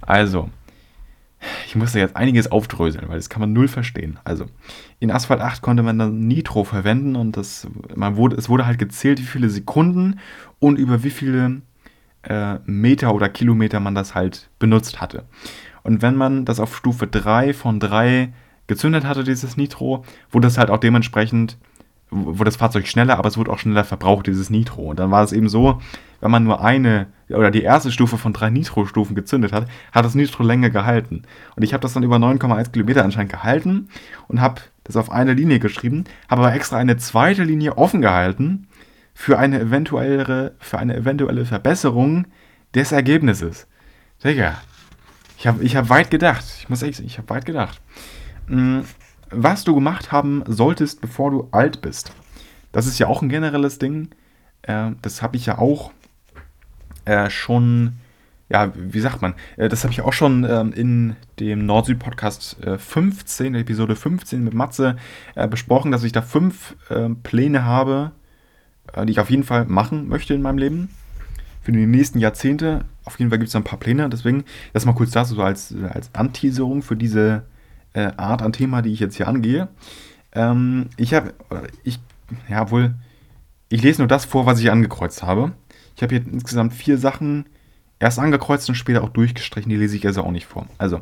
[0.01, 0.49] Also,
[1.65, 4.19] ich musste jetzt einiges aufdröseln, weil das kann man null verstehen.
[4.23, 4.45] Also,
[4.99, 8.79] in Asphalt 8 konnte man dann Nitro verwenden und das, man wurde, es wurde halt
[8.79, 10.19] gezählt, wie viele Sekunden
[10.59, 11.61] und über wie viele
[12.23, 15.25] äh, Meter oder Kilometer man das halt benutzt hatte.
[15.83, 18.33] Und wenn man das auf Stufe 3 von 3
[18.67, 21.57] gezündet hatte, dieses Nitro, wurde das halt auch dementsprechend,
[22.11, 24.89] wurde das Fahrzeug schneller, aber es wurde auch schneller verbraucht, dieses Nitro.
[24.89, 25.81] Und dann war es eben so,
[26.19, 30.15] wenn man nur eine oder die erste Stufe von drei Nitro-Stufen gezündet hat, hat das
[30.15, 31.23] Nitro länger gehalten.
[31.55, 33.89] Und ich habe das dann über 9,1 Kilometer anscheinend gehalten
[34.27, 38.67] und habe das auf eine Linie geschrieben, habe aber extra eine zweite Linie offen gehalten
[39.13, 42.25] für eine eventuelle, für eine eventuelle Verbesserung
[42.73, 43.67] des Ergebnisses.
[44.23, 44.61] Digga,
[45.37, 46.43] ich habe ich hab weit gedacht.
[46.59, 47.81] Ich muss echt sagen, ich habe weit gedacht.
[48.47, 48.83] Hm,
[49.29, 52.11] was du gemacht haben solltest, bevor du alt bist.
[52.71, 54.09] Das ist ja auch ein generelles Ding.
[54.63, 55.91] Äh, das habe ich ja auch
[57.09, 57.93] äh, schon,
[58.49, 62.77] ja, wie sagt man, äh, das habe ich auch schon ähm, in dem Nord-Süd-Podcast äh,
[62.77, 64.95] 15, Episode 15 mit Matze
[65.35, 68.11] äh, besprochen, dass ich da fünf ähm, Pläne habe,
[68.93, 70.89] äh, die ich auf jeden Fall machen möchte in meinem Leben.
[71.63, 72.85] Für die nächsten Jahrzehnte.
[73.05, 74.07] Auf jeden Fall gibt es ein paar Pläne.
[74.07, 77.43] Deswegen, das mal kurz dazu, so als, als Anteaserung für diese
[77.93, 79.67] äh, Art an Thema, die ich jetzt hier angehe.
[80.31, 81.33] Ähm, ich habe,
[81.83, 81.99] ich,
[82.47, 82.93] ja, wohl,
[83.67, 85.53] ich lese nur das vor, was ich angekreuzt habe.
[85.99, 87.43] Ich habe hier insgesamt vier Sachen
[87.99, 89.69] erst angekreuzt und später auch durchgestrichen.
[89.69, 90.65] Die lese ich also auch nicht vor.
[90.77, 91.01] Also,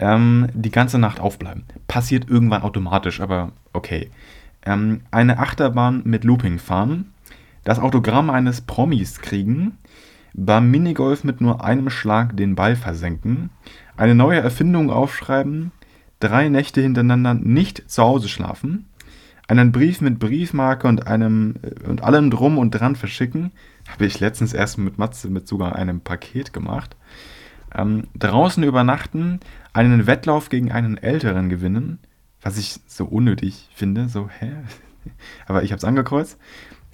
[0.00, 1.62] ähm, die ganze Nacht aufbleiben.
[1.86, 4.10] Passiert irgendwann automatisch, aber okay.
[4.66, 7.12] Ähm, eine Achterbahn mit Looping fahren.
[7.62, 9.78] Das Autogramm eines Promis kriegen.
[10.34, 13.50] beim Minigolf mit nur einem Schlag den Ball versenken,
[13.96, 15.70] eine neue Erfindung aufschreiben,
[16.18, 18.86] drei Nächte hintereinander nicht zu Hause schlafen,
[19.48, 23.50] einen Brief mit Briefmarke und einem äh, und allem drum und dran verschicken.
[23.88, 26.96] Habe ich letztens erst mit Matze mit sogar einem Paket gemacht.
[27.74, 29.40] Ähm, draußen übernachten,
[29.72, 31.98] einen Wettlauf gegen einen Älteren gewinnen,
[32.40, 34.08] was ich so unnötig finde.
[34.08, 34.52] So, hä?
[35.46, 36.38] Aber ich habe es angekreuzt.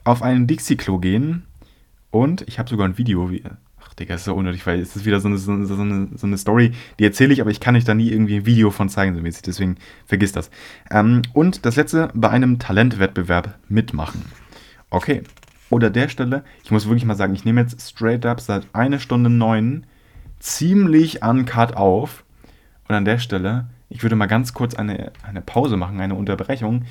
[0.05, 1.45] Auf einen Dixie-Klo gehen
[2.11, 3.43] und ich habe sogar ein Video, wie,
[3.99, 6.73] Digga, ist so unnötig, weil es ist wieder so eine, so eine, so eine Story,
[6.99, 9.23] die erzähle ich, aber ich kann euch da nie irgendwie ein Video von zeigen, so
[9.23, 9.77] mäßig, deswegen
[10.07, 10.51] vergiss das.
[10.91, 14.23] Ähm, und das letzte, bei einem Talentwettbewerb mitmachen.
[14.91, 15.23] Okay,
[15.71, 18.99] oder der Stelle, ich muss wirklich mal sagen, ich nehme jetzt straight up seit einer
[18.99, 19.87] Stunde neun
[20.39, 22.25] ziemlich uncut auf.
[22.87, 26.85] Und an der Stelle, ich würde mal ganz kurz eine, eine Pause machen, eine Unterbrechung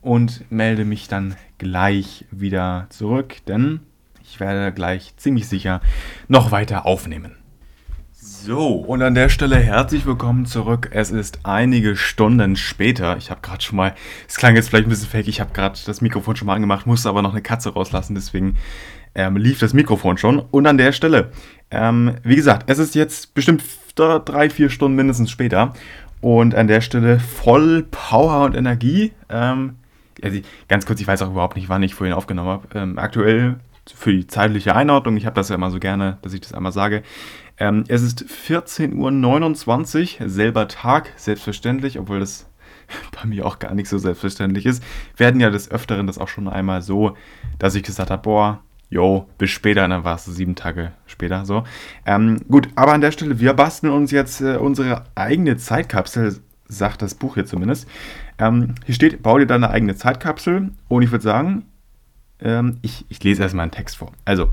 [0.00, 3.80] und melde mich dann gleich wieder zurück, denn
[4.22, 5.80] ich werde gleich ziemlich sicher
[6.26, 7.35] noch weiter aufnehmen.
[8.46, 10.90] So, und an der Stelle herzlich willkommen zurück.
[10.92, 13.16] Es ist einige Stunden später.
[13.16, 13.96] Ich habe gerade schon mal,
[14.28, 16.86] es klang jetzt vielleicht ein bisschen fake, ich habe gerade das Mikrofon schon mal angemacht,
[16.86, 18.56] musste aber noch eine Katze rauslassen, deswegen
[19.16, 20.38] ähm, lief das Mikrofon schon.
[20.38, 21.32] Und an der Stelle,
[21.72, 23.64] ähm, wie gesagt, es ist jetzt bestimmt
[23.96, 25.72] drei, vier Stunden mindestens später.
[26.20, 29.10] Und an der Stelle voll Power und Energie.
[29.28, 29.74] Ähm,
[30.22, 30.38] also
[30.68, 32.78] ganz kurz, ich weiß auch überhaupt nicht, wann ich vorhin aufgenommen habe.
[32.78, 33.56] Ähm, aktuell
[33.92, 36.72] für die zeitliche Einordnung, ich habe das ja immer so gerne, dass ich das einmal
[36.72, 37.02] sage.
[37.58, 42.48] Ähm, es ist 14.29 Uhr, selber Tag, selbstverständlich, obwohl das
[43.22, 44.82] bei mir auch gar nicht so selbstverständlich ist.
[45.16, 47.16] Wir hatten ja des Öfteren das auch schon einmal so,
[47.58, 51.64] dass ich gesagt habe, boah, jo, bis später, dann war es sieben Tage später so.
[52.04, 57.02] Ähm, gut, aber an der Stelle, wir basteln uns jetzt äh, unsere eigene Zeitkapsel, sagt
[57.02, 57.88] das Buch hier zumindest.
[58.38, 61.66] Ähm, hier steht, bau dir deine eigene Zeitkapsel und ich würde sagen,
[62.40, 64.12] ähm, ich, ich lese erstmal einen Text vor.
[64.24, 64.50] Also,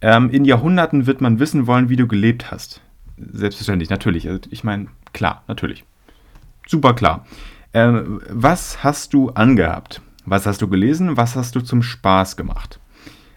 [0.00, 2.80] ähm, in Jahrhunderten wird man wissen wollen, wie du gelebt hast.
[3.18, 4.28] Selbstverständlich, natürlich.
[4.28, 5.84] Also, ich meine, klar, natürlich.
[6.66, 7.26] Super klar.
[7.72, 10.02] Ähm, was hast du angehabt?
[10.24, 11.16] Was hast du gelesen?
[11.16, 12.80] Was hast du zum Spaß gemacht?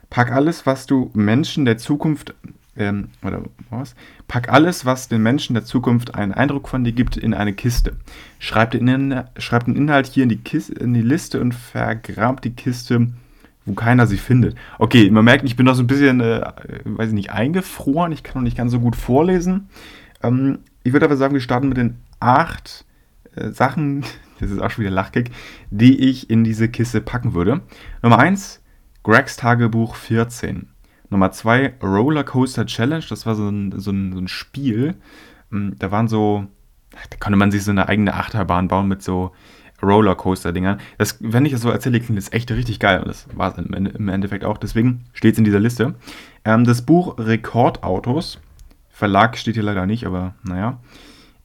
[0.09, 2.33] Pack alles, was du Menschen der Zukunft
[2.75, 3.95] ähm, oder was?
[4.27, 7.97] Pack alles, was den Menschen der Zukunft einen Eindruck von dir gibt, in eine Kiste.
[8.39, 12.53] Schreib den, schreib den Inhalt hier in die, Kiste, in die Liste und vergrab die
[12.53, 13.11] Kiste
[13.65, 14.55] wo keiner sie findet.
[14.77, 16.51] Okay, man merkt, ich bin noch so ein bisschen, äh,
[16.85, 18.11] weiß ich nicht, eingefroren.
[18.11, 19.69] Ich kann noch nicht ganz so gut vorlesen.
[20.23, 22.85] Ähm, ich würde aber sagen, wir starten mit den acht
[23.35, 24.03] äh, Sachen,
[24.39, 25.31] das ist auch schon wieder Lachkick,
[25.69, 27.61] die ich in diese Kiste packen würde.
[28.01, 28.61] Nummer eins,
[29.03, 30.69] Gregs Tagebuch 14.
[31.09, 33.05] Nummer zwei, Rollercoaster Challenge.
[33.09, 34.95] Das war so ein, so ein, so ein Spiel.
[35.51, 36.47] Ähm, da waren so,
[36.91, 39.31] da konnte man sich so eine eigene Achterbahn bauen mit so
[39.81, 40.79] Rollercoaster-Dingern.
[41.19, 42.99] wenn ich das so erzähle, klingt das echt richtig geil.
[42.99, 44.57] Und das war es im Endeffekt auch.
[44.57, 45.95] Deswegen steht es in dieser Liste.
[46.45, 48.39] Ähm, das Buch Rekordautos.
[48.89, 50.79] Verlag steht hier leider nicht, aber naja.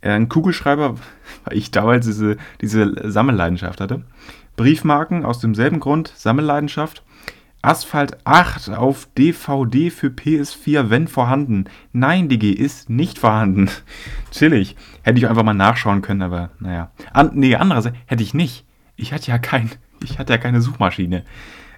[0.01, 0.97] Äh, ein Kugelschreiber,
[1.45, 4.03] weil ich damals diese, diese Sammelleidenschaft hatte.
[4.57, 7.03] Briefmarken aus demselben Grund, Sammelleidenschaft.
[7.65, 11.65] Asphalt 8 auf DVD für PS4, wenn vorhanden.
[11.93, 13.71] Nein, DG, ist nicht vorhanden.
[14.31, 14.77] Chillig.
[15.03, 16.93] Hätte ich einfach mal nachschauen können, aber naja.
[17.13, 18.65] An, nee, andererseits hätte ich nicht.
[18.97, 19.71] Ich hatte ja kein,
[20.05, 21.25] ich hatte ja keine Suchmaschine.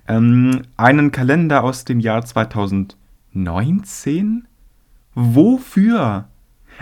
[0.09, 4.49] Ähm, einen Kalender aus dem Jahr 2019?
[5.15, 6.29] Wofür?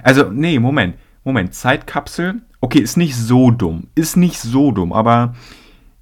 [0.03, 0.97] Also, nee, Moment.
[1.25, 1.53] Moment.
[1.55, 2.41] Zeitkapsel.
[2.61, 3.89] Okay, ist nicht so dumm.
[3.95, 5.35] Ist nicht so dumm, aber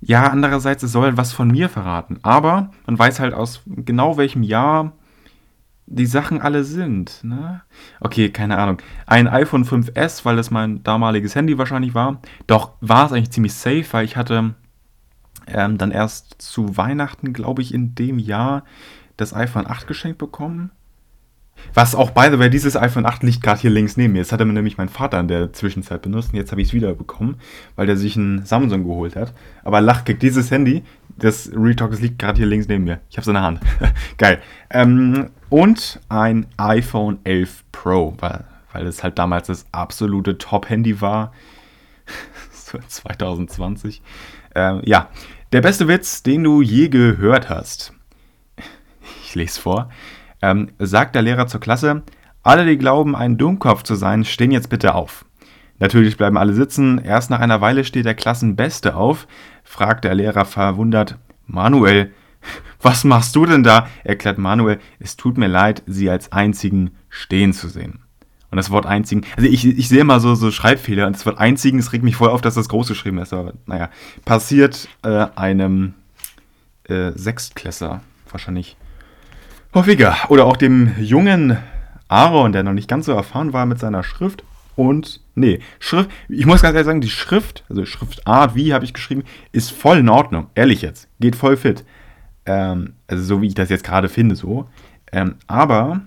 [0.05, 2.18] ja, andererseits, es soll was von mir verraten.
[2.22, 4.92] Aber man weiß halt aus genau welchem Jahr
[5.86, 7.22] die Sachen alle sind.
[7.22, 7.62] Ne?
[8.00, 8.79] Okay, keine Ahnung.
[9.07, 12.20] Ein iPhone 5S, weil das mein damaliges Handy wahrscheinlich war.
[12.49, 14.54] Doch war es eigentlich ziemlich safe, weil ich hatte
[15.46, 18.64] ähm, dann erst zu Weihnachten, glaube ich, in dem Jahr
[19.16, 20.72] das iPhone 8 geschenkt bekommen.
[21.74, 24.20] Was auch, by the way, dieses iPhone 8 liegt gerade hier links neben mir.
[24.20, 26.74] Das hatte mir nämlich mein Vater in der Zwischenzeit benutzt und jetzt habe ich es
[26.74, 27.37] wieder bekommen,
[27.76, 29.33] weil der sich ein Samsung geholt hat.
[29.64, 30.84] Aber Lachkick, dieses Handy,
[31.16, 33.00] das Retalk, das liegt gerade hier links neben mir.
[33.08, 33.61] Ich habe es in der Hand.
[34.18, 34.42] Geil.
[34.70, 41.33] Ähm, und ein iPhone 11 Pro, weil, weil es halt damals das absolute Top-Handy war.
[42.88, 44.03] 2020.
[44.54, 45.11] Ähm, ja,
[45.53, 47.92] der beste Witz, den du je gehört hast.
[49.24, 49.91] Ich lese vor
[50.43, 52.03] ähm, sagt der Lehrer zur Klasse,
[52.43, 55.25] alle, die glauben, ein Dummkopf zu sein, stehen jetzt bitte auf.
[55.79, 56.99] Natürlich bleiben alle sitzen.
[56.99, 59.27] Erst nach einer Weile steht der Klassenbeste auf,
[59.64, 62.13] fragt der Lehrer verwundert, Manuel,
[62.83, 63.89] was machst du denn da?
[64.05, 68.01] erklärt Manuel, es tut mir leid, Sie als einzigen stehen zu sehen.
[68.51, 71.39] Und das Wort einzigen, also ich, ich sehe immer so, so Schreibfehler und das Wort
[71.39, 73.89] einzigen, es regt mich voll auf, dass das groß geschrieben ist, aber naja,
[74.25, 75.95] passiert äh, einem
[76.85, 78.77] äh, Sechstklässler wahrscheinlich
[79.74, 80.16] häufiger.
[80.28, 81.58] Oder auch dem jungen
[82.08, 84.44] Aaron, der noch nicht ganz so erfahren war mit seiner Schrift.
[84.74, 88.94] Und, nee, Schrift, ich muss ganz ehrlich sagen, die Schrift, also Schriftart, wie habe ich
[88.94, 90.49] geschrieben, ist voll in Ordnung.
[90.54, 91.08] Ehrlich jetzt.
[91.20, 91.84] Geht voll fit.
[92.46, 94.68] Ähm, also so wie ich das jetzt gerade finde, so.
[95.12, 96.00] Ähm, aber,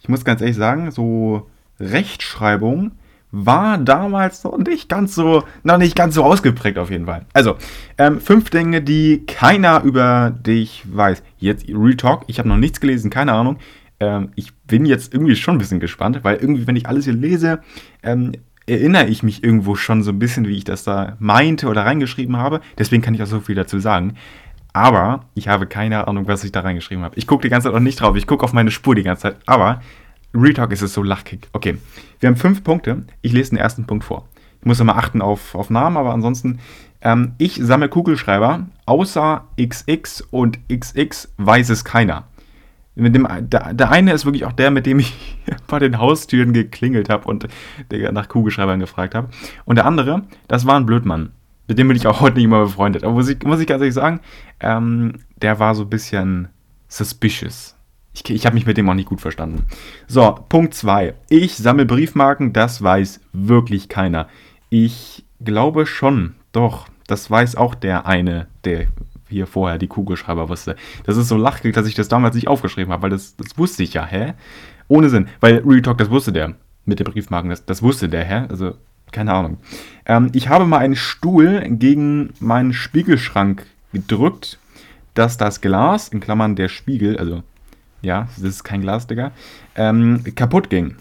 [0.00, 1.48] ich muss ganz ehrlich sagen, so
[1.78, 2.92] Rechtschreibung
[3.30, 7.26] war damals noch nicht ganz so, noch nicht ganz so ausgeprägt auf jeden Fall.
[7.32, 7.56] Also,
[7.98, 11.22] ähm, fünf Dinge, die keiner über dich weiß.
[11.38, 13.58] Jetzt Real ich habe noch nichts gelesen, keine Ahnung.
[14.00, 17.14] Ähm, ich bin jetzt irgendwie schon ein bisschen gespannt, weil irgendwie, wenn ich alles hier
[17.14, 17.60] lese,
[18.02, 18.32] ähm,
[18.66, 22.36] erinnere ich mich irgendwo schon so ein bisschen, wie ich das da meinte oder reingeschrieben
[22.36, 22.60] habe.
[22.78, 24.14] Deswegen kann ich auch so viel dazu sagen.
[24.72, 27.16] Aber ich habe keine Ahnung, was ich da reingeschrieben habe.
[27.16, 28.16] Ich gucke die ganze Zeit auch nicht drauf.
[28.16, 29.36] Ich gucke auf meine Spur die ganze Zeit.
[29.46, 29.80] Aber
[30.34, 31.48] Real ist es so lachkick.
[31.52, 31.78] Okay,
[32.20, 33.04] wir haben fünf Punkte.
[33.22, 34.28] Ich lese den ersten Punkt vor.
[34.60, 36.58] Ich muss immer achten auf, auf Namen, aber ansonsten,
[37.02, 38.66] ähm, ich sammle Kugelschreiber.
[38.86, 42.24] Außer XX und XX weiß es keiner.
[42.94, 46.52] Mit dem, der, der eine ist wirklich auch der, mit dem ich bei den Haustüren
[46.52, 47.46] geklingelt habe und
[47.90, 49.28] nach Kugelschreibern gefragt habe.
[49.66, 51.32] Und der andere, das war ein Blödmann.
[51.68, 53.04] Mit dem bin ich auch heute nicht mehr befreundet.
[53.04, 54.20] Aber muss ich, muss ich ganz ehrlich sagen,
[54.60, 56.48] ähm, der war so ein bisschen
[56.88, 57.75] suspicious.
[58.16, 59.64] Ich, ich habe mich mit dem auch nicht gut verstanden.
[60.06, 61.14] So, Punkt 2.
[61.28, 64.28] Ich sammle Briefmarken, das weiß wirklich keiner.
[64.70, 68.86] Ich glaube schon, doch, das weiß auch der eine, der
[69.28, 70.76] hier vorher die Kugelschreiber wusste.
[71.04, 73.82] Das ist so lachig, dass ich das damals nicht aufgeschrieben habe, weil das, das wusste
[73.82, 74.32] ich ja, hä?
[74.88, 78.24] Ohne Sinn, weil Real Talk, das wusste der mit den Briefmarken, das, das wusste der,
[78.24, 78.46] hä?
[78.48, 78.74] Also,
[79.12, 79.58] keine Ahnung.
[80.06, 84.58] Ähm, ich habe mal einen Stuhl gegen meinen Spiegelschrank gedrückt,
[85.14, 87.42] dass das Glas, in Klammern der Spiegel, also
[88.02, 89.32] ja, das ist kein Glas, Digga,
[89.74, 90.96] ähm, kaputt ging.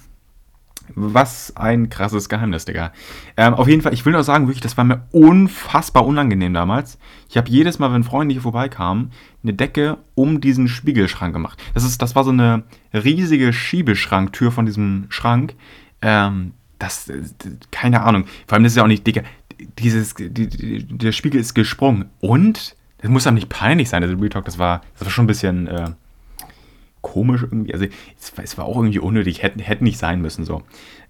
[0.94, 2.92] Was ein krasses Geheimnis, Digga.
[3.38, 7.00] Ähm, auf jeden Fall, ich will nur sagen, wirklich, das war mir unfassbar unangenehm damals.
[7.28, 9.12] Ich habe jedes Mal, wenn Freunde hier vorbeikamen,
[9.42, 11.62] eine Decke um diesen Spiegelschrank gemacht.
[11.74, 12.64] Das, ist, das war so eine
[12.94, 15.56] riesige Schiebeschranktür von diesem Schrank.
[16.04, 17.12] Ähm, das,
[17.72, 18.26] keine Ahnung.
[18.46, 19.24] Vor allem, das ist ja auch nicht, Digga,
[19.80, 22.10] dieses, die, die, der Spiegel ist gesprungen.
[22.20, 25.28] Und, das muss einem nicht peinlich sein, also Real das war, das war schon ein
[25.28, 25.92] bisschen, äh,
[27.06, 27.72] komisch irgendwie.
[27.72, 30.64] Also es, es war auch irgendwie unnötig, hätte, hätte nicht sein müssen so.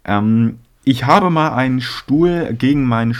[0.03, 3.15] Ähm, ich habe mal einen Stuhl gegen meinen...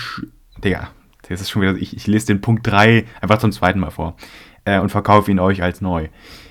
[0.63, 0.89] Digga,
[1.29, 1.75] das ist schon wieder...
[1.75, 4.17] Ich, ich lese den Punkt 3 einfach zum zweiten Mal vor
[4.65, 6.09] äh, und verkaufe ihn euch als neu.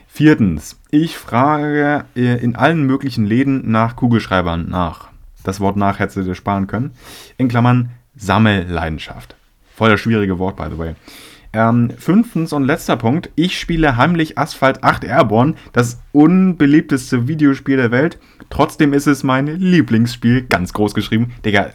[0.09, 5.11] Viertens, ich frage äh, in allen möglichen Läden nach Kugelschreibern nach.
[5.45, 6.93] Das Wort nach hätte du sparen können.
[7.37, 9.37] In Klammern Sammelleidenschaft.
[9.77, 10.95] Voll das schwierige Wort, by the way.
[11.55, 13.31] Ähm, fünftens und letzter Punkt.
[13.37, 18.19] Ich spiele heimlich Asphalt 8 Airborne, das unbeliebteste Videospiel der Welt.
[18.51, 21.33] Trotzdem ist es mein Lieblingsspiel, ganz groß geschrieben.
[21.45, 21.71] Digga,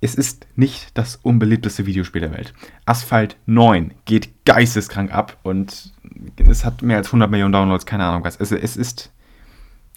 [0.00, 2.54] es ist nicht das unbeliebteste Videospiel der Welt.
[2.84, 5.92] Asphalt 9 geht geisteskrank ab und
[6.36, 8.36] es hat mehr als 100 Millionen Downloads, keine Ahnung was.
[8.36, 9.12] Es, es ist,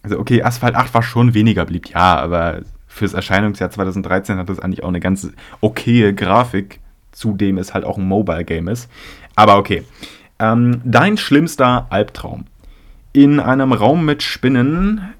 [0.02, 4.60] also okay, Asphalt 8 war schon weniger beliebt, ja, aber fürs Erscheinungsjahr 2013 hat das
[4.60, 5.30] eigentlich auch eine ganz
[5.62, 6.80] okaye Grafik
[7.12, 8.90] zudem es halt auch ein Mobile-Game ist.
[9.36, 9.84] Aber okay.
[10.40, 12.46] Ähm, dein schlimmster Albtraum.
[13.14, 15.14] In einem Raum mit Spinnen,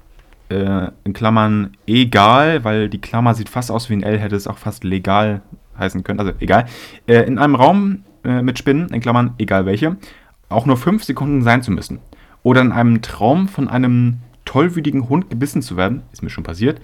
[0.48, 4.46] äh, in Klammern egal, weil die Klammer sieht fast aus wie ein L, hätte es
[4.46, 5.42] auch fast legal
[5.78, 6.66] heißen können, also egal.
[7.06, 9.96] Äh, in einem Raum äh, mit Spinnen, in Klammern egal welche,
[10.48, 12.00] auch nur fünf Sekunden sein zu müssen.
[12.42, 16.80] Oder in einem Traum von einem tollwütigen Hund gebissen zu werden, ist mir schon passiert,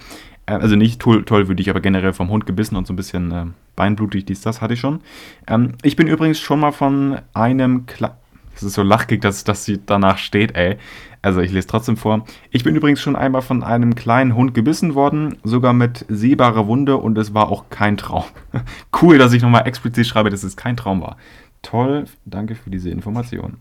[0.57, 3.47] also nicht toll, tollwütig, aber generell vom Hund gebissen und so ein bisschen äh,
[3.77, 5.01] beinblutig, dies, das hatte ich schon.
[5.47, 8.17] Ähm, ich bin übrigens schon mal von einem, Kla
[8.55, 10.79] es ist so lachig, dass das danach steht, ey.
[11.23, 12.25] Also ich lese trotzdem vor.
[12.51, 16.97] Ich bin übrigens schon einmal von einem kleinen Hund gebissen worden, sogar mit sehbarer Wunde
[16.97, 18.25] und es war auch kein Traum.
[19.01, 21.17] cool, dass ich nochmal explizit schreibe, dass es kein Traum war.
[21.63, 23.59] Toll, danke für diese Information.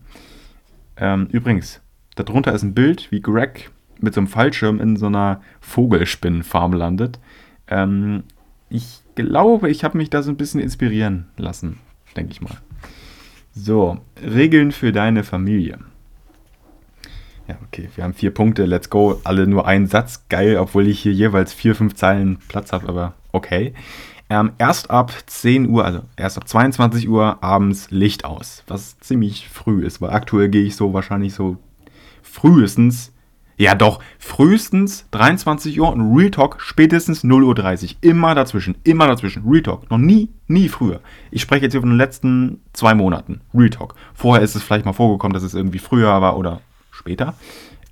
[0.96, 1.80] Ähm, übrigens,
[2.16, 3.70] darunter ist ein Bild, wie Greg
[4.00, 7.18] mit so einem Fallschirm in so einer Vogelspinnenfarm landet.
[7.68, 8.24] Ähm,
[8.70, 11.78] ich glaube, ich habe mich da so ein bisschen inspirieren lassen,
[12.16, 12.58] denke ich mal.
[13.52, 15.78] So, Regeln für deine Familie.
[17.48, 19.20] Ja, okay, wir haben vier Punkte, let's go.
[19.24, 23.14] Alle nur einen Satz, geil, obwohl ich hier jeweils vier, fünf Zeilen Platz habe, aber
[23.32, 23.72] okay.
[24.30, 29.48] Ähm, erst ab 10 Uhr, also erst ab 22 Uhr abends Licht aus, was ziemlich
[29.48, 31.56] früh ist, weil aktuell gehe ich so wahrscheinlich so
[32.22, 33.12] frühestens
[33.58, 34.00] ja, doch.
[34.20, 37.96] Frühestens 23 Uhr und Real Talk spätestens 0.30 Uhr.
[38.02, 38.76] Immer dazwischen.
[38.84, 39.42] Immer dazwischen.
[39.44, 39.90] Real Talk.
[39.90, 41.00] Noch nie, nie früher.
[41.32, 43.40] Ich spreche jetzt hier von den letzten zwei Monaten.
[43.52, 43.96] Real Talk.
[44.14, 46.60] Vorher ist es vielleicht mal vorgekommen, dass es irgendwie früher war oder
[46.92, 47.34] später.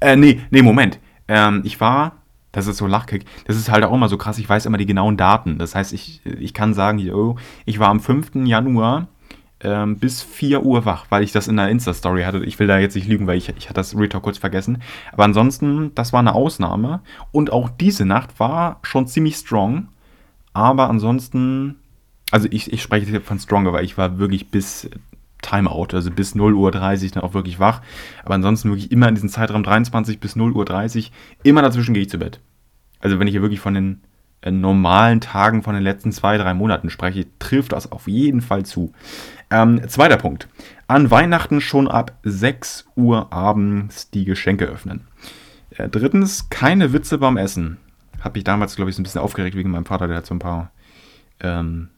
[0.01, 1.01] Äh, nee, nee, Moment.
[1.27, 2.23] Ähm, ich war,
[2.53, 4.87] das ist so lachkick, das ist halt auch immer so krass, ich weiß immer die
[4.87, 5.59] genauen Daten.
[5.59, 8.37] Das heißt, ich, ich kann sagen, yo, ich war am 5.
[8.45, 9.09] Januar
[9.61, 12.45] ähm, bis 4 Uhr wach, weil ich das in der Insta-Story hatte.
[12.45, 14.83] Ich will da jetzt nicht lügen, weil ich, ich hatte das Retalk kurz vergessen.
[15.12, 17.01] Aber ansonsten, das war eine Ausnahme.
[17.33, 19.89] Und auch diese Nacht war schon ziemlich strong.
[20.53, 21.77] Aber ansonsten,
[22.31, 24.91] also ich, ich spreche jetzt von stronger, weil ich war wirklich bis
[25.43, 27.81] Timeout, also bis 0 Uhr 30 dann auch wirklich wach.
[28.24, 31.12] Aber ansonsten wirklich immer in diesem Zeitraum 23 bis 0 Uhr 30,
[31.45, 32.41] immer dazwischen gehe ich zu Bett.
[33.01, 34.01] Also wenn ich hier wirklich von den
[34.43, 38.65] äh, normalen Tagen von den letzten zwei, drei Monaten spreche, trifft das auf jeden Fall
[38.65, 38.93] zu.
[39.51, 40.48] Ähm, zweiter Punkt.
[40.89, 45.06] An Weihnachten schon ab 6 Uhr abends die Geschenke öffnen.
[45.70, 47.78] Äh, drittens, keine Witze beim Essen.
[48.20, 50.35] Hat mich damals, glaube ich, so ein bisschen aufgeregt wegen meinem Vater, der hat so
[50.35, 50.70] ein paar,
[51.40, 51.89] ähm,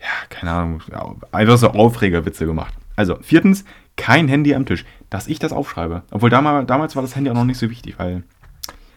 [0.00, 0.82] ja, keine Ahnung,
[1.30, 2.74] einfach so Aufregerwitze gemacht.
[2.96, 3.64] Also, viertens,
[3.96, 4.84] kein Handy am Tisch.
[5.10, 6.02] Dass ich das aufschreibe.
[6.10, 8.22] Obwohl damals, damals war das Handy auch noch nicht so wichtig, weil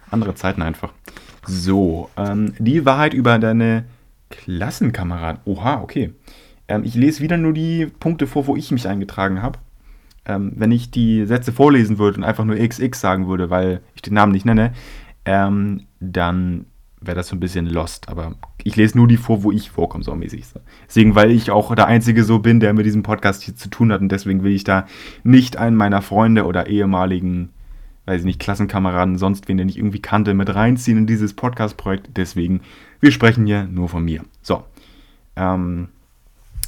[0.10, 0.94] andere Zeiten einfach.
[1.46, 3.86] So, ähm, die Wahrheit über deine
[4.30, 5.42] Klassenkameraden.
[5.46, 6.14] Oha, okay.
[6.68, 9.60] Ähm, ich lese wieder nur die Punkte vor, wo ich mich eingetragen habe.
[10.26, 14.02] Ähm, wenn ich die Sätze vorlesen würde und einfach nur XX sagen würde, weil ich
[14.02, 14.74] den Namen nicht nenne,
[15.26, 16.66] ähm, dann
[17.00, 18.10] wäre das so ein bisschen lost.
[18.10, 20.46] Aber ich lese nur die vor, wo ich vorkomme, so mäßig.
[20.88, 23.92] Deswegen, weil ich auch der Einzige so bin, der mit diesem Podcast hier zu tun
[23.92, 24.88] hat und deswegen will ich da
[25.24, 27.50] nicht einen meiner Freunde oder ehemaligen
[28.06, 32.12] weiß ich nicht, Klassenkameraden, sonst wen, der nicht irgendwie kannte, mit reinziehen in dieses Podcast-Projekt.
[32.16, 32.62] Deswegen,
[33.00, 34.24] wir sprechen hier nur von mir.
[34.42, 34.64] So.
[35.36, 35.90] Ähm,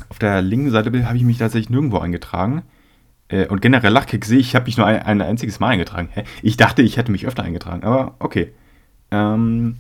[0.10, 2.64] auf der linken Seite habe ich mich tatsächlich nirgendwo eingetragen.
[3.30, 6.10] Äh, und generell Lachkick sehe ich, habe mich nur ein, ein, einziges Mal eingetragen.
[6.12, 6.24] Hä?
[6.42, 8.54] Ich dachte, ich hätte mich öfter eingetragen, aber okay.
[9.12, 9.78] Ähm,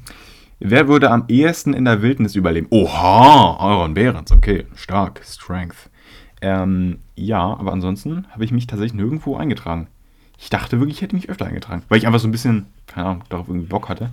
[0.59, 2.67] wer würde am ehesten in der Wildnis überleben?
[2.69, 5.89] Oha, Aaron Behrens, okay, stark, Strength.
[6.41, 9.87] Ähm, ja, aber ansonsten habe ich mich tatsächlich nirgendwo eingetragen.
[10.37, 13.07] Ich dachte wirklich, ich hätte mich öfter eingetragen, weil ich einfach so ein bisschen, keine
[13.07, 14.11] Ahnung, darauf irgendwie Bock hatte.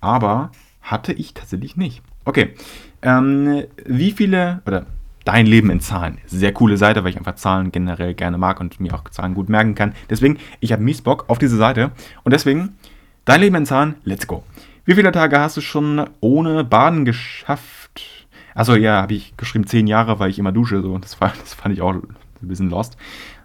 [0.00, 2.02] Aber hatte ich tatsächlich nicht.
[2.24, 2.54] Okay.
[3.02, 4.86] Ähm, wie viele, oder
[5.26, 6.18] dein Leben in Zahlen.
[6.24, 9.48] Sehr coole Seite, weil ich einfach Zahlen generell gerne mag und mir auch Zahlen gut
[9.48, 9.92] merken kann.
[10.08, 11.90] Deswegen, ich habe mies Bock auf diese Seite.
[12.22, 12.76] Und deswegen,
[13.24, 14.44] dein Leben in Zahlen, let's go.
[14.84, 18.26] Wie viele Tage hast du schon ohne Baden geschafft?
[18.54, 20.80] Achso, ja, habe ich geschrieben, zehn Jahre, weil ich immer dusche.
[20.80, 20.96] So.
[20.98, 22.06] Das, war, das fand ich auch ein
[22.40, 22.96] bisschen lost.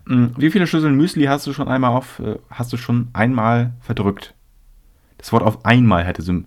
[0.08, 3.74] Hm, wie viele Schüsseln Müsli hast du schon einmal auf, äh, hast du schon einmal
[3.82, 4.36] verdrückt?
[5.18, 6.34] Das Wort auf einmal hätte so.
[6.34, 6.46] Ne,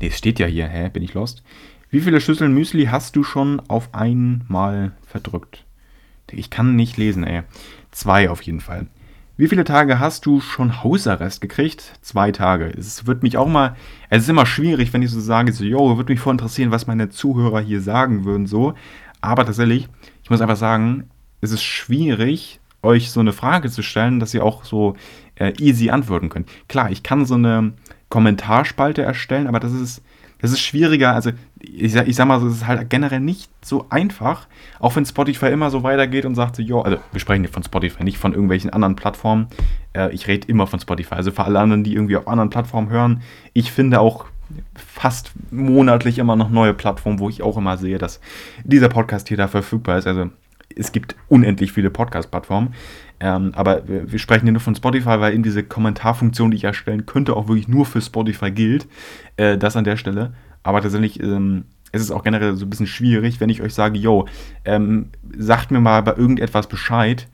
[0.00, 0.88] es steht ja hier, hä?
[0.88, 1.44] Bin ich lost?
[1.92, 5.64] Wie viele Schüsseln Müsli hast du schon auf einmal verdrückt?
[6.30, 7.42] Ich kann nicht lesen, ey.
[7.90, 8.86] Zwei auf jeden Fall.
[9.36, 11.98] Wie viele Tage hast du schon Hausarrest gekriegt?
[12.00, 12.66] Zwei Tage.
[12.66, 13.74] Es wird mich auch mal,
[14.08, 16.86] es ist immer schwierig, wenn ich so sage, so, yo, würde mich voll interessieren, was
[16.86, 18.74] meine Zuhörer hier sagen würden, so.
[19.20, 19.88] Aber tatsächlich,
[20.22, 21.10] ich muss einfach sagen,
[21.40, 24.94] es ist schwierig, euch so eine Frage zu stellen, dass ihr auch so
[25.34, 26.48] äh, easy antworten könnt.
[26.68, 27.72] Klar, ich kann so eine
[28.10, 30.02] Kommentarspalte erstellen, aber das ist,
[30.40, 31.14] das ist schwieriger.
[31.14, 34.46] Also, ich, ich sag mal, es ist halt generell nicht so einfach,
[34.78, 37.62] auch wenn Spotify immer so weitergeht und sagt so, jo, also wir sprechen hier von
[37.62, 39.48] Spotify, nicht von irgendwelchen anderen Plattformen.
[39.92, 41.14] Äh, ich rede immer von Spotify.
[41.14, 43.22] Also für alle anderen, die irgendwie auf anderen Plattformen hören,
[43.52, 44.26] ich finde auch
[44.74, 48.20] fast monatlich immer noch neue Plattformen, wo ich auch immer sehe, dass
[48.64, 50.06] dieser Podcast hier da verfügbar ist.
[50.06, 50.30] Also
[50.76, 52.74] es gibt unendlich viele Podcast-Plattformen.
[53.20, 56.64] Ähm, aber wir, wir, sprechen hier nur von Spotify, weil eben diese Kommentarfunktion, die ich
[56.64, 58.88] erstellen könnte, auch wirklich nur für Spotify gilt.
[59.36, 60.32] Äh, das an der Stelle.
[60.62, 63.98] Aber tatsächlich ähm, ist es auch generell so ein bisschen schwierig, wenn ich euch sage,
[63.98, 64.26] yo,
[64.64, 67.28] ähm, sagt mir mal bei irgendetwas Bescheid.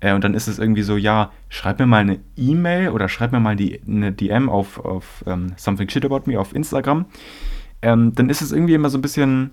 [0.00, 3.32] Äh, und dann ist es irgendwie so, ja, schreib mir mal eine E-Mail oder schreib
[3.32, 7.06] mir mal die, eine DM auf, auf ähm, Something Shit About Me auf Instagram.
[7.80, 9.52] Ähm, dann ist es irgendwie immer so ein bisschen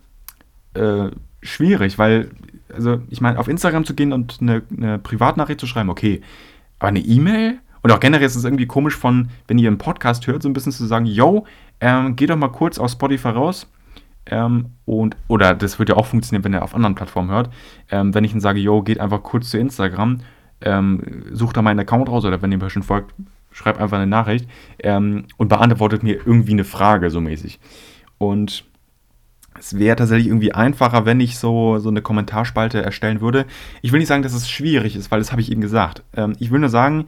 [0.73, 1.09] äh,
[1.41, 2.29] schwierig, weil
[2.73, 6.21] also ich meine, auf Instagram zu gehen und eine, eine Privatnachricht zu schreiben, okay,
[6.79, 7.59] aber eine E-Mail?
[7.81, 10.53] Und auch generell ist es irgendwie komisch von, wenn ihr einen Podcast hört, so ein
[10.53, 11.45] bisschen zu sagen, yo,
[11.79, 13.67] ähm, geh doch mal kurz aus Spotify raus.
[14.25, 17.49] Ähm, und, oder das wird ja auch funktionieren, wenn ihr auf anderen Plattformen hört.
[17.89, 20.19] Ähm, wenn ich dann sage, yo, geht einfach kurz zu Instagram,
[20.61, 23.13] ähm, sucht da meinen Account raus oder wenn ihr mir schon folgt,
[23.51, 24.47] schreibt einfach eine Nachricht
[24.79, 27.59] ähm, und beantwortet mir irgendwie eine Frage, so mäßig.
[28.17, 28.65] Und
[29.57, 33.45] es wäre tatsächlich irgendwie einfacher, wenn ich so, so eine Kommentarspalte erstellen würde.
[33.81, 36.03] Ich will nicht sagen, dass es schwierig ist, weil das habe ich eben gesagt.
[36.15, 37.05] Ähm, ich will nur sagen,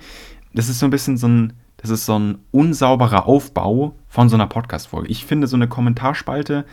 [0.53, 4.35] das ist so ein bisschen so ein, das ist so ein unsauberer Aufbau von so
[4.35, 5.09] einer Podcast-Folge.
[5.09, 6.65] Ich finde, so eine Kommentarspalte,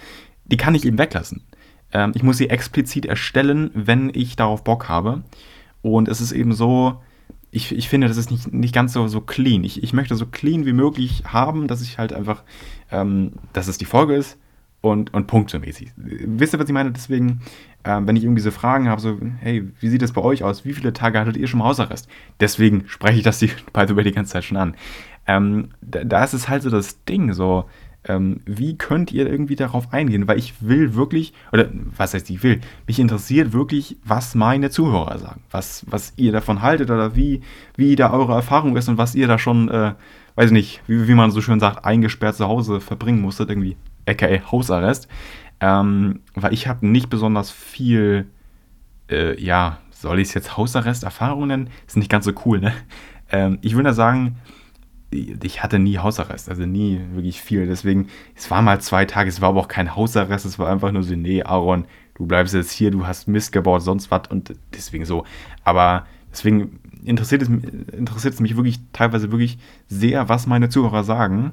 [0.44, 1.44] die kann ich eben weglassen.
[1.92, 5.22] Ähm, ich muss sie explizit erstellen, wenn ich darauf Bock habe.
[5.82, 7.00] Und es ist eben so,
[7.50, 9.64] ich, ich finde, das ist nicht, nicht ganz so, so clean.
[9.64, 12.42] Ich, ich möchte so clean wie möglich haben, dass ich halt einfach,
[12.90, 14.38] ähm, dass es die Folge ist
[14.80, 15.92] und, und Punkt so mäßig.
[15.96, 16.92] Wisst ihr, was ich meine?
[16.92, 17.40] Deswegen,
[17.82, 20.64] äh, wenn ich irgendwie so Fragen habe, so, hey, wie sieht das bei euch aus?
[20.64, 22.08] Wie viele Tage hattet ihr schon Hausarrest?
[22.40, 24.76] Deswegen spreche ich das die, by the way, die ganze Zeit schon an.
[25.26, 27.66] Ähm, da, da, ist es halt so das Ding, so,
[28.04, 30.28] Ähm, wie könnt ihr irgendwie darauf eingehen?
[30.28, 35.18] Weil ich will wirklich, oder was heißt ich will, mich interessiert wirklich, was meine Zuhörer
[35.18, 37.42] sagen, was, was ihr davon haltet oder wie,
[37.76, 39.94] wie da eure Erfahrung ist und was ihr da schon, äh,
[40.36, 43.76] weiß ich nicht, wie, wie man so schön sagt, eingesperrt zu Hause verbringen musstet, irgendwie,
[44.08, 45.08] aka Hausarrest.
[45.60, 48.26] Ähm, weil ich habe nicht besonders viel,
[49.10, 51.70] äh, ja, soll ich es jetzt Hausarrest-Erfahrung nennen?
[51.86, 52.72] Ist nicht ganz so cool, ne?
[53.30, 54.38] Ähm, ich würde sagen,
[55.10, 57.66] ich hatte nie Hausarrest, also nie wirklich viel.
[57.66, 60.92] Deswegen, es war mal zwei Tage, es war aber auch kein Hausarrest, es war einfach
[60.92, 64.54] nur so, nee, Aaron, du bleibst jetzt hier, du hast Mist gebaut, sonst was und
[64.74, 65.24] deswegen so.
[65.62, 69.58] Aber deswegen interessiert es, interessiert es mich wirklich teilweise wirklich
[69.88, 71.52] sehr, was meine Zuhörer sagen.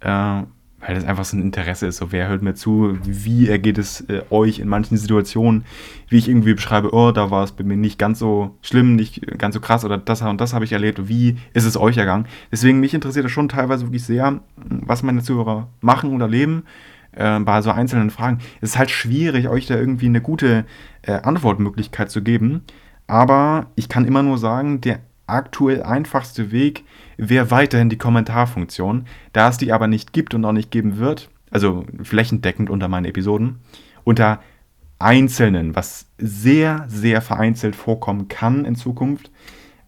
[0.00, 0.42] Äh,
[0.84, 1.98] weil das einfach so ein Interesse ist.
[1.98, 2.98] So, wer hört mir zu?
[3.04, 5.64] Wie ergeht es äh, euch in manchen Situationen?
[6.08, 9.38] Wie ich irgendwie beschreibe, oh, da war es bei mir nicht ganz so schlimm, nicht
[9.38, 11.08] ganz so krass oder das und das habe ich erlebt.
[11.08, 12.26] Wie ist es euch ergangen?
[12.50, 16.64] Deswegen, mich interessiert das schon teilweise wirklich sehr, was meine Zuhörer machen oder leben
[17.12, 18.38] äh, bei so einzelnen Fragen.
[18.60, 20.64] Es ist halt schwierig, euch da irgendwie eine gute
[21.02, 22.62] äh, Antwortmöglichkeit zu geben.
[23.06, 26.84] Aber ich kann immer nur sagen, der aktuell einfachste Weg
[27.16, 29.06] wäre weiterhin die Kommentarfunktion.
[29.32, 33.04] Da es die aber nicht gibt und auch nicht geben wird, also flächendeckend unter meinen
[33.04, 33.60] Episoden,
[34.04, 34.40] unter
[34.98, 39.30] einzelnen, was sehr, sehr vereinzelt vorkommen kann in Zukunft,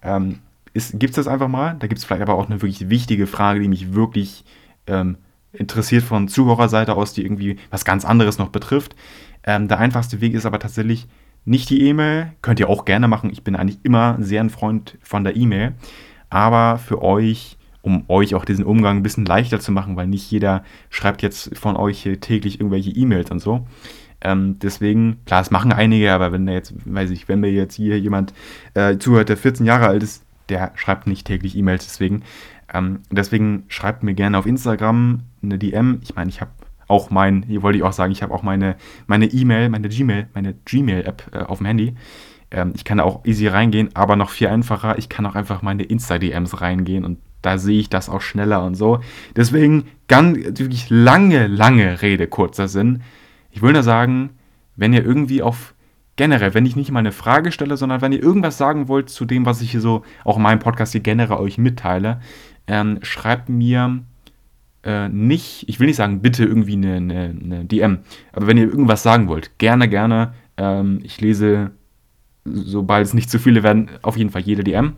[0.03, 0.41] ähm,
[0.75, 1.77] gibt es das einfach mal.
[1.79, 4.45] Da gibt es vielleicht aber auch eine wirklich wichtige Frage, die mich wirklich
[4.87, 5.17] ähm,
[5.53, 8.97] interessiert von Zuhörerseite aus, die irgendwie was ganz anderes noch betrifft.
[9.45, 11.07] Ähm, der einfachste Weg ist aber tatsächlich
[11.45, 12.33] nicht die E-Mail.
[12.43, 13.31] Könnt ihr auch gerne machen.
[13.31, 15.75] Ich bin eigentlich immer sehr ein Freund von der E-Mail
[16.35, 20.29] aber für euch, um euch auch diesen Umgang ein bisschen leichter zu machen, weil nicht
[20.31, 23.67] jeder schreibt jetzt von euch täglich irgendwelche E-Mails und so.
[24.21, 28.01] Ähm, deswegen, klar, es machen einige, aber wenn jetzt, weiß ich, wenn mir jetzt hier
[28.01, 28.35] jemand
[28.75, 32.23] äh, zuhört, der 14 Jahre alt ist, der schreibt nicht täglich E-Mails, deswegen.
[32.73, 36.01] Ähm, deswegen schreibt mir gerne auf Instagram eine DM.
[36.03, 36.51] Ich meine, ich habe
[36.89, 40.27] auch mein, hier wollte ich auch sagen, ich habe auch meine meine E-Mail, meine Gmail,
[40.35, 41.95] meine Gmail-App äh, auf dem Handy.
[42.55, 45.83] Ähm, ich kann auch easy reingehen, aber noch viel einfacher, ich kann auch einfach meine
[45.83, 49.01] Insta-DMs reingehen und da sehe ich das auch schneller und so.
[49.37, 53.03] Deswegen ganz wirklich lange, lange Rede, kurzer Sinn.
[53.51, 54.31] Ich will nur sagen,
[54.77, 55.75] wenn ihr irgendwie auf
[56.17, 59.25] generell, wenn ich nicht mal eine Frage stelle, sondern wenn ihr irgendwas sagen wollt zu
[59.25, 62.21] dem, was ich hier so auch in meinem Podcast hier generell euch mitteile,
[62.67, 64.01] ähm, schreibt mir
[64.85, 67.99] äh, nicht, ich will nicht sagen, bitte irgendwie eine, eine, eine, DM,
[68.33, 70.35] aber wenn ihr irgendwas sagen wollt, gerne, gerne.
[70.57, 71.73] Ähm, ich lese
[72.45, 74.95] sobald es nicht zu viele werden, auf jeden Fall jede DM.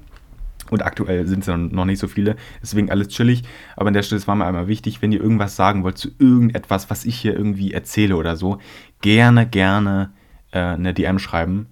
[0.70, 3.44] Und aktuell sind es noch nicht so viele, deswegen alles chillig.
[3.76, 6.90] Aber an der Stelle, war mir einmal wichtig, wenn ihr irgendwas sagen wollt zu irgendetwas,
[6.90, 8.58] was ich hier irgendwie erzähle oder so,
[9.00, 10.10] gerne, gerne
[10.50, 11.66] äh, eine DM schreiben.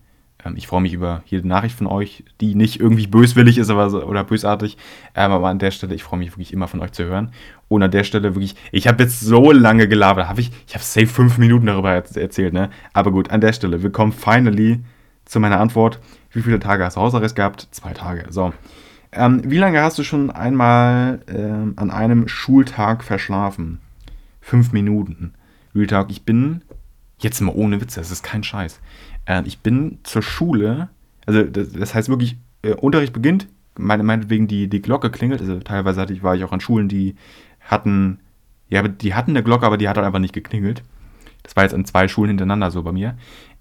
[0.44, 3.90] Ähm, ich freue mich über jede Nachricht von euch, die nicht irgendwie böswillig ist aber
[3.90, 4.76] so, oder bösartig.
[5.16, 7.32] Ähm, aber an der Stelle, ich freue mich wirklich immer von euch zu hören.
[7.66, 10.84] Und an der Stelle wirklich, ich habe jetzt so lange gelabert, habe ich, ich habe
[10.84, 12.70] safe fünf Minuten darüber erzählt, ne?
[12.92, 14.84] Aber gut, an der Stelle, wir kommen finally
[15.24, 16.00] zu meiner Antwort,
[16.32, 17.68] wie viele Tage hast du Hausarrest gehabt?
[17.70, 18.26] Zwei Tage.
[18.30, 18.52] So.
[19.12, 23.80] Ähm, wie lange hast du schon einmal ähm, an einem Schultag verschlafen?
[24.40, 25.34] Fünf Minuten.
[25.74, 26.62] Real Talk, ich bin,
[27.18, 28.80] jetzt mal ohne Witze, das ist kein Scheiß.
[29.26, 30.88] Äh, ich bin zur Schule,
[31.26, 35.58] also das, das heißt wirklich, äh, Unterricht beginnt, meine, meinetwegen die, die Glocke klingelt, also
[35.60, 37.16] teilweise hatte ich, war ich auch an Schulen, die
[37.60, 38.20] hatten,
[38.68, 40.82] ja, die hatten eine Glocke, aber die hat halt einfach nicht geklingelt.
[41.42, 43.16] Das war jetzt an zwei Schulen hintereinander so bei mir.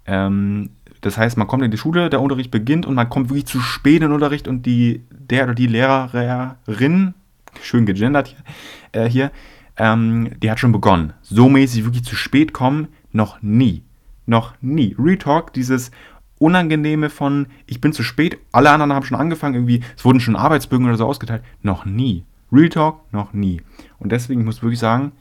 [0.06, 0.70] Ähm,
[1.04, 3.60] das heißt, man kommt in die Schule, der Unterricht beginnt und man kommt wirklich zu
[3.60, 7.14] spät in den Unterricht und die, der oder die Lehrerin,
[7.62, 9.30] schön gegendert hier, äh, hier
[9.76, 11.12] ähm, die hat schon begonnen.
[11.20, 13.82] So mäßig wirklich zu spät kommen, noch nie.
[14.24, 14.96] Noch nie.
[14.98, 15.90] Retalk, dieses
[16.38, 20.36] Unangenehme von, ich bin zu spät, alle anderen haben schon angefangen, irgendwie, es wurden schon
[20.36, 21.42] Arbeitsbögen oder so ausgeteilt.
[21.62, 22.24] Noch nie.
[22.50, 23.60] Real Talk, noch nie.
[23.98, 25.12] Und deswegen, ich muss wirklich sagen,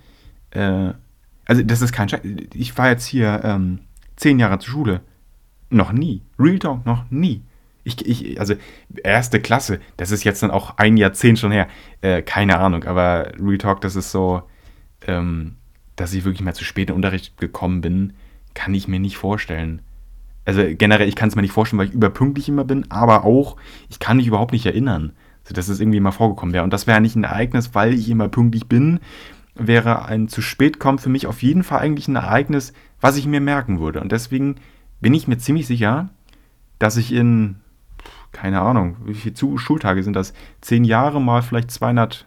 [0.52, 0.94] äh,
[1.46, 2.22] also das ist kein Scheiß.
[2.54, 3.80] Ich war jetzt hier ähm,
[4.16, 5.02] zehn Jahre zur Schule
[5.74, 6.22] noch nie.
[6.40, 7.42] Real Talk, noch nie.
[7.84, 8.56] Ich, ich, also
[9.04, 11.68] erste Klasse, das ist jetzt dann auch ein Jahrzehnt schon her.
[12.02, 14.44] Äh, keine Ahnung, aber Real Talk, das ist so,
[15.08, 15.56] ähm,
[15.96, 18.14] dass ich wirklich mal zu spät in Unterricht gekommen bin,
[18.54, 19.82] kann ich mir nicht vorstellen.
[20.46, 23.58] Also generell, ich kann es mir nicht vorstellen, weil ich überpünktlich immer bin, aber auch,
[23.90, 25.14] ich kann mich überhaupt nicht erinnern,
[25.44, 26.64] also, dass es irgendwie mal vorgekommen wäre.
[26.64, 29.00] Und das wäre nicht ein Ereignis, weil ich immer pünktlich bin,
[29.56, 33.28] wäre ein zu spät kommen für mich auf jeden Fall eigentlich ein Ereignis, was ich
[33.28, 34.02] mir merken würde.
[34.02, 34.56] Und deswegen
[35.04, 36.10] bin ich mir ziemlich sicher,
[36.80, 37.58] dass ich in,
[38.32, 40.34] keine Ahnung, wie viele Schultage sind das?
[40.62, 42.26] Zehn Jahre mal vielleicht 200,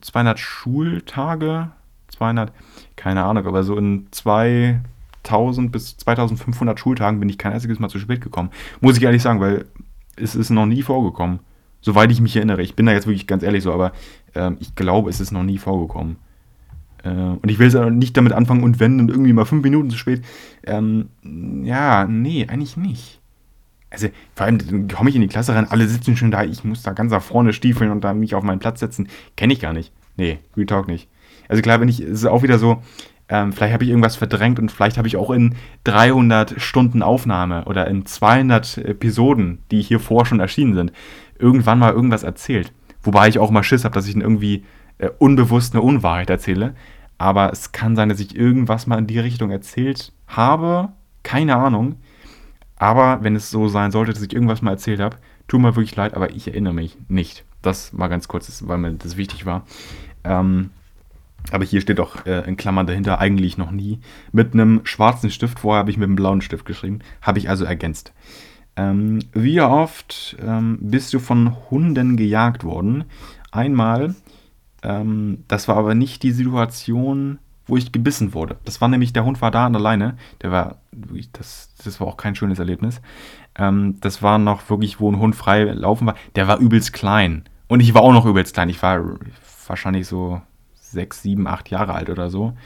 [0.00, 1.70] 200 Schultage,
[2.08, 2.52] 200,
[2.96, 7.98] keine Ahnung, aber so in 2000 bis 2500 Schultagen bin ich kein einziges Mal zu
[7.98, 8.50] spät gekommen.
[8.80, 9.66] Muss ich ehrlich sagen, weil
[10.16, 11.40] es ist noch nie vorgekommen.
[11.82, 12.62] Soweit ich mich erinnere.
[12.62, 13.92] Ich bin da jetzt wirklich ganz ehrlich so, aber
[14.34, 16.16] ähm, ich glaube, es ist noch nie vorgekommen.
[17.06, 19.90] Äh, und ich will jetzt nicht damit anfangen und wenn und irgendwie mal fünf Minuten
[19.90, 20.22] zu spät.
[20.64, 21.08] Ähm,
[21.64, 23.20] ja, nee, eigentlich nicht.
[23.90, 26.82] Also vor allem komme ich in die Klasse rein, alle sitzen schon da, ich muss
[26.82, 29.08] da ganz nach vorne stiefeln und da mich auf meinen Platz setzen.
[29.36, 29.92] Kenne ich gar nicht.
[30.16, 31.08] Nee, Real Talk nicht.
[31.48, 32.82] Also klar, wenn ich, ist es auch wieder so,
[33.28, 35.54] ähm, vielleicht habe ich irgendwas verdrängt und vielleicht habe ich auch in
[35.84, 40.92] 300 Stunden Aufnahme oder in 200 Episoden, die hier vor schon erschienen sind,
[41.38, 42.72] irgendwann mal irgendwas erzählt.
[43.02, 44.64] Wobei ich auch mal Schiss habe, dass ich dann irgendwie
[44.98, 46.74] äh, unbewusst eine Unwahrheit erzähle.
[47.18, 50.90] Aber es kann sein, dass ich irgendwas mal in die Richtung erzählt habe.
[51.22, 51.96] Keine Ahnung.
[52.76, 55.16] Aber wenn es so sein sollte, dass ich irgendwas mal erzählt habe,
[55.48, 57.44] tut mir wirklich leid, aber ich erinnere mich nicht.
[57.62, 59.64] Das mal ganz kurz, weil mir das wichtig war.
[60.24, 60.70] Ähm,
[61.52, 64.00] aber hier steht auch äh, in Klammern dahinter eigentlich noch nie.
[64.32, 67.00] Mit einem schwarzen Stift, vorher habe ich mit einem blauen Stift geschrieben.
[67.22, 68.12] Habe ich also ergänzt.
[68.76, 73.04] Ähm, wie oft ähm, bist du von Hunden gejagt worden?
[73.52, 74.14] Einmal.
[74.86, 78.56] Ähm, das war aber nicht die Situation, wo ich gebissen wurde.
[78.64, 80.16] Das war nämlich, der Hund war da an der Leine.
[80.42, 80.76] Der war,
[81.32, 83.00] das, das war auch kein schönes Erlebnis.
[83.56, 86.14] Ähm, das war noch wirklich, wo ein Hund frei laufen war.
[86.36, 87.44] Der war übelst klein.
[87.66, 88.68] Und ich war auch noch übelst klein.
[88.68, 89.18] Ich war
[89.66, 90.40] wahrscheinlich so
[90.74, 92.56] sechs, sieben, acht Jahre alt oder so.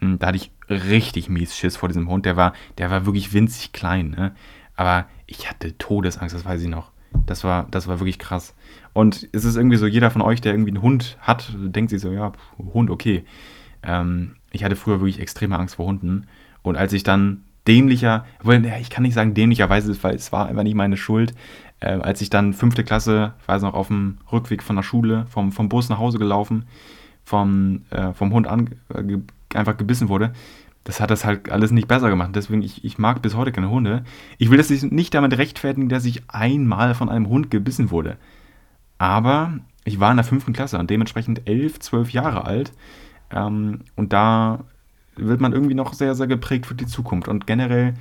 [0.00, 2.24] Hm, da hatte ich richtig mies Schiss vor diesem Hund.
[2.24, 4.10] Der war, der war wirklich winzig klein.
[4.10, 4.34] Ne?
[4.74, 6.90] Aber ich hatte Todesangst, das weiß ich noch.
[7.26, 8.54] Das war, das war wirklich krass.
[8.92, 12.00] Und es ist irgendwie so, jeder von euch, der irgendwie einen Hund hat, denkt sich
[12.00, 13.24] so, ja, Hund, okay.
[13.82, 16.26] Ähm, ich hatte früher wirklich extreme Angst vor Hunden.
[16.62, 18.24] Und als ich dann dämlicher,
[18.80, 21.34] ich kann nicht sagen dämlicherweise, weil es war einfach nicht meine Schuld,
[21.80, 25.26] äh, als ich dann fünfte Klasse, ich weiß noch, auf dem Rückweg von der Schule,
[25.28, 26.64] vom, vom Bus nach Hause gelaufen,
[27.24, 29.18] vom, äh, vom Hund an, äh,
[29.56, 30.32] einfach gebissen wurde,
[30.88, 32.30] das hat das halt alles nicht besser gemacht.
[32.34, 34.04] Deswegen, ich, ich mag bis heute keine Hunde.
[34.38, 38.16] Ich will das nicht damit rechtfertigen, dass ich einmal von einem Hund gebissen wurde.
[38.96, 42.72] Aber ich war in der fünften Klasse und dementsprechend elf, zwölf Jahre alt.
[43.30, 44.64] Ähm, und da
[45.14, 47.28] wird man irgendwie noch sehr, sehr geprägt für die Zukunft.
[47.28, 47.92] Und generell,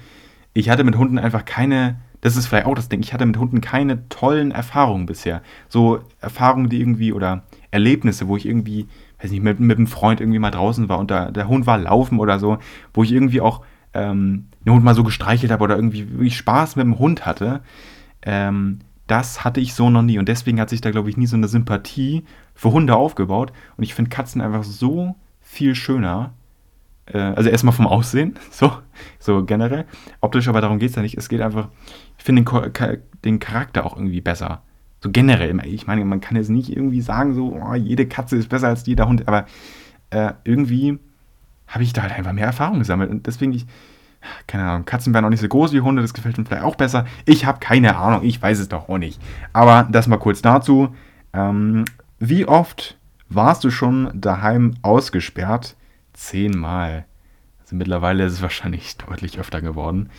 [0.53, 3.35] ich hatte mit Hunden einfach keine, das ist vielleicht auch das Ding, ich hatte mit
[3.35, 5.41] Hunden keine tollen Erfahrungen bisher.
[5.67, 8.87] So Erfahrungen, die irgendwie, oder Erlebnisse, wo ich irgendwie
[9.21, 11.77] weiß nicht, mit, mit einem Freund irgendwie mal draußen war und da, der Hund war
[11.77, 12.59] laufen oder so,
[12.93, 13.63] wo ich irgendwie auch
[13.93, 17.61] ähm, den Hund mal so gestreichelt habe oder irgendwie wirklich Spaß mit dem Hund hatte,
[18.21, 20.19] ähm, das hatte ich so noch nie.
[20.19, 23.53] Und deswegen hat sich da, glaube ich, nie so eine Sympathie für Hunde aufgebaut.
[23.77, 26.33] Und ich finde Katzen einfach so viel schöner.
[27.05, 28.71] Äh, also erstmal vom Aussehen, so,
[29.17, 29.85] so generell.
[30.19, 31.17] Optisch, aber darum geht es ja nicht.
[31.17, 31.69] Es geht einfach,
[32.17, 34.61] ich finde den, den Charakter auch irgendwie besser.
[34.99, 38.49] So generell, ich meine, man kann jetzt nicht irgendwie sagen, so, oh, jede Katze ist
[38.49, 39.45] besser als jeder Hund, aber
[40.09, 40.99] äh, irgendwie
[41.67, 43.11] habe ich da halt einfach mehr Erfahrung gesammelt.
[43.11, 43.67] Und deswegen, ich,
[44.47, 46.75] keine Ahnung, Katzen werden auch nicht so groß wie Hunde, das gefällt mir vielleicht auch
[46.75, 47.05] besser.
[47.25, 49.21] Ich habe keine Ahnung, ich weiß es doch auch nicht.
[49.53, 50.95] Aber das mal kurz dazu.
[51.33, 51.85] Ähm,
[52.19, 52.97] wie oft
[53.29, 55.75] warst du schon daheim ausgesperrt?
[56.13, 57.05] Zehnmal.
[57.59, 60.09] Also mittlerweile ist es wahrscheinlich deutlich öfter geworden.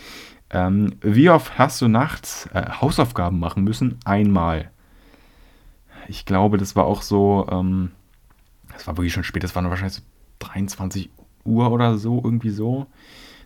[0.51, 3.99] Ähm, wie oft hast du nachts äh, Hausaufgaben machen müssen?
[4.05, 4.71] Einmal.
[6.07, 7.91] Ich glaube, das war auch so, ähm,
[8.73, 10.01] das war wirklich schon spät, das war wahrscheinlich so
[10.39, 11.09] 23
[11.45, 12.87] Uhr oder so, irgendwie so.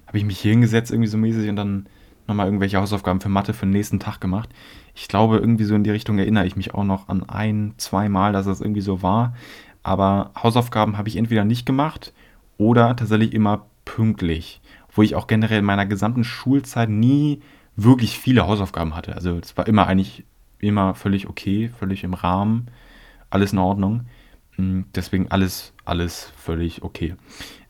[0.07, 1.87] Habe ich mich hier hingesetzt, irgendwie so mäßig und dann
[2.27, 4.49] nochmal irgendwelche Hausaufgaben für Mathe für den nächsten Tag gemacht.
[4.95, 8.07] Ich glaube, irgendwie so in die Richtung erinnere ich mich auch noch an ein, zwei
[8.07, 9.35] Mal, dass das irgendwie so war.
[9.81, 12.13] Aber Hausaufgaben habe ich entweder nicht gemacht
[12.57, 14.61] oder tatsächlich immer pünktlich
[14.93, 17.41] wo ich auch generell in meiner gesamten Schulzeit nie
[17.75, 19.15] wirklich viele Hausaufgaben hatte.
[19.15, 20.23] Also es war immer eigentlich
[20.59, 22.67] immer völlig okay, völlig im Rahmen,
[23.29, 24.05] alles in Ordnung.
[24.55, 27.15] Hm, deswegen alles, alles völlig okay.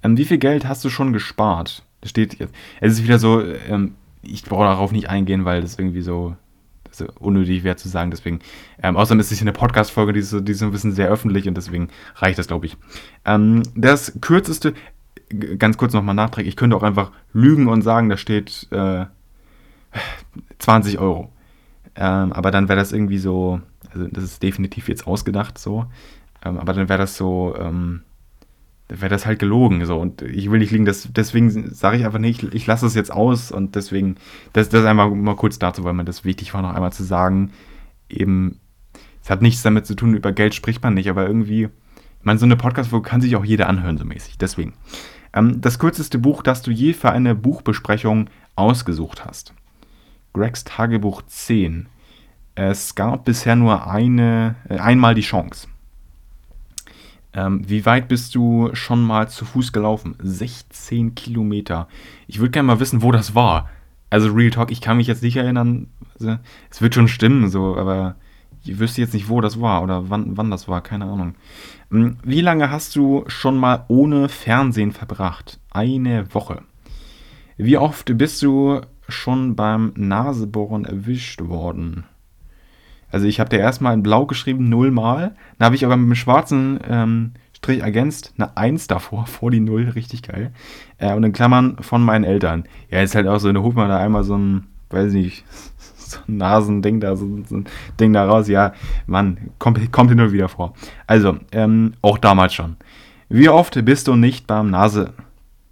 [0.04, 1.84] Ähm, wie viel Geld hast du schon gespart?
[2.02, 2.54] Das steht jetzt.
[2.82, 6.36] Es ist wieder so, ähm, ich brauche darauf nicht eingehen, weil das irgendwie so,
[6.92, 8.12] so unnötig wäre zu sagen.
[8.12, 8.40] Deswegen,
[8.82, 11.48] ähm, außerdem ist es hier eine Podcast-Folge, die so, die ist ein bisschen sehr öffentlich
[11.48, 12.76] und deswegen reicht das, glaube ich.
[13.26, 14.74] Ähm, das kürzeste,
[15.58, 19.06] ganz kurz nochmal nachträgen, ich könnte auch einfach lügen und sagen, da steht äh,
[20.60, 21.32] 20 Euro.
[21.96, 23.62] Ähm, aber dann wäre das irgendwie so,
[23.92, 25.86] also das ist definitiv jetzt ausgedacht so,
[26.44, 28.02] ähm, aber dann wäre das so, ähm,
[28.90, 32.20] wäre das halt gelogen so und ich will nicht liegen, das, deswegen sage ich einfach
[32.20, 34.16] nicht, ich, ich lasse es jetzt aus und deswegen,
[34.54, 37.52] das, das einfach mal kurz dazu, weil mir das wichtig war, noch einmal zu sagen,
[38.10, 38.60] eben,
[39.24, 41.70] es hat nichts damit zu tun, über Geld spricht man nicht, aber irgendwie,
[42.24, 44.38] ich meine, so eine Podcast-Folge kann sich auch jeder anhören, so mäßig.
[44.38, 44.76] Deswegen.
[45.34, 49.54] Ähm, das kürzeste Buch, das du je für eine Buchbesprechung ausgesucht hast.
[50.32, 51.88] Gregs Tagebuch 10.
[52.56, 55.68] Es gab bisher nur eine, äh, einmal die Chance.
[57.34, 60.16] Ähm, wie weit bist du schon mal zu Fuß gelaufen?
[60.20, 61.90] 16 Kilometer.
[62.28, 63.70] Ich würde gerne mal wissen, wo das war.
[64.10, 65.88] Also Real Talk, ich kann mich jetzt nicht erinnern.
[66.14, 66.38] Also,
[66.72, 68.16] es wird schon stimmen, so, aber
[68.66, 71.36] Ich wüsste jetzt nicht, wo das war oder wann, wann das war, keine Ahnung.
[71.92, 75.60] Hm, wie lange hast du schon mal ohne Fernsehen verbracht?
[75.72, 76.62] Eine Woche.
[77.58, 82.06] Wie oft bist du schon beim Nasebohren erwischt worden?
[83.12, 85.36] Also ich habe dir erstmal in Blau geschrieben, nullmal.
[85.58, 89.60] Dann habe ich aber mit dem schwarzen ähm, Strich ergänzt, eine 1 davor, vor die
[89.60, 90.52] 0, richtig geil.
[90.98, 92.64] Äh, und in Klammern von meinen Eltern.
[92.90, 95.46] Ja, ist halt auch so, da holt man da einmal so ein, weiß nicht,
[96.28, 97.66] Nasending da, so, so, ein
[98.00, 98.48] Ding da raus.
[98.48, 98.74] Ja,
[99.08, 100.74] Mann, kommt, kommt hin und wieder vor.
[101.08, 102.78] Also, ähm, auch damals schon.
[103.30, 105.14] Wie oft bist du nicht beim Nase...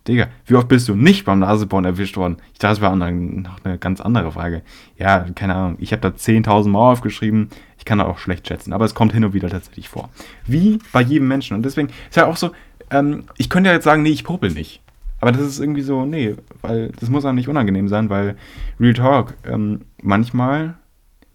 [0.07, 2.37] Digga, wie oft bist du nicht beim Nasebohren erwischt worden?
[2.53, 4.63] Ich dachte, das war noch eine ganz andere Frage.
[4.97, 5.75] Ja, keine Ahnung.
[5.79, 7.49] Ich habe da 10.000 Mal aufgeschrieben.
[7.77, 10.09] Ich kann da auch schlecht schätzen, aber es kommt hin und wieder tatsächlich vor.
[10.47, 11.55] Wie bei jedem Menschen.
[11.55, 12.49] Und deswegen ist ja auch so,
[12.89, 14.81] ähm, ich könnte ja jetzt sagen, nee, ich popel nicht.
[15.21, 18.35] Aber das ist irgendwie so, nee, weil das muss auch nicht unangenehm sein, weil
[18.79, 20.75] Real Talk, ähm, manchmal,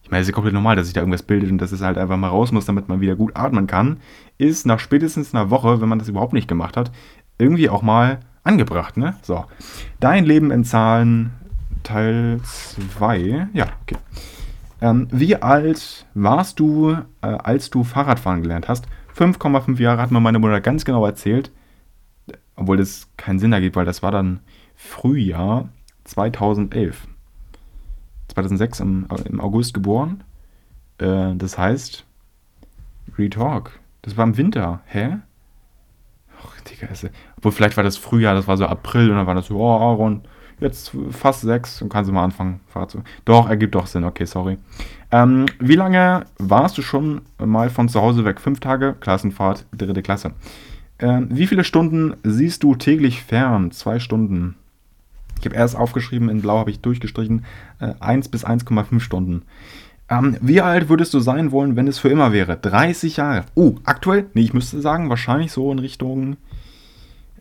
[0.02, 1.80] ich meine, es ist ja komplett normal, dass sich da irgendwas bildet und dass es
[1.80, 3.98] halt einfach mal raus muss, damit man wieder gut atmen kann,
[4.38, 6.92] ist nach spätestens einer Woche, wenn man das überhaupt nicht gemacht hat,
[7.38, 9.16] irgendwie auch mal angebracht, ne?
[9.22, 9.44] So.
[10.00, 11.32] Dein Leben in Zahlen,
[11.82, 13.48] Teil 2.
[13.52, 13.96] Ja, okay.
[14.80, 18.86] Ähm, wie alt warst du, äh, als du Fahrradfahren gelernt hast?
[19.16, 21.50] 5,5 Jahre hat mir meine Mutter ganz genau erzählt.
[22.54, 24.40] Obwohl das keinen Sinn ergibt, weil das war dann
[24.74, 25.68] Frühjahr
[26.04, 27.06] 2011.
[28.28, 30.24] 2006 im, im August geboren.
[30.98, 32.04] Äh, das heißt,
[33.18, 33.78] Retalk.
[34.02, 34.80] Das war im Winter.
[34.86, 35.16] Hä?
[36.42, 39.34] Ach, Digga, ist, obwohl vielleicht war das Frühjahr, das war so April und dann war
[39.34, 40.22] das so, oh, Aaron,
[40.60, 43.02] jetzt fast sechs und kannst du mal anfangen, zu.
[43.24, 44.58] Doch, ergibt doch Sinn, okay, sorry.
[45.10, 48.40] Ähm, wie lange warst du schon mal von zu Hause weg?
[48.40, 50.32] Fünf Tage, Klassenfahrt, dritte Klasse.
[50.98, 53.70] Ähm, wie viele Stunden siehst du täglich fern?
[53.70, 54.56] Zwei Stunden.
[55.40, 57.44] Ich habe erst aufgeschrieben, in Blau habe ich durchgestrichen,
[57.80, 59.42] äh, 1 bis 1,5 Stunden.
[60.08, 62.56] Ähm, wie alt würdest du sein wollen, wenn es für immer wäre?
[62.56, 63.44] 30 Jahre.
[63.54, 64.26] Oh, aktuell?
[64.34, 66.36] Nee, ich müsste sagen, wahrscheinlich so in Richtung.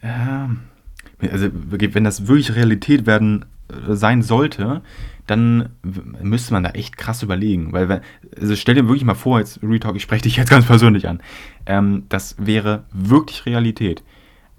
[0.01, 4.81] Äh, also, wenn das wirklich Realität werden äh, sein sollte,
[5.27, 5.69] dann
[6.22, 7.72] müsste man da echt krass überlegen.
[7.72, 8.01] Weil,
[8.39, 11.22] also stell dir wirklich mal vor, jetzt Retalk, ich spreche dich jetzt ganz persönlich an.
[11.65, 14.03] Ähm, das wäre wirklich Realität.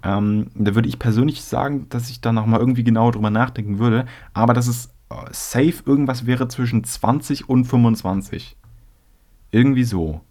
[0.03, 4.05] Ähm, da würde ich persönlich sagen, dass ich da nochmal irgendwie genauer drüber nachdenken würde.
[4.33, 4.91] Aber das ist
[5.31, 8.57] safe irgendwas wäre zwischen 20 und 25.
[9.51, 10.21] Irgendwie so.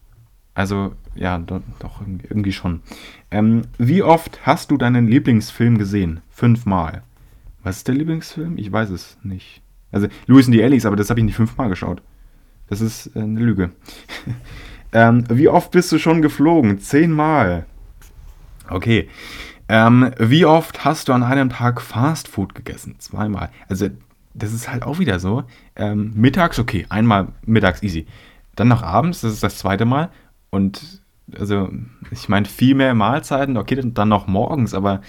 [0.54, 2.80] Also, ja, doch, doch irgendwie schon.
[3.30, 6.20] Ähm, wie oft hast du deinen Lieblingsfilm gesehen?
[6.30, 7.02] Fünfmal.
[7.62, 8.56] Was ist der Lieblingsfilm?
[8.56, 9.62] Ich weiß es nicht.
[9.92, 12.00] Also, Louis und die Ellis, aber das habe ich nicht fünfmal geschaut.
[12.68, 13.72] Das ist äh, eine Lüge.
[14.92, 16.78] ähm, wie oft bist du schon geflogen?
[16.78, 17.66] Zehnmal.
[18.68, 19.08] Okay.
[19.68, 22.96] Ähm, wie oft hast du an einem Tag Fastfood gegessen?
[22.98, 23.50] Zweimal.
[23.68, 23.88] Also
[24.34, 25.44] das ist halt auch wieder so.
[25.74, 28.06] Ähm, mittags, okay, einmal mittags easy.
[28.54, 30.10] Dann noch abends, das ist das zweite Mal.
[30.50, 31.00] Und
[31.38, 31.70] also,
[32.10, 35.00] ich meine, viel mehr Mahlzeiten, okay, dann noch morgens, aber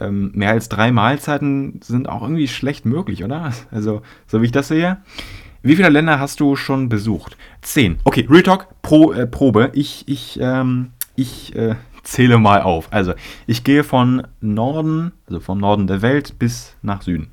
[0.00, 3.52] ähm, mehr als drei Mahlzeiten sind auch irgendwie schlecht möglich, oder?
[3.70, 4.98] Also, so wie ich das sehe.
[5.62, 7.36] Wie viele Länder hast du schon besucht?
[7.62, 7.98] Zehn.
[8.04, 9.70] Okay, Real Talk, Pro, äh, Probe.
[9.74, 11.74] Ich, ich, ähm, ich äh,
[12.08, 12.92] zähle mal auf.
[12.92, 13.12] Also,
[13.46, 17.28] ich gehe von Norden, also vom Norden der Welt bis nach Süden.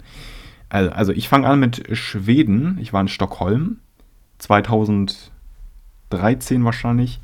[0.70, 2.78] Also, also ich fange an mit Schweden.
[2.82, 3.78] Ich war in Stockholm.
[4.40, 5.32] 2013
[6.66, 7.22] wahrscheinlich.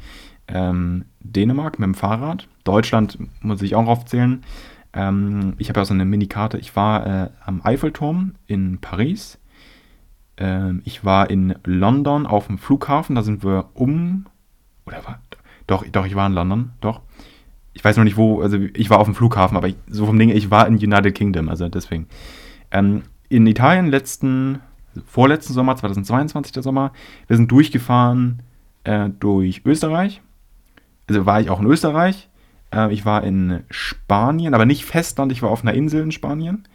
[0.48, 2.48] Ähm, Dänemark mit dem Fahrrad.
[2.64, 4.44] Deutschland muss ich auch aufzählen.
[4.94, 6.57] Ähm, ich habe ja so eine Minikarte.
[6.57, 9.40] Ich war äh, am Eiffelturm in Paris.
[10.38, 13.15] Ähm, ich war in London auf dem Flughafen.
[13.15, 14.26] Da sind wir um.
[14.86, 15.19] Oder war.
[15.68, 16.72] Doch, doch, ich war in London.
[16.82, 17.02] Doch.
[17.73, 18.41] Ich weiß noch nicht wo.
[18.41, 21.15] Also, ich war auf dem Flughafen, aber ich, so vom Ding, ich war in United
[21.15, 21.49] Kingdom.
[21.49, 22.07] Also, deswegen.
[22.72, 24.60] Ähm, in Italien letzten,
[25.06, 26.91] vorletzten Sommer, 2022 der Sommer,
[27.27, 28.41] wir sind durchgefahren
[28.84, 30.22] äh, durch Österreich.
[31.07, 32.30] Also war ich auch in Österreich.
[32.73, 36.68] Äh, ich war in Spanien, aber nicht Festland, ich war auf einer Insel in Spanien.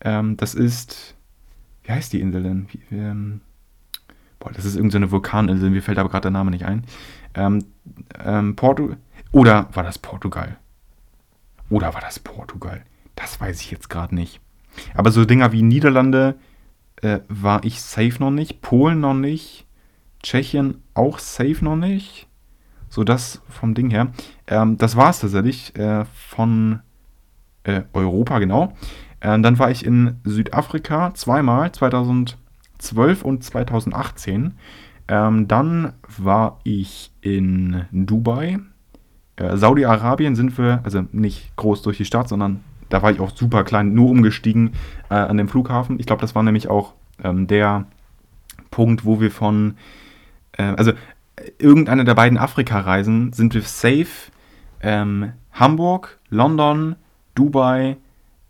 [0.00, 1.14] Ähm, das ist,
[1.84, 2.66] wie heißt die Insel denn?
[2.70, 3.40] Wie, ähm,
[4.38, 6.84] boah, das ist irgendeine so Vulkaninsel, mir fällt aber gerade der Name nicht ein.
[7.34, 7.64] Ähm,
[8.24, 8.90] ähm, Porto
[9.32, 10.56] oder war das Portugal?
[11.70, 12.82] Oder war das Portugal?
[13.14, 14.40] Das weiß ich jetzt gerade nicht.
[14.94, 16.36] Aber so Dinger wie Niederlande
[17.02, 19.66] äh, war ich safe noch nicht, Polen noch nicht,
[20.22, 22.26] Tschechien auch safe noch nicht.
[22.88, 24.12] So das vom Ding her.
[24.46, 26.80] Ähm, das war es tatsächlich äh, von
[27.64, 28.72] äh, Europa, genau.
[29.20, 34.54] Ähm, dann war ich in Südafrika zweimal, 2012 und 2018.
[35.08, 38.58] Ähm, dann war ich in Dubai.
[39.38, 43.30] Äh, Saudi-Arabien sind wir, also nicht groß durch die Stadt, sondern da war ich auch
[43.34, 44.72] super klein, nur umgestiegen
[45.10, 45.98] äh, an dem Flughafen.
[46.00, 47.86] Ich glaube, das war nämlich auch ähm, der
[48.70, 49.76] Punkt, wo wir von,
[50.52, 50.92] äh, also
[51.58, 54.30] irgendeiner der beiden Afrika-Reisen sind wir safe
[54.80, 56.96] ähm, Hamburg, London,
[57.34, 57.96] Dubai,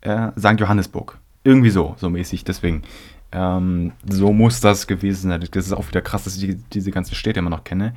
[0.01, 0.59] äh, St.
[0.59, 1.17] Johannesburg.
[1.43, 2.43] Irgendwie so, so mäßig.
[2.43, 2.83] Deswegen,
[3.31, 5.47] ähm, so muss das gewesen sein.
[5.51, 7.93] Das ist auch wieder krass, dass ich die, diese ganzen Städte immer noch kenne.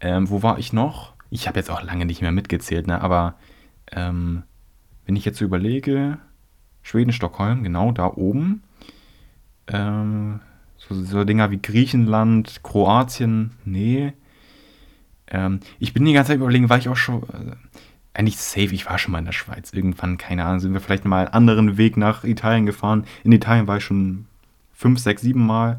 [0.00, 1.11] Ähm, wo war ich noch?
[1.32, 3.00] Ich habe jetzt auch lange nicht mehr mitgezählt, ne?
[3.00, 3.36] aber
[3.90, 4.42] ähm,
[5.06, 6.18] wenn ich jetzt so überlege,
[6.82, 8.62] Schweden, Stockholm, genau da oben.
[9.66, 10.40] Ähm,
[10.76, 14.12] so, so Dinger wie Griechenland, Kroatien, nee.
[15.26, 17.22] Ähm, ich bin die ganze Zeit überlegen, war ich auch schon.
[17.22, 17.56] Äh,
[18.12, 19.72] eigentlich safe, ich war schon mal in der Schweiz.
[19.72, 23.06] Irgendwann, keine Ahnung, sind wir vielleicht mal einen anderen Weg nach Italien gefahren.
[23.24, 24.26] In Italien war ich schon
[24.74, 25.78] fünf, sechs, sieben Mal.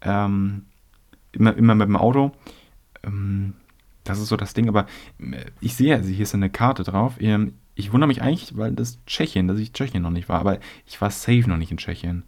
[0.00, 0.64] Ähm,
[1.32, 2.32] immer, immer mit dem Auto.
[3.04, 3.52] Ähm,
[4.08, 4.86] das ist so das Ding, aber
[5.18, 7.14] äh, ich sehe, also hier ist eine Karte drauf.
[7.20, 10.58] Ähm, ich wundere mich eigentlich, weil das Tschechien, dass ich Tschechien noch nicht war, aber
[10.86, 12.24] ich war safe noch nicht in Tschechien.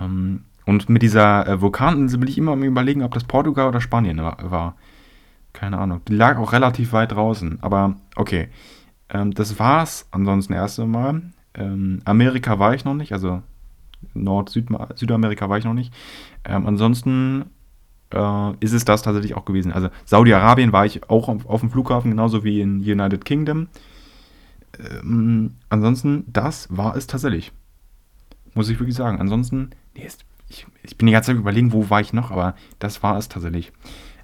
[0.00, 4.18] Ähm, und mit dieser äh, Vulkaninsel will ich immer überlegen, ob das Portugal oder Spanien
[4.18, 4.76] war.
[5.52, 6.00] Keine Ahnung.
[6.08, 7.58] Die lag auch relativ weit draußen.
[7.62, 8.48] Aber okay.
[9.10, 10.08] Ähm, das war's.
[10.10, 11.22] Ansonsten erste Mal.
[11.54, 13.12] Ähm, Amerika war ich noch nicht.
[13.12, 13.42] Also
[14.14, 15.92] Nord-, Süd Südamerika war ich noch nicht.
[16.44, 17.44] Ähm, ansonsten
[18.14, 19.72] äh, ist es das tatsächlich auch gewesen.
[19.72, 23.68] Also Saudi-Arabien war ich auch auf, auf, dem Flughafen, genauso wie in United Kingdom.
[24.78, 27.52] Ähm, ansonsten, das war es tatsächlich.
[28.54, 29.20] Muss ich wirklich sagen.
[29.20, 30.08] Ansonsten, nee,
[30.48, 33.28] ich, ich bin die ganze Zeit überlegen, wo war ich noch, aber das war es
[33.28, 33.72] tatsächlich.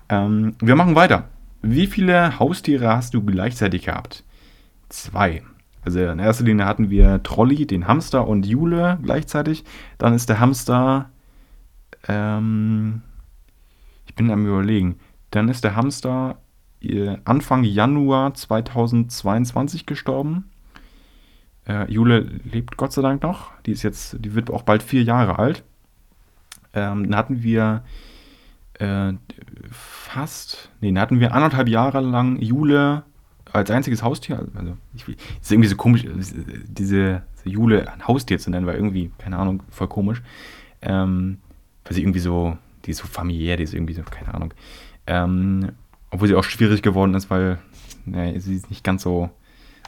[0.09, 1.29] Ähm, wir machen weiter.
[1.63, 4.25] Wie viele Haustiere hast du gleichzeitig gehabt?
[4.89, 5.43] Zwei.
[5.83, 9.65] Also in erster Linie hatten wir Trolli, den Hamster und Jule gleichzeitig.
[9.99, 11.11] Dann ist der Hamster.
[12.09, 13.03] Ähm,
[14.21, 14.97] bin am Überlegen.
[15.31, 16.37] Dann ist der Hamster
[16.83, 20.51] äh, Anfang Januar 2022 gestorben.
[21.67, 23.51] Äh, Jule lebt Gott sei Dank noch.
[23.65, 25.65] Die ist jetzt, die wird auch bald vier Jahre alt.
[26.75, 27.83] Ähm, dann hatten wir
[28.75, 29.15] äh,
[29.71, 33.05] fast, nee, dann hatten wir anderthalb Jahre lang Jule
[33.51, 34.47] als einziges Haustier.
[34.55, 36.05] Also, ich, ist irgendwie so komisch,
[36.69, 40.21] diese Jule ein Haustier zu nennen, war irgendwie, keine Ahnung, voll komisch.
[40.83, 41.39] Ähm,
[41.85, 44.55] weil sie irgendwie so, die ist so familiär, die ist irgendwie so, keine Ahnung.
[45.07, 45.73] Ähm,
[46.11, 47.59] obwohl sie auch schwierig geworden ist, weil
[48.05, 49.31] nee, sie ist nicht ganz so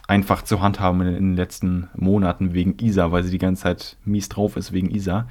[0.09, 3.97] einfach zu handhaben in, in, den letzten Monaten wegen Isa, weil sie die ganze Zeit
[4.05, 5.27] mies drauf ist wegen Isa.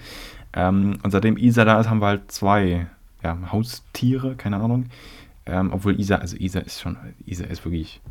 [0.53, 2.87] Ähm, und seitdem Isa da ist, haben wir halt zwei
[3.23, 4.87] ja, Haustiere, keine Ahnung.
[5.45, 8.01] Ähm, obwohl Isa, also Isa ist schon, Isa ist wirklich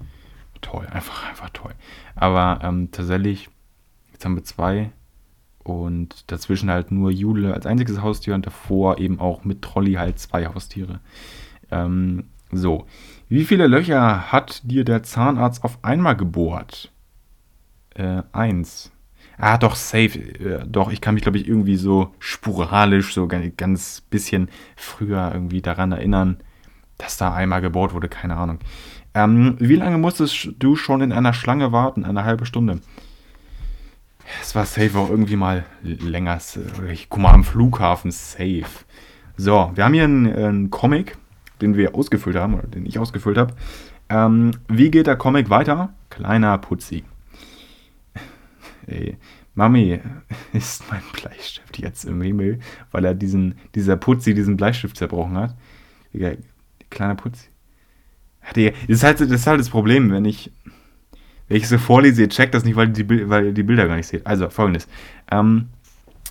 [0.60, 1.72] toll, einfach, einfach toll.
[2.14, 3.48] Aber ähm, tatsächlich,
[4.12, 4.90] jetzt haben wir zwei
[5.70, 10.18] und dazwischen halt nur Jule als einziges Haustier und davor eben auch mit Trolli halt
[10.18, 11.00] zwei Haustiere.
[11.70, 12.86] Ähm, so,
[13.28, 16.92] wie viele Löcher hat dir der Zahnarzt auf einmal gebohrt?
[17.94, 18.90] Äh, eins.
[19.38, 20.18] Ah, doch, safe.
[20.18, 25.30] Äh, doch, ich kann mich, glaube ich, irgendwie so sporadisch, so ganz, ganz bisschen früher
[25.32, 26.38] irgendwie daran erinnern,
[26.98, 28.58] dass da einmal gebohrt wurde, keine Ahnung.
[29.14, 32.04] Ähm, wie lange musstest du schon in einer Schlange warten?
[32.04, 32.80] Eine halbe Stunde.
[34.40, 36.38] Es war safe auch irgendwie mal länger.
[36.92, 38.84] Ich guck mal am Flughafen, safe.
[39.36, 41.16] So, wir haben hier einen, einen Comic,
[41.60, 43.54] den wir ausgefüllt haben, oder den ich ausgefüllt habe.
[44.08, 45.94] Ähm, wie geht der Comic weiter?
[46.10, 47.04] Kleiner Putzi.
[48.86, 49.16] Ey,
[49.54, 50.00] Mami,
[50.52, 55.56] ist mein Bleistift jetzt im Himmel, weil er diesen, dieser Putzi diesen Bleistift zerbrochen hat?
[56.12, 56.32] Digga,
[56.90, 57.48] kleiner Putzi.
[58.54, 60.50] Das ist, halt, das ist halt das Problem, wenn ich,
[61.50, 63.96] wenn ich so vorlese, ihr checkt das nicht, weil, die, weil ihr die Bilder gar
[63.96, 64.24] nicht seht.
[64.24, 64.86] Also, folgendes.
[65.32, 65.66] Ähm,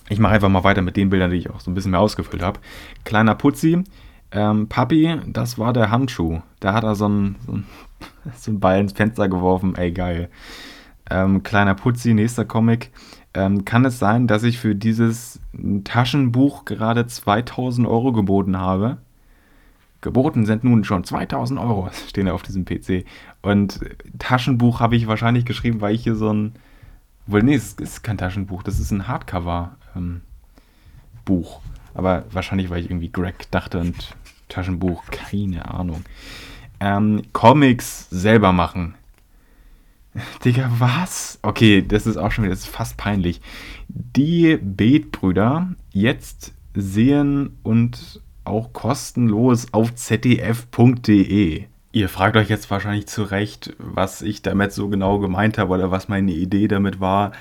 [0.08, 2.00] ich mache einfach mal weiter mit den Bildern, die ich auch so ein bisschen mehr
[2.00, 2.58] ausgefüllt habe.
[3.04, 3.84] Kleiner Putzi.
[4.32, 6.40] Ähm, Papi, das war der Handschuh.
[6.60, 7.66] Da hat er so einen, so einen,
[8.34, 9.74] so einen Ball ins Fenster geworfen.
[9.76, 10.30] Ey, geil.
[11.10, 12.90] Ähm, kleiner Putzi, nächster Comic.
[13.34, 15.38] Ähm, kann es sein, dass ich für dieses
[15.84, 18.96] Taschenbuch gerade 2000 Euro geboten habe?
[20.00, 23.04] Geboten sind nun schon 2000 Euro, stehen da auf diesem PC.
[23.42, 23.80] Und
[24.18, 26.52] Taschenbuch habe ich wahrscheinlich geschrieben, weil ich hier so ein.
[27.26, 29.76] Wohl, nee, es ist kein Taschenbuch, das ist ein Hardcover-Buch.
[29.96, 34.16] Ähm, Aber wahrscheinlich, weil ich irgendwie Greg dachte und
[34.48, 36.04] Taschenbuch, keine Ahnung.
[36.80, 38.94] Ähm, Comics selber machen.
[40.44, 41.38] Digga, was?
[41.42, 43.40] Okay, das ist auch schon wieder, das ist fast peinlich.
[43.88, 51.64] Die Betbrüder jetzt sehen und auch kostenlos auf zdf.de.
[51.92, 55.90] Ihr fragt euch jetzt wahrscheinlich zu Recht, was ich damit so genau gemeint habe oder
[55.90, 57.32] was meine Idee damit war.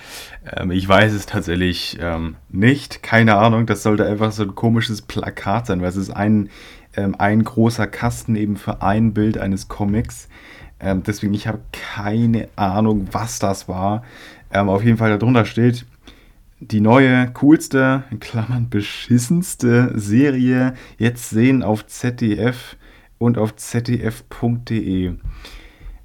[0.44, 3.04] Ähm, ich weiß es tatsächlich ähm, nicht.
[3.04, 6.50] Keine Ahnung, das sollte einfach so ein komisches Plakat sein, weil es ist ein,
[6.98, 10.30] ähm, ein großer Kasten eben für ein Bild eines Comics.
[10.80, 14.04] Ähm, deswegen, ich habe keine Ahnung, was das war.
[14.52, 15.86] Ähm, auf jeden Fall darunter steht,
[16.60, 22.76] die neue, coolste, in Klammern beschissenste Serie jetzt sehen auf ZDF
[23.18, 25.14] und auf zdf.de.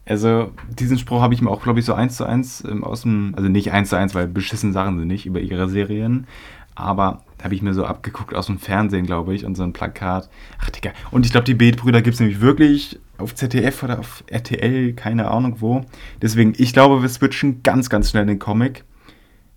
[0.07, 3.03] Also, diesen Spruch habe ich mir auch, glaube ich, so eins zu eins ähm, aus
[3.03, 6.27] dem, also nicht eins zu eins, weil beschissen Sachen sind nicht über ihre Serien,
[6.75, 10.29] aber habe ich mir so abgeguckt aus dem Fernsehen, glaube ich, und so ein Plakat.
[10.61, 10.93] Ach, Digga.
[11.11, 15.31] Und ich glaube, die Beetbrüder gibt es nämlich wirklich auf ZDF oder auf RTL, keine
[15.31, 15.85] Ahnung wo.
[16.21, 18.85] Deswegen, ich glaube, wir switchen ganz, ganz schnell den Comic.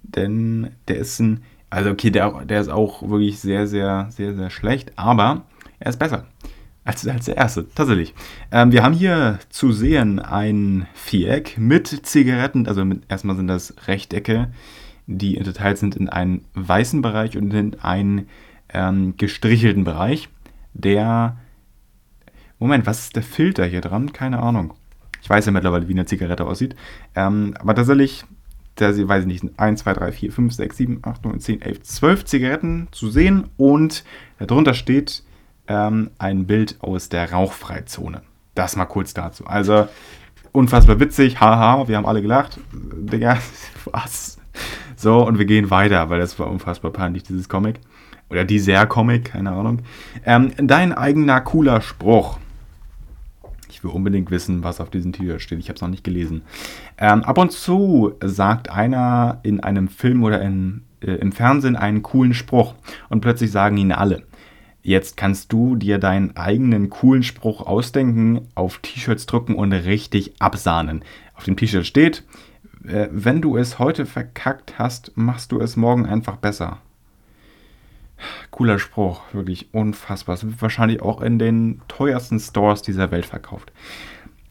[0.07, 4.49] Denn der ist ein, also okay, der, der ist auch wirklich sehr, sehr, sehr, sehr
[4.49, 5.43] schlecht, aber
[5.79, 6.25] er ist besser
[6.87, 8.15] als, als der erste, tatsächlich.
[8.49, 13.75] Ähm, wir haben hier zu sehen ein Viereck mit Zigaretten, also mit, erstmal sind das
[13.87, 14.47] Rechtecke,
[15.05, 18.29] die unterteilt sind in einen weißen Bereich und in einen
[18.73, 20.29] ähm, gestrichelten Bereich.
[20.73, 21.37] Der.
[22.59, 24.13] Moment, was ist der Filter hier dran?
[24.13, 24.73] Keine Ahnung.
[25.21, 26.75] Ich weiß ja mittlerweile, wie eine Zigarette aussieht.
[27.15, 28.23] Ähm, aber tatsächlich,
[28.77, 31.83] da weiß ich nicht, 1, 2, 3, 4, 5, 6, 7, 8, 9, 10, 11,
[31.83, 34.03] 12 Zigaretten zu sehen und
[34.39, 35.23] darunter steht
[35.67, 38.21] ähm, ein Bild aus der Rauchfreizone.
[38.55, 39.45] Das mal kurz dazu.
[39.45, 39.87] Also
[40.51, 42.59] unfassbar witzig, haha, wir haben alle gelacht.
[42.71, 43.37] Digga,
[43.91, 44.37] was?
[44.95, 47.79] So, und wir gehen weiter, weil das war unfassbar peinlich, dieses Comic.
[48.29, 49.79] Oder dieser Comic, keine Ahnung.
[50.25, 52.39] Ähm, dein eigener cooler Spruch.
[53.87, 55.59] Will unbedingt wissen, was auf diesem T-Shirt steht.
[55.59, 56.41] Ich habe es noch nicht gelesen.
[56.97, 62.03] Ähm, ab und zu sagt einer in einem Film oder in, äh, im Fernsehen einen
[62.03, 62.75] coolen Spruch
[63.09, 64.23] und plötzlich sagen ihn alle.
[64.83, 71.03] Jetzt kannst du dir deinen eigenen coolen Spruch ausdenken, auf T-Shirts drucken und richtig absahnen.
[71.35, 72.23] Auf dem T-Shirt steht,
[72.85, 76.79] äh, wenn du es heute verkackt hast, machst du es morgen einfach besser.
[78.51, 80.35] Cooler Spruch, wirklich unfassbar.
[80.35, 83.71] Es wird wahrscheinlich auch in den teuersten Stores dieser Welt verkauft.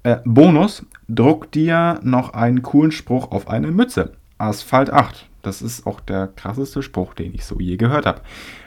[0.02, 4.12] Äh, Bonus, druck dir noch einen coolen Spruch auf eine Mütze.
[4.38, 5.28] Asphalt 8.
[5.42, 8.20] Das ist auch der krasseste Spruch, den ich so je gehört habe.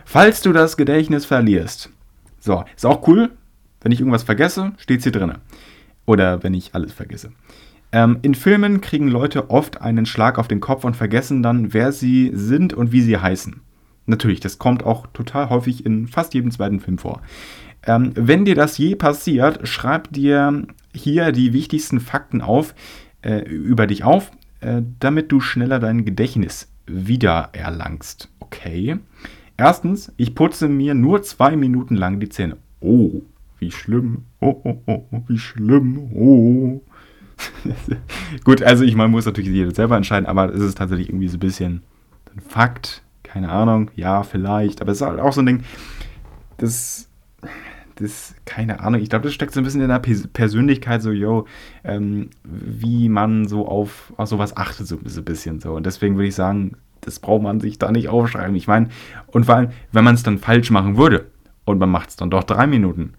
[0.06, 1.90] Falls du das Gedächtnis verlierst.
[2.40, 3.32] So, ist auch cool.
[3.82, 5.34] Wenn ich irgendwas vergesse, steht hier drin.
[6.06, 7.32] Oder wenn ich alles vergesse.
[7.92, 11.92] Ähm, in Filmen kriegen Leute oft einen Schlag auf den Kopf und vergessen dann, wer
[11.92, 13.62] sie sind und wie sie heißen.
[14.10, 17.22] Natürlich, das kommt auch total häufig in fast jedem zweiten Film vor.
[17.84, 22.76] Ähm, wenn dir das je passiert, schreib dir hier die wichtigsten Fakten auf,
[23.22, 24.32] äh, über dich auf
[24.62, 28.30] äh, damit du schneller dein Gedächtnis wiedererlangst.
[28.40, 29.00] Okay.
[29.58, 32.58] Erstens, ich putze mir nur zwei Minuten lang die Zähne.
[32.80, 33.22] Oh,
[33.60, 34.24] wie schlimm.
[34.40, 36.12] Oh, oh, oh, wie schlimm.
[36.14, 36.82] Oh.
[38.44, 41.38] Gut, also ich meine, muss natürlich jeder selber entscheiden, aber es ist tatsächlich irgendwie so
[41.38, 41.84] ein bisschen
[42.34, 43.02] ein Fakt.
[43.32, 44.82] Keine Ahnung, ja, vielleicht.
[44.82, 45.64] Aber es ist halt auch so ein Ding,
[46.58, 47.10] das
[48.02, 51.46] das, keine Ahnung, ich glaube, das steckt so ein bisschen in der Persönlichkeit, so, yo,
[51.84, 55.74] ähm, wie man so auf, auf sowas achtet, so, so ein bisschen so.
[55.74, 58.56] Und deswegen würde ich sagen, das braucht man sich da nicht aufschreiben.
[58.56, 58.90] Ich meine,
[59.28, 61.26] und vor allem, wenn man es dann falsch machen würde
[61.66, 63.14] und man macht es dann doch drei Minuten,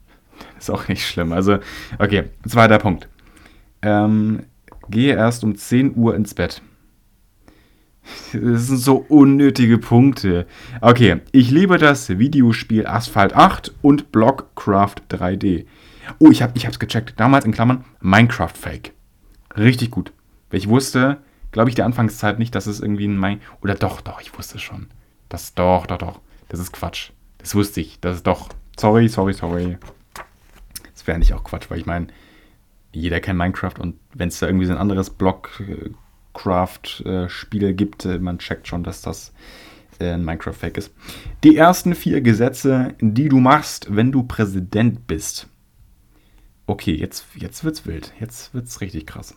[0.58, 1.32] ist auch nicht schlimm.
[1.32, 1.58] Also,
[1.98, 3.08] okay, zweiter Punkt.
[3.82, 4.40] Ähm,
[4.90, 6.62] gehe erst um 10 Uhr ins Bett.
[8.32, 10.46] Das sind so unnötige Punkte.
[10.80, 15.66] Okay, ich liebe das Videospiel Asphalt 8 und Blockcraft 3D.
[16.18, 17.18] Oh, ich, hab, ich hab's gecheckt.
[17.18, 18.92] Damals in Klammern Minecraft Fake.
[19.56, 20.12] Richtig gut.
[20.50, 21.18] Weil ich wusste,
[21.52, 23.40] glaube ich, der Anfangszeit nicht, dass es irgendwie ein Mein...
[23.62, 24.88] Oder doch, doch, ich wusste schon.
[25.28, 26.20] Das doch, doch, doch.
[26.48, 27.10] Das ist Quatsch.
[27.38, 28.00] Das wusste ich.
[28.00, 28.48] Das ist doch...
[28.78, 29.78] Sorry, sorry, sorry.
[30.94, 32.08] Das wäre nicht auch Quatsch, weil ich meine,
[32.92, 35.50] jeder kennt Minecraft und wenn es da irgendwie so ein anderes Block...
[36.36, 39.32] Minecraft-Spiel gibt, äh, man checkt schon, dass das
[39.98, 40.92] äh, ein Minecraft-Fake ist.
[41.44, 45.48] Die ersten vier Gesetze, die du machst, wenn du Präsident bist.
[46.66, 48.12] Okay, jetzt, jetzt wird's wild.
[48.20, 49.34] Jetzt wird's richtig krass.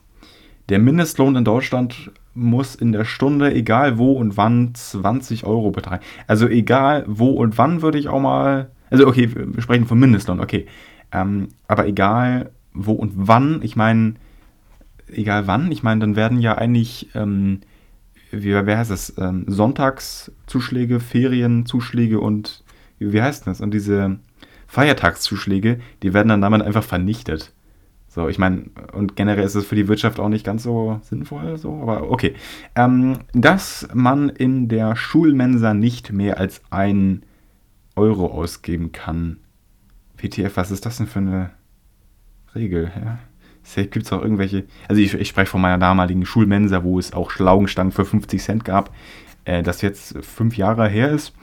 [0.70, 6.04] Der Mindestlohn in Deutschland muss in der Stunde, egal wo und wann, 20 Euro betragen.
[6.28, 8.72] Also egal wo und wann würde ich auch mal.
[8.90, 10.68] Also okay, wir sprechen von Mindestlohn, okay.
[11.12, 14.16] Ähm, aber egal wo und wann, ich meine,
[15.12, 15.72] egal wann.
[15.72, 17.62] Ich meine, dann werden ja eigentlich, ähm,
[18.32, 22.64] wie, wer heißt das, ähm, Sonntagszuschläge, Ferienzuschläge und
[23.00, 23.62] wie heißt das?
[23.62, 24.20] Und diese
[24.68, 27.54] Feiertagszuschläge, die werden dann damit einfach vernichtet.
[28.08, 31.58] So, ich meine, und generell ist es für die Wirtschaft auch nicht ganz so sinnvoll,
[31.58, 32.34] so, aber okay.
[32.76, 37.24] Ähm, dass man in der Schulmensa nicht mehr als ein
[37.96, 39.38] Euro ausgeben kann.
[40.18, 41.52] WTF, was ist das denn für eine
[42.56, 42.92] Regel?
[42.96, 43.20] Ja?
[43.64, 44.66] Vielleicht gibt es auch irgendwelche.
[44.88, 48.66] Also, ich, ich spreche von meiner damaligen Schulmensa, wo es auch Schlaugenstangen für 50 Cent
[48.66, 48.94] gab,
[49.46, 51.34] äh, das jetzt fünf Jahre her ist.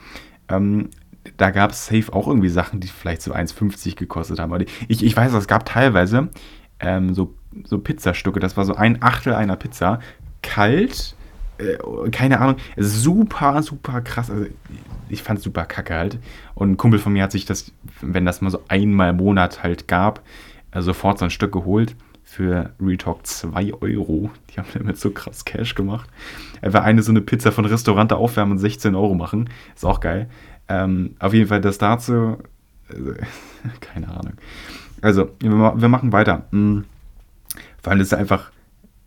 [0.49, 0.89] Ähm,
[1.37, 4.65] da gab es safe auch irgendwie Sachen, die vielleicht so 1,50 gekostet haben.
[4.87, 6.29] Ich, ich weiß, es gab teilweise
[6.79, 7.33] ähm, so,
[7.65, 9.99] so Pizzastücke, das war so ein Achtel einer Pizza,
[10.41, 11.15] kalt
[11.57, 11.77] äh,
[12.11, 14.29] keine Ahnung, super, super krass.
[14.29, 14.45] Also,
[15.09, 16.19] ich fand es super kacke halt.
[16.53, 17.71] Und ein Kumpel von mir hat sich das,
[18.01, 20.21] wenn das mal so einmal im Monat halt gab,
[20.71, 21.95] äh, sofort so ein Stück geholt
[22.37, 24.29] für Retalk 2 Euro.
[24.49, 26.07] Die haben damit so krass Cash gemacht.
[26.61, 29.49] Einfach eine so eine Pizza von Restaurant aufwärmen und 16 Euro machen.
[29.75, 30.29] Ist auch geil.
[30.67, 32.37] Ähm, auf jeden Fall das dazu.
[32.89, 33.13] Also,
[33.81, 34.33] keine Ahnung.
[35.01, 36.45] Also, wir, wir machen weiter.
[36.51, 36.85] Hm.
[37.81, 38.51] Vor allem ist es einfach.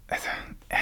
[0.09, 0.27] Also,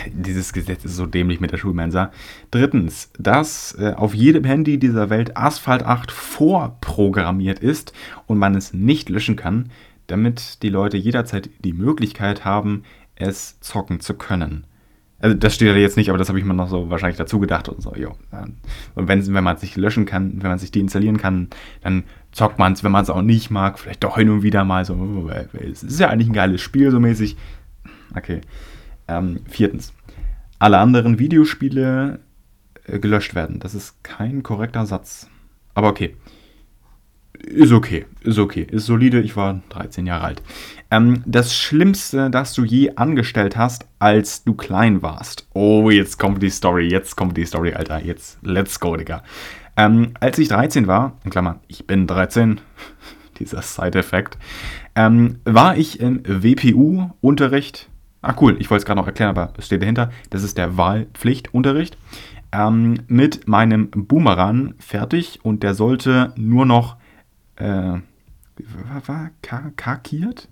[0.07, 2.13] dieses Gesetz ist so dämlich mit der Schulmensa.
[2.51, 7.93] Drittens, dass äh, auf jedem Handy dieser Welt Asphalt 8 vorprogrammiert ist
[8.27, 9.71] und man es nicht löschen kann,
[10.09, 12.83] damit die Leute jederzeit die Möglichkeit haben,
[13.15, 14.65] es zocken zu können.
[15.21, 17.41] Also das steht ja jetzt nicht, aber das habe ich mir noch so wahrscheinlich dazu
[17.41, 18.15] gedacht und so, jo.
[18.95, 21.49] Und wenn, wenn man es nicht löschen kann, wenn man sich deinstallieren kann,
[21.83, 24.65] dann zockt man es, wenn man es auch nicht mag, vielleicht doch hin und wieder
[24.65, 25.29] mal so, oh,
[25.59, 27.37] es ist ja eigentlich ein geiles Spiel so mäßig.
[28.15, 28.41] Okay.
[29.09, 29.93] Ähm, viertens.
[30.61, 32.21] Alle anderen Videospiele
[32.85, 33.59] äh, gelöscht werden.
[33.59, 35.29] Das ist kein korrekter Satz.
[35.75, 36.15] Aber okay.
[37.45, 39.21] Ist okay, ist okay, ist solide.
[39.21, 40.43] Ich war 13 Jahre alt.
[40.91, 45.47] Ähm, das Schlimmste, das du je angestellt hast, als du klein warst.
[45.55, 48.03] Oh, jetzt kommt die Story, jetzt kommt die Story, Alter.
[48.05, 49.23] Jetzt, let's go, Digga.
[49.77, 52.61] Ähm, als ich 13 war, in Klammer, ich bin 13,
[53.39, 54.37] dieser Side-Effekt,
[54.97, 57.89] ähm, war ich im WPU-Unterricht.
[58.21, 60.11] Ah, cool, ich wollte es gerade noch erklären, aber es steht dahinter.
[60.31, 61.97] Das ist der Wahlpflichtunterricht.
[62.51, 66.97] Ähm, mit meinem Boomerang fertig und der sollte nur noch
[67.59, 68.01] äh,
[68.59, 69.31] war, war
[69.77, 70.49] karkiert?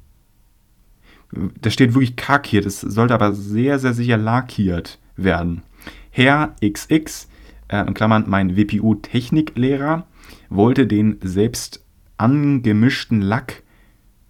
[1.61, 2.67] Da steht wirklich karkiert.
[2.67, 5.63] Es sollte aber sehr, sehr sicher lackiert werden.
[6.11, 7.29] Herr XX,
[7.69, 10.07] äh, in Klammern mein WPU-Techniklehrer,
[10.49, 11.85] wollte den selbst
[12.17, 13.63] angemischten Lack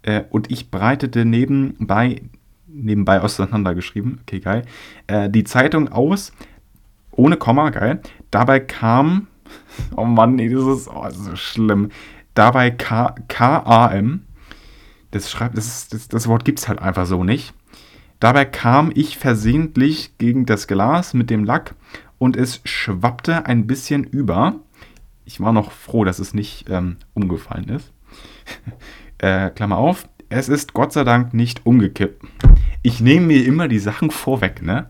[0.01, 2.21] äh, und ich breitete nebenbei,
[2.67, 4.65] nebenbei auseinandergeschrieben, okay, geil,
[5.07, 6.33] äh, die Zeitung aus,
[7.11, 8.01] ohne Komma, geil.
[8.31, 9.27] Dabei kam,
[9.95, 11.89] oh Mann, nee, das ist, oh, das ist so schlimm
[12.37, 14.21] dabei KAM,
[15.11, 17.53] das, schreibt, das, das, das Wort gibt es halt einfach so nicht.
[18.19, 21.75] Dabei kam ich versehentlich gegen das Glas mit dem Lack
[22.17, 24.55] und es schwappte ein bisschen über.
[25.25, 27.91] Ich war noch froh, dass es nicht ähm, umgefallen ist.
[29.19, 32.23] äh, Klammer auf, es ist Gott sei Dank nicht umgekippt.
[32.81, 34.89] Ich nehme mir immer die Sachen vorweg, ne?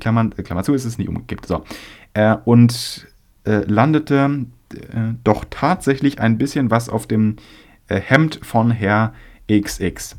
[0.00, 1.46] Klammer, Klammer zu, ist nicht umgekippt.
[1.46, 1.64] So.
[2.14, 3.06] Äh, und
[3.44, 7.36] äh, landete äh, doch tatsächlich ein bisschen was auf dem
[7.88, 9.14] äh, Hemd von Herr
[9.50, 10.16] XX.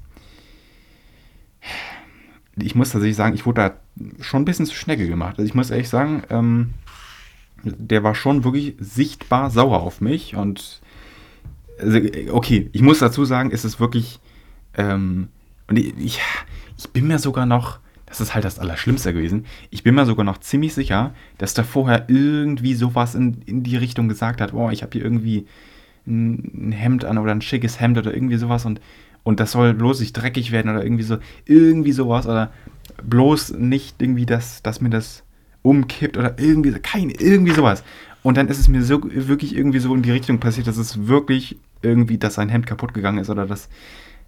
[2.58, 5.38] Ich muss tatsächlich sagen, ich wurde da schon ein bisschen zu Schnecke gemacht.
[5.38, 6.74] Also ich muss ehrlich sagen, ähm,
[7.64, 10.36] der war schon wirklich sichtbar sauer auf mich.
[10.36, 10.82] Und
[11.80, 12.00] also,
[12.32, 14.20] okay, ich muss dazu sagen, ist es wirklich.
[14.76, 15.30] Ähm,
[15.68, 16.22] und ich, ich,
[16.78, 17.80] ich bin mir sogar noch
[18.20, 19.46] das ist halt das Allerschlimmste gewesen.
[19.70, 23.78] Ich bin mir sogar noch ziemlich sicher, dass da vorher irgendwie sowas in, in die
[23.78, 25.46] Richtung gesagt hat, oh, ich habe hier irgendwie
[26.08, 28.80] ein, ein, Hemd an oder ein schickes Hemd oder irgendwie sowas und,
[29.24, 32.52] und das soll bloß nicht dreckig werden oder irgendwie so, irgendwie sowas oder
[33.04, 35.24] bloß nicht irgendwie, dass, dass mir das
[35.62, 37.84] umkippt oder irgendwie, kein, irgendwie sowas.
[38.24, 41.08] Und dann ist es mir so wirklich irgendwie so in die Richtung passiert, dass es
[41.08, 43.70] wirklich irgendwie, dass sein Hemd kaputt gegangen ist oder dass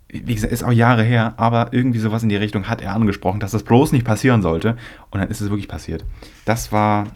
[0.10, 3.40] wie gesagt, ist auch Jahre her, aber irgendwie sowas in die Richtung hat er angesprochen,
[3.40, 4.78] dass das bloß nicht passieren sollte.
[5.12, 6.06] Und dann ist es wirklich passiert.
[6.46, 7.08] Das war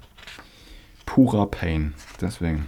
[1.06, 1.94] purer Pain.
[2.20, 2.66] Deswegen.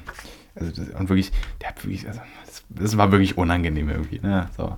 [0.55, 1.31] Also, das, und wirklich,
[1.61, 4.19] der hat wirklich, also, das, das, war wirklich unangenehm irgendwie.
[4.19, 4.49] Ne?
[4.55, 4.77] So.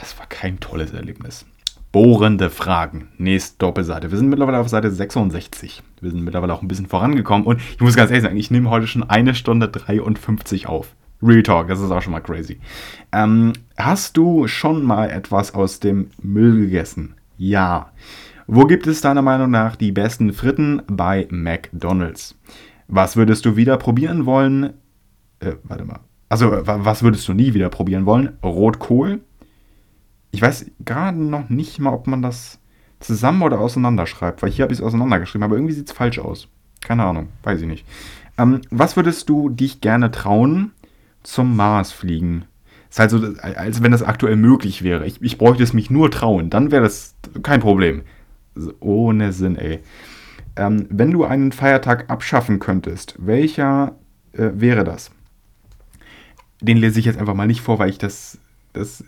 [0.00, 1.46] Das war kein tolles Erlebnis.
[1.92, 3.08] Bohrende Fragen.
[3.18, 4.10] Nächste Doppelseite.
[4.10, 5.82] Wir sind mittlerweile auf Seite 66.
[6.00, 7.46] Wir sind mittlerweile auch ein bisschen vorangekommen.
[7.46, 10.94] Und ich muss ganz ehrlich sagen, ich nehme heute schon eine Stunde 53 auf.
[11.22, 12.58] Real Talk, das ist auch schon mal crazy.
[13.12, 17.14] Ähm, hast du schon mal etwas aus dem Müll gegessen?
[17.36, 17.92] Ja.
[18.46, 20.82] Wo gibt es deiner Meinung nach die besten Fritten?
[20.88, 22.36] Bei McDonald's.
[22.88, 24.74] Was würdest du wieder probieren wollen?
[25.40, 26.00] Äh, warte mal.
[26.28, 28.38] Also, was würdest du nie wieder probieren wollen?
[28.42, 29.20] Rotkohl?
[30.30, 32.60] Ich weiß gerade noch nicht mal, ob man das
[33.00, 36.18] zusammen oder auseinander schreibt, weil hier habe ich es auseinandergeschrieben, aber irgendwie sieht es falsch
[36.18, 36.48] aus.
[36.80, 37.86] Keine Ahnung, weiß ich nicht.
[38.38, 40.72] Ähm, was würdest du dich gerne trauen?
[41.22, 42.44] Zum Mars fliegen.
[42.88, 45.06] ist halt so, als wenn das aktuell möglich wäre.
[45.06, 48.02] Ich, ich bräuchte es mich nur trauen, dann wäre das kein Problem.
[48.80, 49.80] ohne Sinn, ey.
[50.56, 53.94] Ähm, wenn du einen Feiertag abschaffen könntest, welcher
[54.32, 55.10] äh, wäre das?
[56.60, 58.38] Den lese ich jetzt einfach mal nicht vor, weil ich das,
[58.72, 59.04] das.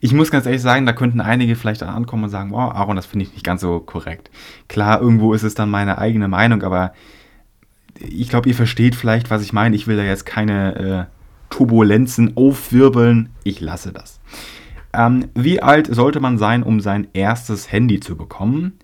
[0.00, 3.06] Ich muss ganz ehrlich sagen, da könnten einige vielleicht ankommen und sagen, wow, Aaron, das
[3.06, 4.30] finde ich nicht ganz so korrekt.
[4.68, 6.92] Klar, irgendwo ist es dann meine eigene Meinung, aber
[7.98, 9.74] ich glaube, ihr versteht vielleicht, was ich meine.
[9.74, 11.08] Ich will da jetzt keine.
[11.50, 13.30] Turbulenzen aufwirbeln.
[13.44, 14.20] Ich lasse das.
[14.92, 18.78] Ähm, wie alt sollte man sein, um sein erstes Handy zu bekommen?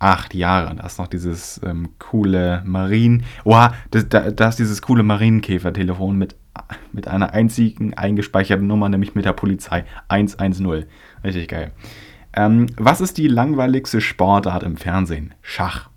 [0.00, 0.74] acht Jahre.
[0.74, 3.22] Da ist noch dieses ähm, coole Marien.
[3.44, 6.34] Oha, das, da, ist dieses coole Marienkäfer-Telefon mit,
[6.92, 9.84] mit einer einzigen eingespeicherten Nummer, nämlich mit der Polizei.
[10.08, 10.86] 110.
[11.22, 11.72] Richtig geil.
[12.32, 15.34] Ähm, was ist die langweiligste Sportart im Fernsehen?
[15.42, 15.90] Schach.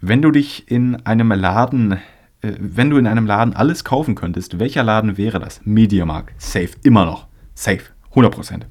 [0.00, 1.98] Wenn du dich in einem Laden,
[2.42, 5.60] wenn du in einem Laden alles kaufen könntest, welcher Laden wäre das?
[5.64, 6.40] Mediamarkt.
[6.40, 6.70] Safe.
[6.82, 7.26] Immer noch.
[7.54, 7.82] Safe.
[8.14, 8.62] 100%.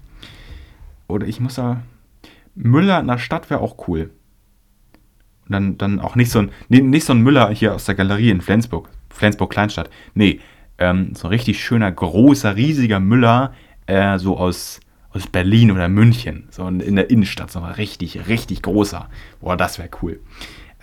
[1.07, 1.81] Oder ich muss da.
[2.55, 4.11] Müller in der Stadt wäre auch cool.
[5.45, 8.29] Und dann, dann auch nicht so ein, nicht so ein Müller hier aus der Galerie
[8.29, 8.89] in Flensburg.
[9.09, 9.89] Flensburg Kleinstadt.
[10.13, 10.39] Nee,
[10.77, 13.53] ähm, so ein richtig schöner, großer, riesiger Müller,
[13.85, 14.79] äh, so aus,
[15.11, 16.47] aus Berlin oder München.
[16.49, 19.09] So in der Innenstadt, so ein richtig, richtig großer.
[19.39, 20.19] Boah, das wäre cool.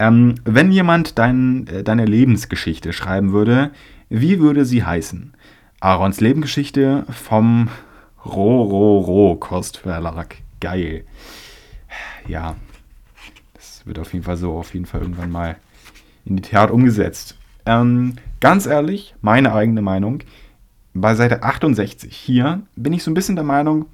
[0.03, 3.71] Ähm, wenn jemand dein, äh, deine Lebensgeschichte schreiben würde,
[4.09, 5.33] wie würde sie heißen?
[5.79, 7.69] Aarons Lebensgeschichte vom
[8.25, 10.39] Ro-Ro-Ro-Kostverlag.
[10.61, 11.05] Geil.
[12.27, 12.57] Ja,
[13.55, 15.55] das wird auf jeden Fall so, auf jeden Fall irgendwann mal
[16.25, 17.39] in die Tat umgesetzt.
[17.65, 20.25] Ähm, ganz ehrlich, meine eigene Meinung,
[20.95, 23.87] bei Seite 68 hier bin ich so ein bisschen der Meinung,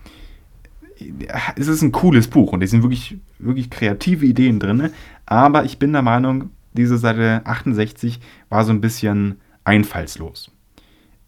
[1.57, 4.91] es ist ein cooles Buch und es sind wirklich, wirklich kreative Ideen drin,
[5.27, 10.51] aber ich bin der Meinung, diese Seite 68 war so ein bisschen einfallslos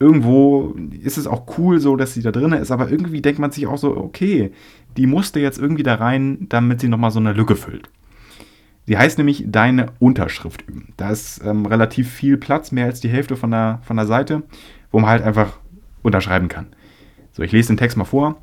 [0.01, 3.53] irgendwo ist es auch cool so, dass sie da drin ist, aber irgendwie denkt man
[3.53, 4.51] sich auch so, okay,
[4.97, 7.89] die musste jetzt irgendwie da rein, damit sie nochmal so eine Lücke füllt.
[8.89, 10.95] Die heißt nämlich Deine Unterschrift üben.
[10.97, 14.43] Da ist ähm, relativ viel Platz, mehr als die Hälfte von der, von der Seite,
[14.91, 15.59] wo man halt einfach
[16.03, 16.67] unterschreiben kann.
[17.33, 18.39] So, ich lese den Text mal vor.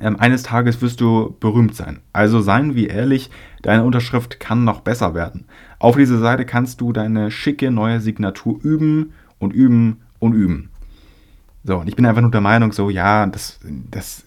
[0.00, 2.00] Ähm, eines Tages wirst du berühmt sein.
[2.12, 3.30] Also seien wir ehrlich,
[3.62, 5.46] deine Unterschrift kann noch besser werden.
[5.78, 10.70] Auf dieser Seite kannst du deine schicke neue Signatur üben und üben und üben.
[11.64, 13.60] So, und ich bin einfach nur der Meinung, so, ja, das,
[13.90, 14.24] das,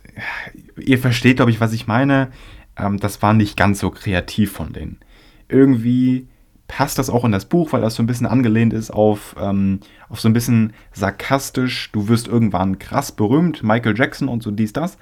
[0.77, 2.29] ihr versteht, glaube ich, was ich meine.
[2.77, 4.99] Ähm, das war nicht ganz so kreativ von denen.
[5.47, 6.27] Irgendwie
[6.67, 9.81] passt das auch in das Buch, weil das so ein bisschen angelehnt ist auf, ähm,
[10.07, 14.71] auf so ein bisschen sarkastisch, du wirst irgendwann krass berühmt, Michael Jackson und so dies,
[14.71, 14.97] das.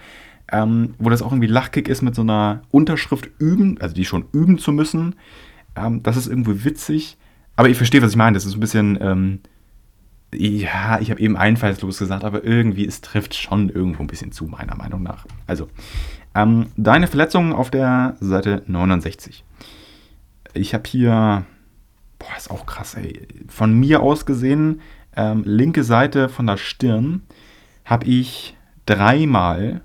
[0.51, 4.25] Ähm, wo das auch irgendwie Lachkick ist, mit so einer Unterschrift üben, also die schon
[4.31, 5.15] üben zu müssen.
[5.75, 7.17] Ähm, das ist irgendwie witzig.
[7.55, 8.33] Aber ich verstehe, was ich meine.
[8.35, 9.39] Das ist ein bisschen ähm,
[10.33, 14.45] ja, ich habe eben einfallslos gesagt, aber irgendwie, es trifft schon irgendwo ein bisschen zu,
[14.45, 15.25] meiner Meinung nach.
[15.47, 15.69] Also,
[16.35, 19.43] ähm, deine Verletzungen auf der Seite 69.
[20.53, 21.45] Ich habe hier,
[22.19, 23.27] boah, ist auch krass, ey.
[23.47, 24.81] Von mir aus gesehen,
[25.15, 27.23] ähm, linke Seite von der Stirn,
[27.85, 28.55] habe ich
[28.85, 29.81] dreimal,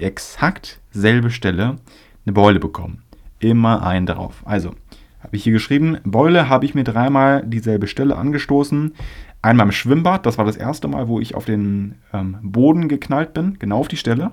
[0.00, 1.76] exakt selbe Stelle,
[2.24, 3.02] eine Beule bekommen.
[3.38, 4.42] Immer einen drauf.
[4.44, 4.74] Also,
[5.20, 8.94] habe ich hier geschrieben, Beule habe ich mir dreimal dieselbe Stelle angestoßen.
[9.42, 13.32] Einmal im Schwimmbad, das war das erste Mal, wo ich auf den ähm, Boden geknallt
[13.32, 14.32] bin, genau auf die Stelle.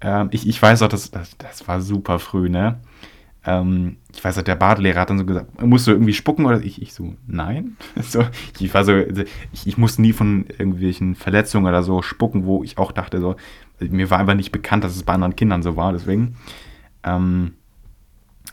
[0.00, 2.80] Ähm, ich, ich weiß auch, das, das, das war super früh, ne?
[3.44, 6.60] Ähm, ich weiß auch, der Badelehrer hat dann so gesagt, musst du irgendwie spucken oder
[6.60, 7.76] ich, ich so, nein.
[8.02, 8.24] so,
[8.58, 12.78] ich war so, ich, ich musste nie von irgendwelchen Verletzungen oder so spucken, wo ich
[12.78, 13.36] auch dachte, so,
[13.80, 16.36] mir war einfach nicht bekannt, dass es bei anderen Kindern so war, deswegen.
[17.02, 17.54] Ähm,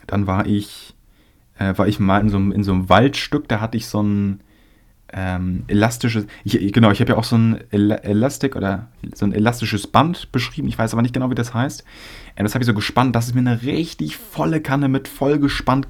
[0.06, 0.94] dann war ich,
[1.58, 4.40] äh, war ich mal in so, in so einem Waldstück, da hatte ich so ein,
[5.16, 9.86] ähm, elastisches, ich, genau, ich habe ja auch so ein Elastik oder so ein elastisches
[9.86, 11.84] Band beschrieben, ich weiß aber nicht genau, wie das heißt.
[12.36, 15.38] Und das habe ich so gespannt, das ist mir eine richtig volle Kanne mit voll
[15.38, 15.86] gespannt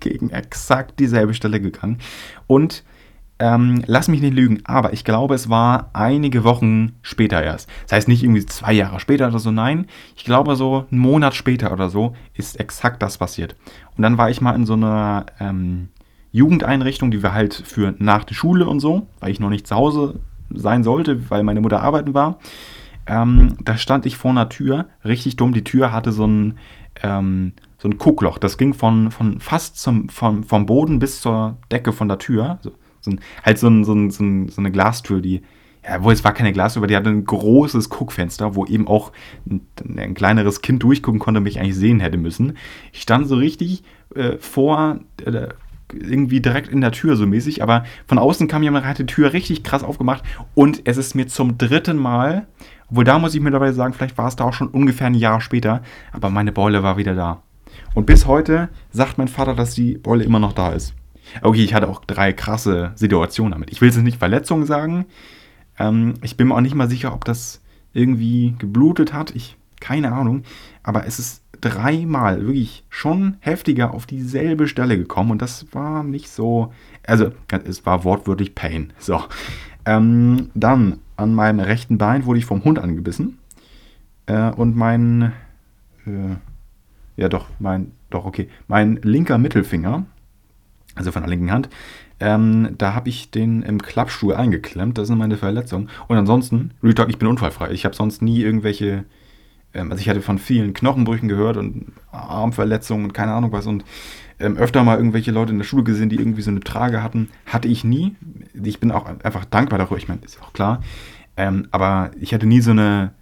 [0.00, 1.98] gegen exakt dieselbe Stelle gegangen.
[2.48, 2.82] Und
[3.38, 7.68] ähm, lass mich nicht lügen, aber ich glaube, es war einige Wochen später erst.
[7.82, 9.86] Das heißt nicht irgendwie zwei Jahre später oder so, nein.
[10.16, 13.56] Ich glaube, so einen Monat später oder so ist exakt das passiert.
[13.96, 15.88] Und dann war ich mal in so einer ähm,
[16.30, 19.74] Jugendeinrichtung, die wir halt für nach der Schule und so, weil ich noch nicht zu
[19.74, 20.20] Hause
[20.50, 22.38] sein sollte, weil meine Mutter arbeiten war.
[23.06, 25.52] Ähm, da stand ich vor einer Tür, richtig dumm.
[25.52, 26.58] Die Tür hatte so ein,
[27.02, 28.38] ähm, so ein Guckloch.
[28.38, 32.58] Das ging von, von fast zum, vom, vom Boden bis zur Decke von der Tür.
[32.62, 32.72] So,
[33.04, 35.42] so ein, halt so, ein, so, ein, so, ein, so eine Glastür, die,
[35.86, 39.12] ja, wo es war keine Glastür, aber die hatte ein großes Guckfenster, wo eben auch
[39.48, 39.66] ein,
[39.96, 42.56] ein, kleineres Kind durchgucken konnte, mich eigentlich sehen hätte müssen.
[42.92, 43.82] Ich stand so richtig
[44.14, 45.48] äh, vor, äh,
[45.92, 49.32] irgendwie direkt in der Tür so mäßig, aber von außen kam jemand, hat die Tür
[49.32, 50.24] richtig krass aufgemacht
[50.54, 52.46] und es ist mir zum dritten Mal,
[52.90, 55.42] obwohl da muss ich mittlerweile sagen, vielleicht war es da auch schon ungefähr ein Jahr
[55.42, 55.82] später,
[56.12, 57.42] aber meine Beule war wieder da.
[57.94, 60.94] Und bis heute sagt mein Vater, dass die Beule immer noch da ist.
[61.42, 63.70] Okay, ich hatte auch drei krasse Situationen damit.
[63.70, 65.06] Ich will jetzt nicht Verletzungen sagen.
[65.78, 67.60] Ähm, ich bin mir auch nicht mal sicher, ob das
[67.92, 69.34] irgendwie geblutet hat.
[69.34, 70.42] Ich, keine Ahnung.
[70.82, 76.28] Aber es ist dreimal wirklich schon heftiger auf dieselbe Stelle gekommen und das war nicht
[76.28, 76.72] so,
[77.06, 77.30] also
[77.64, 78.92] es war wortwörtlich Pain.
[78.98, 79.22] So.
[79.86, 83.38] Ähm, dann an meinem rechten Bein wurde ich vom Hund angebissen
[84.26, 85.32] äh, und mein,
[86.06, 86.36] äh,
[87.16, 90.04] ja doch, mein, doch, okay, mein linker Mittelfinger,
[90.94, 91.68] also von der linken Hand,
[92.20, 94.98] ähm, da habe ich den im Klappstuhl eingeklemmt.
[94.98, 95.88] Das ist meine Verletzung.
[96.08, 97.70] Und ansonsten, Real Talk, ich bin unfallfrei.
[97.70, 99.04] Ich habe sonst nie irgendwelche,
[99.74, 103.84] ähm, also ich hatte von vielen Knochenbrüchen gehört und Armverletzungen und keine Ahnung was und
[104.38, 107.28] ähm, öfter mal irgendwelche Leute in der Schule gesehen, die irgendwie so eine Trage hatten.
[107.46, 108.16] Hatte ich nie.
[108.52, 109.96] Ich bin auch einfach dankbar darüber.
[109.96, 110.82] Ich meine, ist auch klar.
[111.36, 113.12] Ähm, aber ich hatte nie so eine,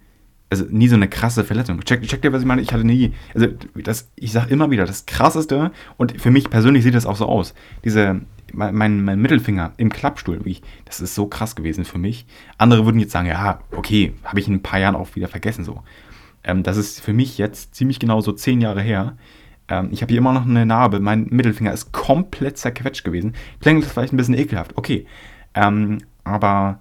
[0.53, 1.79] also nie so eine krasse Verletzung.
[1.81, 2.61] Check, check dir, was ich meine?
[2.61, 3.47] Ich hatte nie, also
[3.83, 7.25] das, ich sag immer wieder, das krasseste und für mich persönlich sieht das auch so
[7.25, 7.55] aus.
[7.83, 8.21] Diese,
[8.53, 12.27] mein, mein, Mittelfinger im Klappstuhl, ich, das ist so krass gewesen für mich.
[12.59, 15.63] Andere würden jetzt sagen, ja, okay, habe ich in ein paar Jahren auch wieder vergessen
[15.63, 15.81] so.
[16.43, 19.17] Ähm, das ist für mich jetzt ziemlich genau so zehn Jahre her.
[19.69, 20.99] Ähm, ich habe hier immer noch eine Narbe.
[20.99, 23.33] Mein Mittelfinger ist komplett zerquetscht gewesen.
[23.59, 25.07] Klingt vielleicht ein bisschen ekelhaft, okay.
[25.55, 26.79] Ähm, aber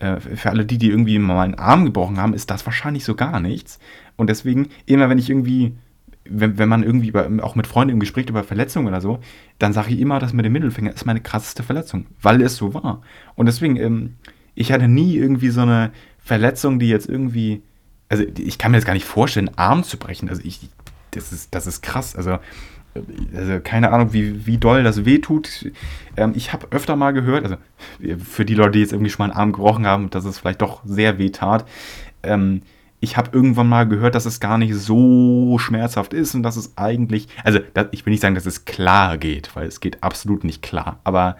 [0.00, 3.38] für alle die, die irgendwie mal einen Arm gebrochen haben, ist das wahrscheinlich so gar
[3.40, 3.78] nichts.
[4.16, 5.76] Und deswegen, immer wenn ich irgendwie,
[6.24, 9.20] wenn, wenn man irgendwie über, auch mit Freunden im Gespräch über Verletzungen oder so,
[9.58, 12.72] dann sage ich immer, dass mit dem Mittelfinger ist meine krasseste Verletzung, weil es so
[12.72, 13.02] war.
[13.34, 14.16] Und deswegen, ähm,
[14.54, 17.62] ich hatte nie irgendwie so eine Verletzung, die jetzt irgendwie,
[18.08, 20.28] also ich kann mir das gar nicht vorstellen, Arm zu brechen.
[20.28, 20.68] Also ich,
[21.10, 22.16] das ist, das ist krass.
[22.16, 22.38] Also
[23.34, 25.70] also keine Ahnung, wie, wie doll das wehtut.
[26.16, 27.56] Ähm, ich habe öfter mal gehört, also
[28.18, 30.62] für die Leute, die jetzt irgendwie schon mal einen Arm gebrochen haben, dass es vielleicht
[30.62, 31.64] doch sehr weh tat.
[32.22, 32.62] Ähm,
[33.00, 36.76] ich habe irgendwann mal gehört, dass es gar nicht so schmerzhaft ist und dass es
[36.76, 40.44] eigentlich, also das, ich will nicht sagen, dass es klar geht, weil es geht absolut
[40.44, 41.36] nicht klar, aber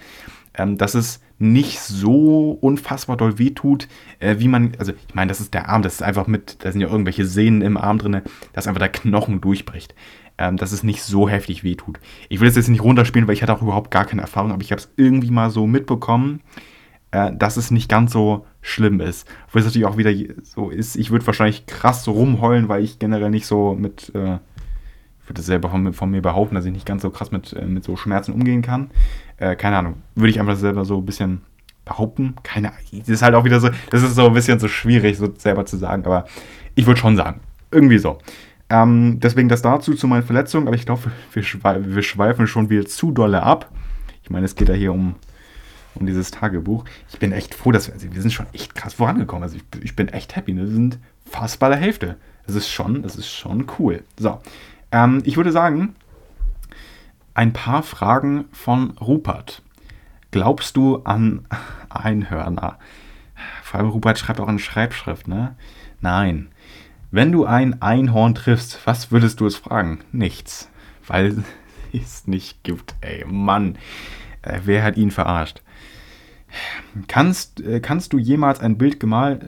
[0.54, 3.88] ähm, dass es nicht so unfassbar doll wehtut,
[4.20, 6.72] äh, wie man, also ich meine, das ist der Arm, das ist einfach mit, da
[6.72, 8.22] sind ja irgendwelche Sehnen im Arm drin,
[8.52, 9.94] dass einfach der Knochen durchbricht
[10.40, 12.00] ähm, dass es nicht so heftig wehtut.
[12.30, 14.62] Ich will es jetzt nicht runterspielen, weil ich hatte auch überhaupt gar keine Erfahrung, aber
[14.62, 16.40] ich habe es irgendwie mal so mitbekommen,
[17.10, 19.28] äh, dass es nicht ganz so schlimm ist.
[19.52, 20.12] Wo es natürlich auch wieder
[20.42, 25.26] so ist, ich würde wahrscheinlich krass rumheulen, weil ich generell nicht so mit, äh, ich
[25.26, 27.66] würde das selber von, von, mir behaupten, dass ich nicht ganz so krass mit, äh,
[27.66, 28.90] mit so Schmerzen umgehen kann.
[29.36, 31.42] Äh, keine Ahnung, würde ich einfach selber so ein bisschen
[31.84, 32.34] behaupten.
[32.42, 35.18] Keine Ahnung, das ist halt auch wieder so, das ist so ein bisschen so schwierig,
[35.18, 36.24] so selber zu sagen, aber
[36.76, 37.40] ich würde schon sagen,
[37.70, 38.18] irgendwie so.
[38.70, 42.86] Ähm, deswegen das dazu zu meinen Verletzungen, aber ich glaube, wir, wir, schweifen schon wieder
[42.86, 43.70] zu dolle ab.
[44.22, 45.16] Ich meine, es geht ja hier um,
[45.96, 46.84] um dieses Tagebuch.
[47.12, 49.42] Ich bin echt froh, dass wir, also wir sind schon echt krass vorangekommen.
[49.42, 50.56] Also ich, ich bin echt happy.
[50.56, 50.98] Wir sind
[51.28, 52.16] fast bei der Hälfte.
[52.46, 54.04] Das ist schon, das ist schon cool.
[54.18, 54.40] So,
[54.92, 55.96] ähm, ich würde sagen,
[57.34, 59.62] ein paar Fragen von Rupert.
[60.30, 61.44] Glaubst du an
[61.88, 62.78] Einhörner?
[63.64, 65.56] Vor allem Rupert schreibt auch in Schreibschrift, ne?
[66.00, 66.49] Nein.
[67.10, 70.00] Wenn du ein Einhorn triffst, was würdest du es fragen?
[70.12, 70.68] Nichts.
[71.06, 71.42] Weil
[71.92, 72.94] es nicht gibt.
[73.00, 73.76] Ey, Mann.
[74.42, 75.62] Äh, wer hat ihn verarscht?
[77.08, 79.46] Kannst, äh, kannst du jemals ein Bild gemalt.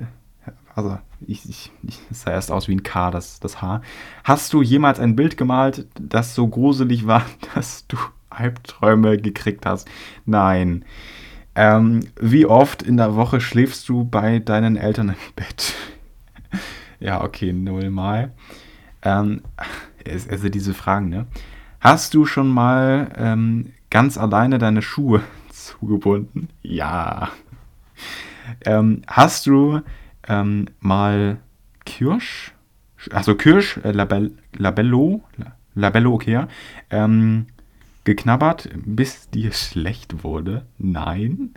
[0.75, 3.83] Also, ich, ich, ich sah erst aus wie ein K, das, das Haar.
[4.25, 7.25] Hast du jemals ein Bild gemalt, das so gruselig war,
[7.55, 7.97] dass du
[8.31, 9.89] Albträume gekriegt hast?
[10.25, 10.85] Nein.
[11.55, 15.75] Ähm, wie oft in der Woche schläfst du bei deinen Eltern im Bett?
[17.03, 18.33] Ja, okay, null mal.
[19.03, 19.43] Ähm,
[20.31, 21.27] also diese Fragen, ne?
[21.81, 26.49] Hast du schon mal ähm, ganz alleine deine Schuhe zugebunden?
[26.63, 27.31] Ja.
[28.65, 29.81] Ähm, hast du
[30.29, 31.39] ähm, mal
[31.85, 32.55] Kirsch,
[33.11, 35.25] also Kirsch, äh, Labell, Labello,
[35.75, 36.49] Labello, okay, ja,
[36.91, 37.47] ähm,
[38.05, 40.67] geknabbert, bis dir schlecht wurde?
[40.79, 41.55] Nein.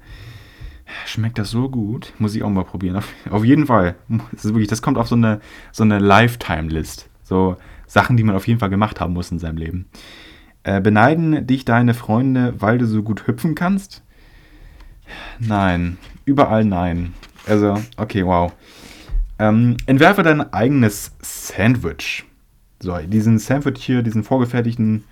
[1.05, 2.13] Schmeckt das so gut?
[2.19, 2.97] Muss ich auch mal probieren.
[2.97, 3.95] Auf, auf jeden Fall.
[4.31, 5.41] Das, wirklich, das kommt auf so eine,
[5.71, 7.09] so eine Lifetime-List.
[7.23, 7.57] So
[7.87, 9.87] Sachen, die man auf jeden Fall gemacht haben muss in seinem Leben.
[10.63, 14.03] Äh, beneiden dich deine Freunde, weil du so gut hüpfen kannst?
[15.39, 15.97] Nein.
[16.25, 17.13] Überall nein.
[17.47, 18.53] Also, okay, wow.
[19.37, 22.25] Ähm, entwerfe dein eigenes Sandwich.
[22.79, 25.03] So, diesen Sandwich hier, diesen vorgefertigten,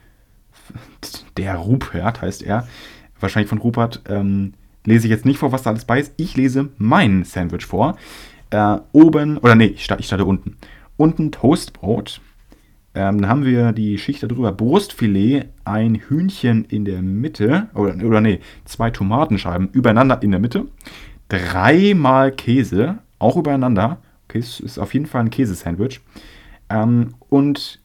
[1.38, 2.68] der Rupert heißt er,
[3.20, 4.54] wahrscheinlich von Rupert, ähm,
[4.86, 6.14] lese ich jetzt nicht vor, was da alles bei ist.
[6.18, 7.98] Ich lese mein Sandwich vor.
[8.50, 10.58] Äh, oben, oder nee, ich starte, ich starte unten.
[10.98, 12.22] Unten Toastbrot.
[12.96, 14.52] Ähm, dann haben wir die Schicht darüber.
[14.52, 17.68] Brustfilet, ein Hühnchen in der Mitte.
[17.74, 20.68] Oder, oder nee, zwei Tomatenscheiben übereinander in der Mitte.
[21.30, 23.98] Dreimal Käse, auch übereinander.
[24.28, 26.02] Okay, es ist auf jeden Fall ein Käsesandwich.
[26.70, 27.80] Ähm, und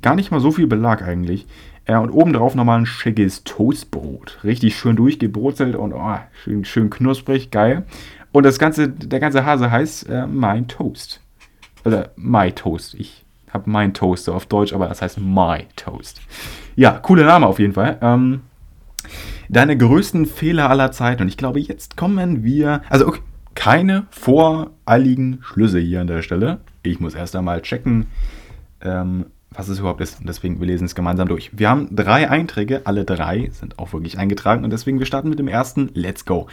[0.00, 1.46] gar nicht mal so viel Belag eigentlich.
[1.88, 4.38] Ja, und obendrauf nochmal ein schickes Toastbrot.
[4.44, 7.84] Richtig schön durchgebrutzelt und oh, schön, schön knusprig, geil.
[8.30, 11.20] Und das ganze, der ganze Hase heißt äh, mein Toast.
[11.84, 12.94] Oder My Toast.
[12.94, 16.20] Ich habe mein Toast auf Deutsch, aber das heißt My Toast.
[16.76, 17.98] Ja, cooler Name auf jeden Fall.
[18.00, 18.42] Ähm,
[19.48, 21.22] deine größten Fehler aller Zeiten.
[21.22, 22.82] Und ich glaube, jetzt kommen wir.
[22.88, 23.20] Also, okay,
[23.54, 26.60] keine voreiligen Schlüsse hier an der Stelle.
[26.82, 28.06] Ich muss erst einmal checken,
[28.80, 30.20] ähm, was es überhaupt ist.
[30.20, 31.50] Und deswegen, wir lesen es gemeinsam durch.
[31.52, 34.64] Wir haben drei Einträge, alle drei sind auch wirklich eingetragen.
[34.64, 35.90] Und deswegen, wir starten mit dem ersten.
[35.94, 36.46] Let's go.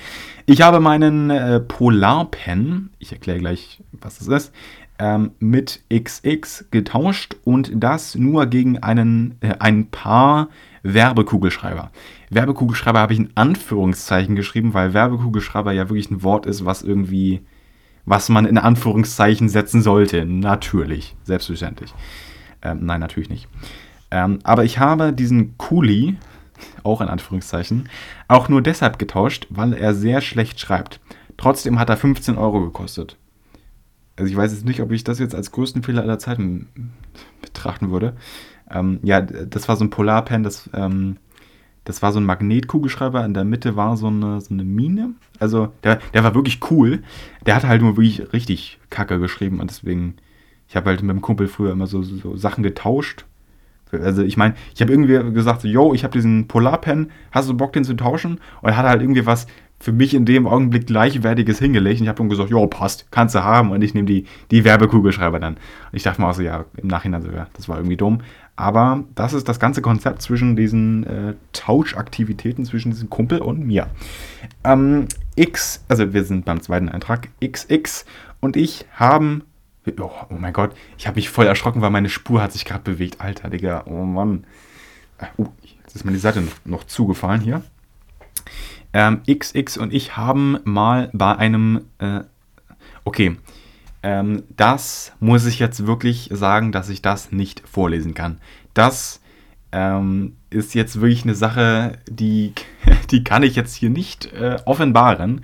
[0.45, 4.53] Ich habe meinen äh, Polarpen, ich erkläre gleich, was das ist,
[4.99, 10.49] ähm, mit XX getauscht und das nur gegen einen, äh, ein paar
[10.83, 11.91] Werbekugelschreiber.
[12.29, 17.41] Werbekugelschreiber habe ich in Anführungszeichen geschrieben, weil Werbekugelschreiber ja wirklich ein Wort ist, was irgendwie,
[18.05, 20.25] was man in Anführungszeichen setzen sollte.
[20.25, 21.93] Natürlich, selbstverständlich.
[22.61, 23.47] Ähm, nein, natürlich nicht.
[24.11, 26.17] Ähm, aber ich habe diesen Kuli,
[26.83, 27.89] auch in Anführungszeichen,
[28.27, 30.99] auch nur deshalb getauscht, weil er sehr schlecht schreibt.
[31.37, 33.17] Trotzdem hat er 15 Euro gekostet.
[34.17, 36.67] Also ich weiß jetzt nicht, ob ich das jetzt als größten Fehler aller Zeiten
[37.41, 38.17] betrachten würde.
[38.69, 41.17] Ähm, ja, das war so ein Polarpen, das, ähm,
[41.85, 43.23] das war so ein Magnetkugelschreiber.
[43.23, 45.11] In der Mitte war so eine, so eine Mine.
[45.39, 47.01] Also der, der war wirklich cool.
[47.45, 50.17] Der hat halt nur wirklich richtig Kacke geschrieben und deswegen
[50.69, 53.25] ich habe halt mit dem Kumpel früher immer so, so Sachen getauscht.
[53.91, 57.73] Also ich meine, ich habe irgendwie gesagt, yo, ich habe diesen Polarpen, hast du Bock,
[57.73, 58.39] den zu tauschen?
[58.61, 59.47] Und er hat halt irgendwie was
[59.79, 61.99] für mich in dem Augenblick gleichwertiges hingelegt.
[61.99, 63.71] Und ich habe ihm gesagt, jo, passt, kannst du haben.
[63.71, 65.55] Und ich nehme die, die Werbekugelschreiber dann.
[65.55, 68.21] Und ich dachte mir auch so, ja, im Nachhinein so, ja, das war irgendwie dumm.
[68.55, 73.87] Aber das ist das ganze Konzept zwischen diesen äh, Tauschaktivitäten zwischen diesem Kumpel und mir.
[74.63, 78.05] Ähm, X, also wir sind beim zweiten Eintrag, XX
[78.41, 79.43] und ich haben
[79.99, 82.83] Oh, oh mein Gott, ich habe mich voll erschrocken, weil meine Spur hat sich gerade
[82.83, 83.21] bewegt.
[83.21, 84.45] Alter, Digga, oh Mann.
[85.37, 85.47] Uh,
[85.83, 87.63] jetzt ist mir die Seite noch, noch zugefallen hier.
[88.93, 91.85] Ähm, XX und ich haben mal bei einem...
[91.99, 92.21] Äh,
[93.03, 93.37] okay,
[94.01, 98.39] ähm, das muss ich jetzt wirklich sagen, dass ich das nicht vorlesen kann.
[98.73, 99.21] Das
[99.71, 102.53] ähm, ist jetzt wirklich eine Sache, die,
[103.11, 105.41] die kann ich jetzt hier nicht äh, offenbaren,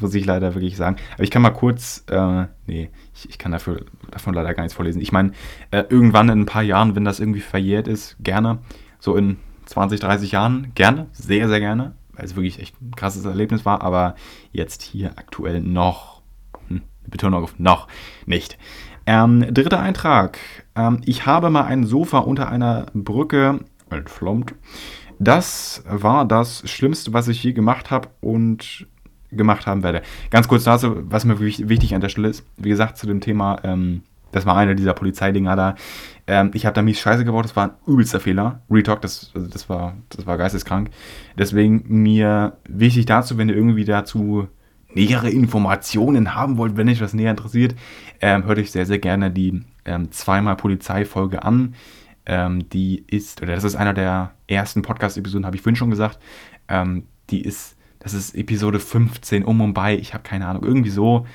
[0.00, 0.96] muss ich leider wirklich sagen.
[1.14, 4.74] Aber ich kann mal kurz, äh, nee, ich, ich, kann dafür, davon leider gar nichts
[4.74, 5.00] vorlesen.
[5.00, 5.32] Ich meine,
[5.70, 8.58] äh, irgendwann in ein paar Jahren, wenn das irgendwie verjährt ist, gerne.
[8.98, 13.24] So in 20, 30 Jahren, gerne, sehr, sehr gerne, weil es wirklich echt ein krasses
[13.24, 13.82] Erlebnis war.
[13.82, 14.14] Aber
[14.52, 16.22] jetzt hier aktuell noch,
[16.68, 17.88] hm, Betonung auf noch
[18.26, 18.58] nicht.
[19.06, 20.38] Ähm, dritter Eintrag.
[20.74, 23.60] Ähm, ich habe mal ein Sofa unter einer Brücke
[23.90, 24.54] entflommt.
[25.18, 28.86] Das war das Schlimmste, was ich je gemacht habe und
[29.36, 30.02] gemacht haben werde.
[30.30, 32.44] Ganz kurz dazu, was mir wichtig an der Stelle ist.
[32.56, 34.02] Wie gesagt, zu dem Thema, ähm,
[34.32, 35.74] das war einer dieser Polizeidinger da.
[36.26, 38.62] Ähm, ich habe da mies Scheiße gebaut, das war ein übelster Fehler.
[38.70, 40.90] Retalk, das, also das, war, das war geisteskrank.
[41.38, 44.48] Deswegen mir wichtig dazu, wenn ihr irgendwie dazu
[44.92, 47.74] nähere Informationen haben wollt, wenn euch was näher interessiert,
[48.20, 51.74] ähm, hört euch sehr, sehr gerne die ähm, zweimal Polizeifolge an.
[52.26, 56.18] Ähm, die ist, oder das ist einer der ersten Podcast-Episoden, habe ich vorhin schon gesagt.
[56.68, 57.73] Ähm, die ist
[58.04, 61.26] das ist Episode 15 um und bei, ich habe keine Ahnung, irgendwie so,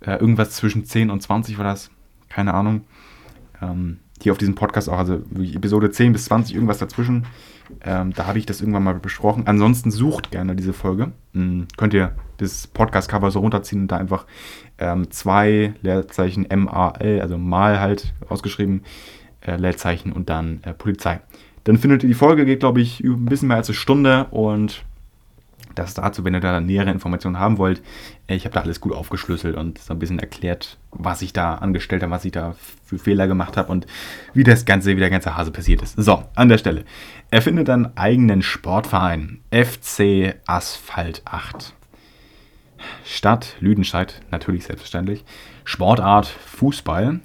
[0.00, 1.90] äh, irgendwas zwischen 10 und 20 war das,
[2.28, 2.82] keine Ahnung.
[3.60, 5.22] Ähm, hier auf diesem Podcast auch, also
[5.54, 7.26] Episode 10 bis 20, irgendwas dazwischen.
[7.82, 9.46] Ähm, da habe ich das irgendwann mal besprochen.
[9.46, 11.12] Ansonsten sucht gerne diese Folge.
[11.32, 11.66] Mhm.
[11.76, 14.26] Könnt ihr das Podcast-Cover so runterziehen und da einfach
[14.78, 18.82] ähm, zwei Leerzeichen M-A-L, also mal halt ausgeschrieben,
[19.40, 21.20] äh, Leerzeichen und dann äh, Polizei.
[21.64, 24.84] Dann findet ihr die Folge, geht glaube ich ein bisschen mehr als eine Stunde und
[25.74, 27.82] das dazu, wenn ihr da nähere Informationen haben wollt.
[28.26, 32.02] Ich habe da alles gut aufgeschlüsselt und so ein bisschen erklärt, was ich da angestellt
[32.02, 32.54] habe, was ich da
[32.84, 33.86] für Fehler gemacht habe und
[34.34, 35.94] wie das Ganze, wie der ganze Hase passiert ist.
[35.96, 36.84] So, an der Stelle.
[37.30, 39.40] Er findet einen eigenen Sportverein.
[39.50, 41.74] FC Asphalt 8.
[43.04, 45.24] Stadt Lüdenscheid, natürlich selbstverständlich.
[45.64, 47.20] Sportart Fußball.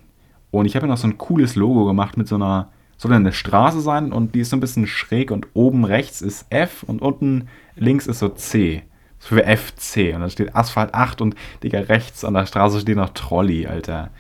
[0.52, 2.70] Und ich habe ja noch so ein cooles Logo gemacht mit so einer
[3.04, 6.46] soll eine Straße sein und die ist so ein bisschen schräg und oben rechts ist
[6.50, 8.84] F und unten links ist so C.
[9.20, 10.14] So für FC.
[10.16, 14.12] Und da steht Asphalt 8 und Digga, rechts an der Straße steht noch Trolley, Alter.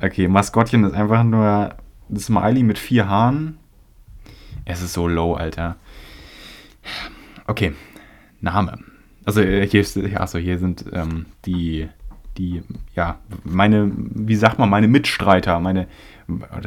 [0.00, 1.74] Okay, Maskottchen ist einfach nur
[2.10, 3.58] ein Smiley mit vier Haaren.
[4.64, 5.76] Es ist so low, Alter.
[7.46, 7.72] Okay,
[8.40, 8.78] Name.
[9.24, 11.88] Also äh, hier ist, achso, hier sind ähm, die,
[12.38, 12.62] die,
[12.94, 15.86] ja, meine, wie sagt man, meine Mitstreiter, meine,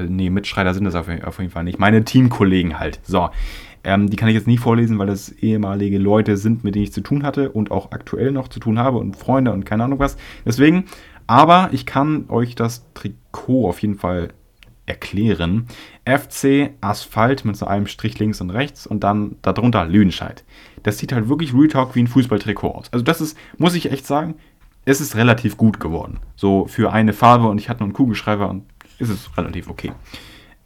[0.07, 2.99] nee, Mitstreiter sind das auf, auf jeden Fall nicht, meine Teamkollegen halt.
[3.03, 3.29] So,
[3.83, 6.93] ähm, die kann ich jetzt nie vorlesen, weil das ehemalige Leute sind, mit denen ich
[6.93, 9.99] zu tun hatte und auch aktuell noch zu tun habe und Freunde und keine Ahnung
[9.99, 10.17] was.
[10.45, 10.85] Deswegen,
[11.25, 14.29] aber ich kann euch das Trikot auf jeden Fall
[14.85, 15.67] erklären.
[16.05, 20.43] FC Asphalt mit so einem Strich links und rechts und dann darunter Lüdenscheid.
[20.83, 22.93] Das sieht halt wirklich Real Talk wie ein Fußballtrikot aus.
[22.93, 24.35] Also das ist, muss ich echt sagen,
[24.87, 26.19] es ist relativ gut geworden.
[26.37, 28.63] So für eine Farbe und ich hatte noch einen Kugelschreiber und
[28.99, 29.91] ist es relativ okay.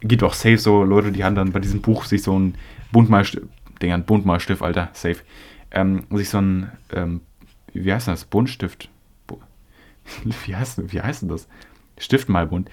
[0.00, 2.54] Geht auch safe so Leute, die haben dann bei diesem Buch sich so ein
[2.92, 3.48] Buntmalstift,
[3.82, 5.16] Digga, ein Buntmalstift, Alter, safe.
[5.72, 7.22] Ähm, sich so ein, ähm,
[7.72, 8.24] wie heißt das?
[8.24, 8.88] Buntstift.
[10.24, 11.46] Wie heißt, wie heißt denn das?
[11.96, 12.68] Stiftmalbund.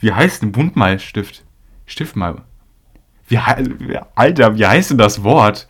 [0.00, 1.44] Wie heißt ein Buntmalstift?
[1.86, 2.42] Stift mal.
[3.28, 3.38] Wie,
[4.16, 5.68] Alter, wie heißt denn das Wort?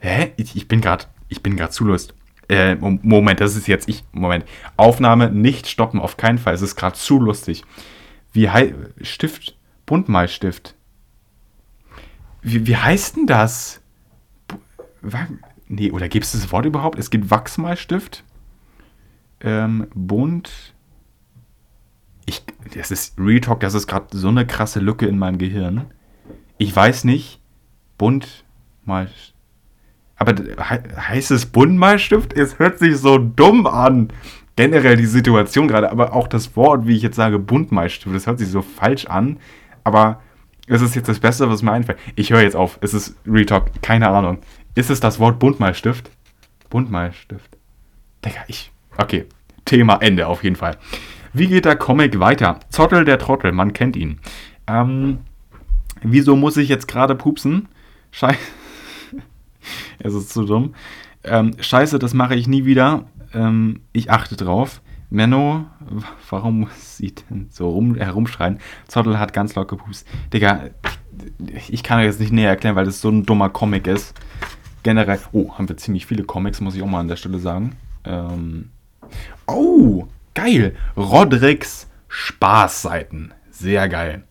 [0.00, 0.32] Hä?
[0.36, 2.14] Ich, ich bin gerade, ich bin gerade zu lust.
[2.48, 4.04] Äh, Moment, das ist jetzt ich.
[4.12, 4.44] Moment.
[4.76, 6.54] Aufnahme nicht stoppen, auf keinen Fall.
[6.54, 7.64] Es ist gerade zu lustig.
[8.32, 8.74] Wie heißt.
[9.02, 9.56] Stift.
[9.86, 10.74] Buntmalstift.
[12.42, 13.80] Wie, wie heißt denn das?
[15.68, 16.98] Nee, oder gibt es das Wort überhaupt?
[16.98, 18.24] Es gibt Wachsmalstift.
[19.40, 20.74] Ähm, bunt.
[22.26, 22.42] Ich,
[22.74, 25.86] das ist Retalk, das ist gerade so eine krasse Lücke in meinem Gehirn.
[26.56, 27.40] Ich weiß nicht.
[27.98, 28.44] Bunt
[28.84, 29.10] mal.
[30.16, 32.32] Aber heißt es Buntmalstift?
[32.32, 34.08] Es hört sich so dumm an.
[34.56, 38.38] Generell die Situation gerade, aber auch das Wort, wie ich jetzt sage, Buntmalstift, das hört
[38.38, 39.38] sich so falsch an.
[39.82, 40.20] Aber
[40.68, 41.98] es ist jetzt das Beste, was mir einfällt.
[42.14, 42.78] Ich höre jetzt auf.
[42.80, 43.82] Es ist Retalk.
[43.82, 44.38] Keine Ahnung.
[44.74, 46.10] Ist es das Wort Buntmalstift?
[46.70, 47.56] Buntmalstift.
[48.24, 48.70] Digga, ich.
[48.96, 49.26] Okay.
[49.64, 50.76] Thema Ende auf jeden Fall.
[51.32, 52.60] Wie geht der Comic weiter?
[52.70, 54.20] Zottel der Trottel, man kennt ihn.
[54.66, 55.18] Ähm,
[56.02, 57.68] wieso muss ich jetzt gerade pupsen?
[58.12, 58.38] Scheiße.
[59.98, 60.74] Es ist zu dumm.
[61.24, 63.04] Ähm, Scheiße, das mache ich nie wieder.
[63.32, 64.80] Ähm, ich achte drauf.
[65.10, 65.66] Menno,
[66.30, 68.58] warum muss sie denn so rum, herumschreien?
[68.88, 70.06] Zottel hat ganz laut gepupst.
[70.32, 70.70] Digga,
[71.68, 74.14] ich kann euch jetzt nicht näher erklären, weil das so ein dummer Comic ist.
[74.82, 77.76] Generell, oh, haben wir ziemlich viele Comics, muss ich auch mal an der Stelle sagen.
[78.04, 78.70] Ähm,
[79.46, 80.74] oh, geil.
[80.96, 83.32] Rodricks Spaßseiten.
[83.50, 84.24] Sehr geil.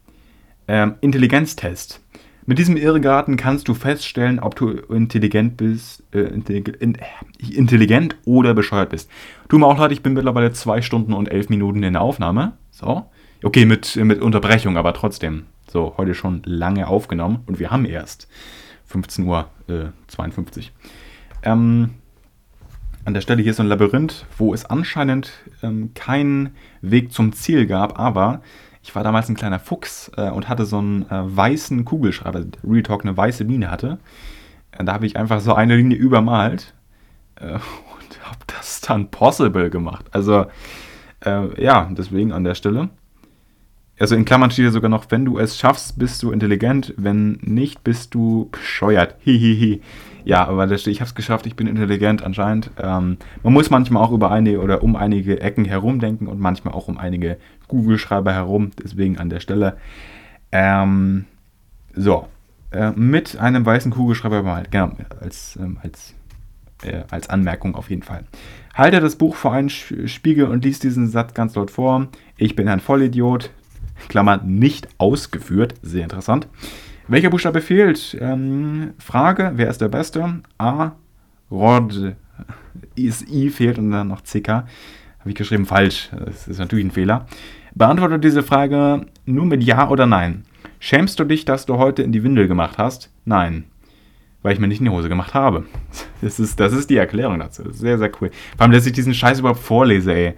[0.67, 2.02] Ähm, Intelligenztest.
[2.45, 6.29] Mit diesem Irrgarten kannst du feststellen, ob du intelligent bist, äh,
[7.39, 9.09] intelligent oder bescheuert bist.
[9.47, 12.53] Tu mir auch leid, ich bin mittlerweile zwei Stunden und elf Minuten in der Aufnahme.
[12.71, 13.05] So.
[13.43, 15.45] Okay, mit, mit Unterbrechung, aber trotzdem.
[15.69, 18.27] So, heute schon lange aufgenommen und wir haben erst
[18.91, 19.47] 15.52 Uhr.
[19.67, 20.71] Äh, 52.
[21.43, 21.91] Ähm,
[23.05, 27.33] an der Stelle hier ist so ein Labyrinth, wo es anscheinend ähm, keinen Weg zum
[27.33, 28.41] Ziel gab, aber
[28.83, 32.83] ich war damals ein kleiner Fuchs äh, und hatte so einen äh, weißen Kugelschreiber, Real
[32.83, 33.97] Talk eine weiße Mine hatte.
[34.71, 36.73] Äh, da habe ich einfach so eine Linie übermalt
[37.39, 40.05] äh, und habe das dann possible gemacht.
[40.11, 40.45] Also
[41.25, 42.89] äh, ja, deswegen an der Stelle.
[43.97, 47.39] Also in Klammern steht hier sogar noch, wenn du es schaffst, bist du intelligent, wenn
[47.41, 49.15] nicht, bist du bescheuert.
[49.19, 49.81] Hihihi.
[50.25, 52.71] Ja, aber da steht, ich habe es geschafft, ich bin intelligent anscheinend.
[52.77, 56.87] Ähm, man muss manchmal auch über einige oder um einige Ecken herumdenken und manchmal auch
[56.87, 57.37] um einige
[57.67, 58.71] Google-Schreiber herum.
[58.81, 59.77] Deswegen an der Stelle.
[60.51, 61.25] Ähm,
[61.93, 62.27] so,
[62.71, 64.71] äh, mit einem weißen Kugelschreiber bemalt.
[64.71, 66.13] Genau, als, ähm, als,
[66.83, 68.23] äh, als Anmerkung auf jeden Fall.
[68.73, 72.07] Halte das Buch vor einen Spiegel und liest diesen Satz ganz laut vor.
[72.37, 73.51] Ich bin ein Vollidiot.
[74.09, 75.75] Klammer nicht ausgeführt.
[75.83, 76.47] Sehr interessant.
[77.07, 78.17] Welcher Buchstabe fehlt?
[78.21, 80.41] Ähm, Frage, wer ist der Beste?
[80.57, 80.91] A.
[81.51, 82.15] Rod.
[82.95, 84.47] Ist I fehlt und dann noch CK.
[84.47, 86.09] Habe ich geschrieben falsch.
[86.25, 87.27] Das ist natürlich ein Fehler.
[87.75, 90.43] Beantworte diese Frage nur mit Ja oder Nein.
[90.79, 93.09] Schämst du dich, dass du heute in die Windel gemacht hast?
[93.25, 93.65] Nein.
[94.41, 95.65] Weil ich mir nicht in die Hose gemacht habe.
[96.21, 97.69] Das ist, das ist die Erklärung dazu.
[97.71, 98.31] Sehr, sehr cool.
[98.55, 100.33] Vor allem, dass ich diesen Scheiß überhaupt vorlese, ey.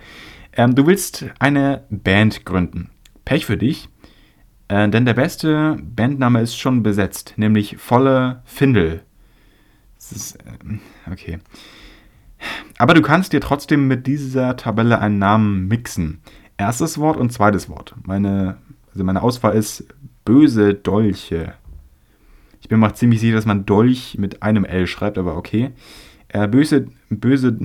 [0.54, 2.90] Ähm, du willst eine Band gründen.
[3.24, 3.88] Pech für dich.
[4.68, 9.02] Äh, denn der beste Bandname ist schon besetzt, nämlich Volle Findel.
[9.98, 11.40] Ist, äh, okay.
[12.78, 16.20] Aber du kannst dir trotzdem mit dieser Tabelle einen Namen mixen.
[16.58, 17.96] Erstes Wort und zweites Wort.
[18.04, 18.58] Meine,
[18.92, 19.86] also meine Auswahl ist
[20.24, 21.54] böse Dolche.
[22.62, 25.72] Ich bin mir ziemlich sicher, dass man Dolch mit einem L schreibt, aber okay.
[26.30, 27.60] Äh, böse, böse,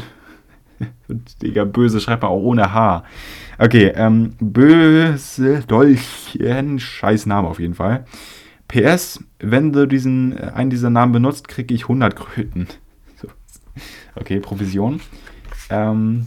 [1.43, 3.05] Digga, böse schreibt man auch ohne H.
[3.59, 8.05] Okay, ähm, böse Dolchen, scheiß Name auf jeden Fall.
[8.69, 12.69] PS, wenn du diesen, äh, einen dieser Namen benutzt, kriege ich 100 Kröten.
[14.17, 15.01] Okay, Provision.
[15.71, 16.27] Ähm,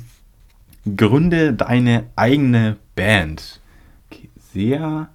[0.96, 3.60] gründe deine eigene Band.
[4.10, 5.10] Okay, sehr.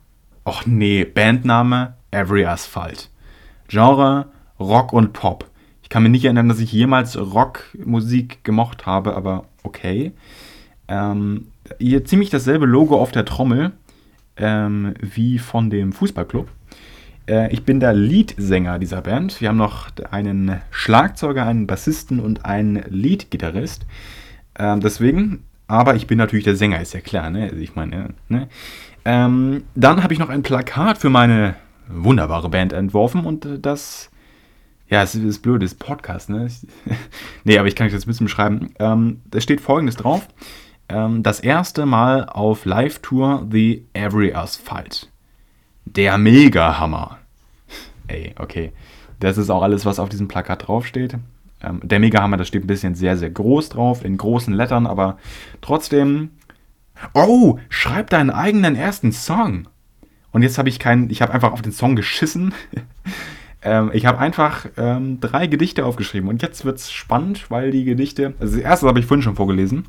[0.45, 3.11] Och nee, Bandname Every Asphalt.
[3.69, 4.29] Genre
[4.61, 5.51] Rock und Pop.
[5.89, 10.13] Ich kann mir nicht erinnern, dass ich jemals Rockmusik gemocht habe, aber okay.
[10.87, 11.47] Ähm,
[11.79, 13.73] hier ziemlich dasselbe Logo auf der Trommel
[14.37, 16.47] ähm, wie von dem Fußballclub.
[17.27, 19.41] Äh, ich bin der Leadsänger dieser Band.
[19.41, 23.87] Wir haben noch einen Schlagzeuger, einen Bassisten und einen Leadgitarrist.
[24.59, 27.45] Ähm, deswegen, aber ich bin natürlich der Sänger, ist ja klar, ne?
[27.45, 28.49] Also ich meine, ne?
[29.07, 31.55] Ähm, dann habe ich noch ein Plakat für meine
[31.89, 34.11] wunderbare Band entworfen und das
[34.89, 36.49] ja, es ist blöd, das ist Podcast, ne?
[37.45, 38.73] nee, aber ich kann euch das ein bisschen beschreiben.
[38.79, 40.27] Ähm, da steht folgendes drauf.
[40.89, 45.11] Ähm, das erste Mal auf Live-Tour The Every Asphalt.
[45.85, 47.19] Der Mega-Hammer.
[48.07, 48.73] Ey, okay.
[49.21, 51.19] Das ist auch alles, was auf diesem Plakat draufsteht.
[51.63, 55.19] Ähm, der Mega-Hammer, das steht ein bisschen sehr, sehr groß drauf, in großen Lettern, aber
[55.61, 56.31] trotzdem.
[57.15, 59.69] Oh, schreib deinen eigenen ersten Song.
[60.33, 62.55] Und jetzt habe ich keinen, ich habe einfach auf den Song geschissen.
[63.63, 66.29] ähm, ich habe einfach ähm, drei Gedichte aufgeschrieben.
[66.29, 69.37] Und jetzt wird es spannend, weil die Gedichte, also das erste habe ich vorhin schon
[69.37, 69.87] vorgelesen.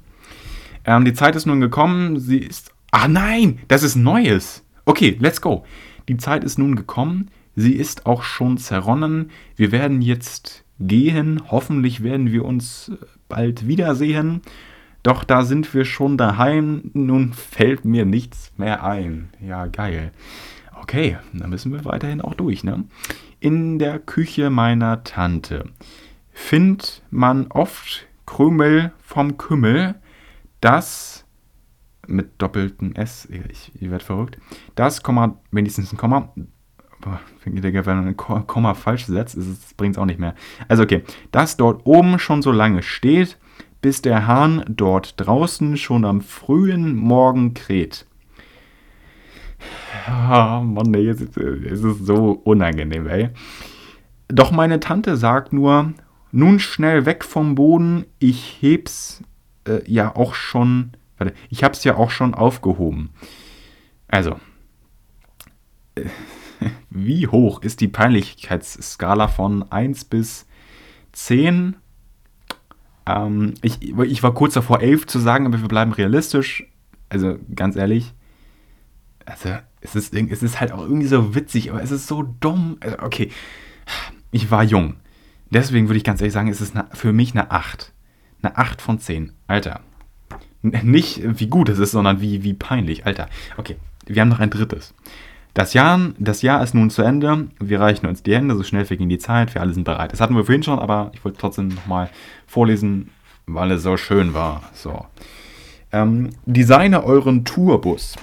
[0.85, 2.71] Ähm, die Zeit ist nun gekommen, sie ist.
[2.91, 4.65] Ah nein, das ist Neues.
[4.85, 5.63] Okay, let's go.
[6.07, 9.29] Die Zeit ist nun gekommen, sie ist auch schon zerronnen.
[9.55, 11.43] Wir werden jetzt gehen.
[11.51, 12.91] Hoffentlich werden wir uns
[13.27, 14.41] bald wiedersehen.
[15.03, 19.29] Doch da sind wir schon daheim, nun fällt mir nichts mehr ein.
[19.39, 20.11] Ja, geil.
[20.81, 22.83] Okay, dann müssen wir weiterhin auch durch, ne?
[23.41, 25.69] In der Küche meiner Tante
[26.33, 29.95] findet man oft Krümel vom Kümmel,
[30.59, 31.25] das
[32.05, 34.39] mit doppeltem S, ich, ich werde verrückt,
[34.75, 36.33] das, Komma, wenigstens ein Komma,
[36.99, 39.37] boah, wenn man ein Komma falsch setzt,
[39.77, 40.35] bringt es auch nicht mehr.
[40.67, 43.37] Also okay, das dort oben schon so lange steht,
[43.81, 48.05] bis der Hahn dort draußen schon am frühen Morgen kräht.
[50.07, 53.30] Ah, Mann, ey, es ist, es ist so unangenehm, ey.
[54.27, 55.94] Doch meine Tante sagt nur,
[56.31, 59.23] nun schnell weg vom Boden, ich heb's
[59.68, 63.10] äh, ja auch schon, warte, ich hab's ja auch schon aufgehoben.
[64.07, 64.40] Also,
[65.95, 66.06] äh,
[66.90, 70.45] wie hoch ist die Peinlichkeitsskala von 1 bis
[71.14, 71.76] 10?
[73.07, 76.65] Ähm, ich, ich war kurz davor, 11 zu sagen, aber wir bleiben realistisch.
[77.10, 78.14] Also, ganz ehrlich,
[79.30, 79.49] also,
[79.81, 82.77] es ist, es ist halt auch irgendwie so witzig, aber es ist so dumm.
[82.81, 83.31] Also, okay,
[84.31, 84.95] ich war jung.
[85.49, 87.91] Deswegen würde ich ganz ehrlich sagen, es ist eine, für mich eine 8.
[88.41, 89.34] Eine 8 von 10.
[89.47, 89.81] Alter.
[90.61, 93.06] Nicht wie gut es ist, sondern wie, wie peinlich.
[93.06, 93.30] Alter.
[93.57, 94.93] Okay, wir haben noch ein drittes.
[95.53, 97.47] Das Jahr, das Jahr ist nun zu Ende.
[97.60, 99.53] Wir reichen uns die Hände, so schnell verging die Zeit.
[99.56, 100.14] Wir alle sind bereit.
[100.14, 102.10] Das hatten wir vorhin schon, aber ich wollte trotzdem nochmal
[102.45, 103.10] vorlesen,
[103.47, 104.64] weil es so schön war.
[104.73, 105.06] So.
[105.91, 108.15] Ähm, designe euren Tourbus.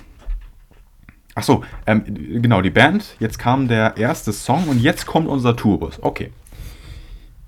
[1.37, 2.03] Achso, ähm,
[2.41, 3.15] genau, die Band.
[3.21, 6.03] Jetzt kam der erste Song und jetzt kommt unser Tourbus.
[6.03, 6.33] Okay.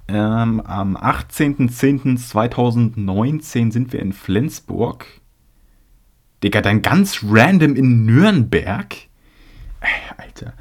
[0.09, 5.07] Ähm, am 18.10.2019 sind wir in Flensburg.
[6.43, 8.95] Digga, dann ganz random in Nürnberg.
[10.19, 10.53] Alter.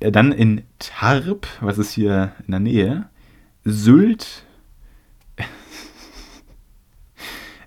[0.00, 3.10] Äh, dann in Tarp, was ist hier in der Nähe?
[3.64, 4.46] Sylt.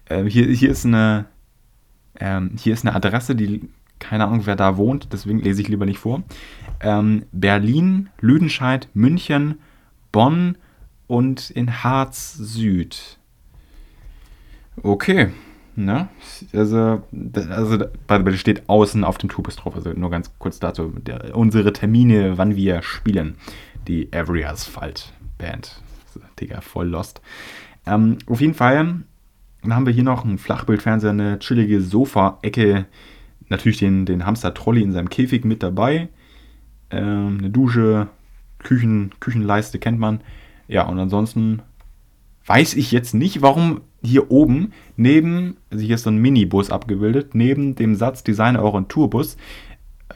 [0.05, 1.27] äh, hier, hier, ist eine,
[2.19, 5.85] ähm, hier ist eine Adresse, die keine Ahnung, wer da wohnt, deswegen lese ich lieber
[5.85, 6.23] nicht vor.
[6.79, 9.59] Ähm, Berlin, Lüdenscheid, München,
[10.11, 10.57] Bonn
[11.07, 13.19] und in Harz Süd.
[14.81, 15.29] Okay,
[15.77, 16.07] Ne?
[16.53, 17.03] Also,
[17.49, 19.75] also bei steht außen auf dem Tubus drauf.
[19.75, 20.93] Also nur ganz kurz dazu.
[21.05, 23.35] Der, unsere Termine, wann wir spielen.
[23.85, 25.81] Die Every Asphalt Band.
[26.39, 27.21] Digga, voll lost.
[27.85, 29.03] Ähm, auf jeden Fall
[29.65, 32.85] dann haben wir hier noch einen Flachbildfernseher, eine chillige Sofa-Ecke.
[33.49, 36.09] Natürlich den, den Hamster-Trolley in seinem Käfig mit dabei.
[36.89, 38.07] Ähm, eine Dusche,
[38.59, 40.21] Küchen, Küchenleiste kennt man.
[40.67, 41.61] Ja, und ansonsten
[42.45, 47.33] weiß ich jetzt nicht, warum hier oben neben, also hier ist so ein Minibus abgebildet,
[47.33, 49.37] neben dem Satz Design euren Tourbus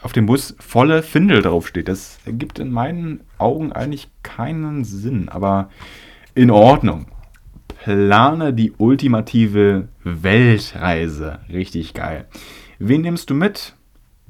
[0.01, 1.88] auf dem Bus volle Findel draufsteht.
[1.88, 5.69] Das ergibt in meinen Augen eigentlich keinen Sinn, aber
[6.35, 7.07] in Ordnung.
[7.68, 11.39] Plane die ultimative Weltreise.
[11.49, 12.26] Richtig geil.
[12.80, 13.76] Wen nimmst du mit?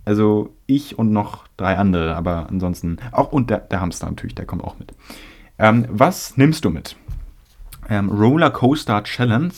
[0.06, 4.46] Also ich und noch drei andere, aber ansonsten auch und der, der Hamster natürlich, der
[4.46, 4.94] kommt auch mit.
[5.60, 6.96] Ähm, was nimmst du mit?
[7.90, 9.54] ähm, Roller Coaster Challenge,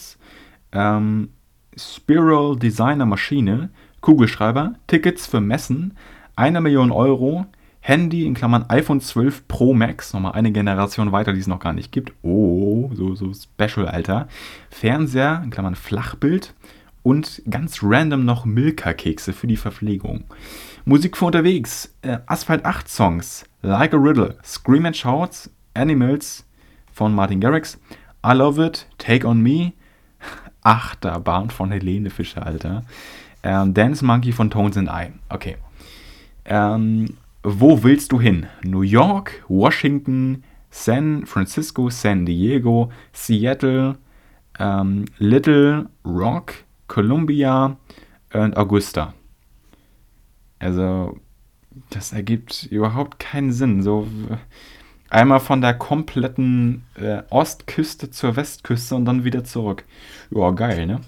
[0.72, 1.30] ähm,
[1.78, 3.70] Spiral Designer Maschine,
[4.02, 5.96] Kugelschreiber, Tickets für Messen,
[6.36, 7.46] eine Million Euro,
[7.82, 11.74] Handy in Klammern iPhone 12 Pro Max, nochmal eine Generation weiter, die es noch gar
[11.74, 12.14] nicht gibt.
[12.22, 14.28] Oh, so, so special, Alter.
[14.70, 16.54] Fernseher in Klammern Flachbild
[17.04, 20.26] und ganz random noch Milka-Kekse für die Verpflegung.
[20.86, 26.46] Musik für unterwegs, äh, Asphalt 8 Songs, Like a Riddle, Scream and Shouts, Animals
[26.92, 27.80] von Martin Garrix,
[28.26, 29.74] I Love It, Take On Me,
[30.64, 32.84] Achterbahn von Helene Fischer, Alter.
[33.44, 35.12] Ähm, Dance Monkey von Tones and I.
[35.30, 35.58] Okay.
[36.46, 38.46] Ähm, wo willst du hin?
[38.64, 43.98] New York, Washington, San Francisco, San Diego, Seattle,
[44.60, 46.54] ähm, Little Rock,
[46.92, 47.78] Columbia
[48.34, 49.14] und Augusta.
[50.60, 51.18] Also,
[51.90, 53.82] das ergibt überhaupt keinen Sinn.
[53.82, 54.08] So,
[55.10, 59.84] Einmal von der kompletten äh, Ostküste zur Westküste und dann wieder zurück.
[60.32, 61.02] Ja, geil, ne?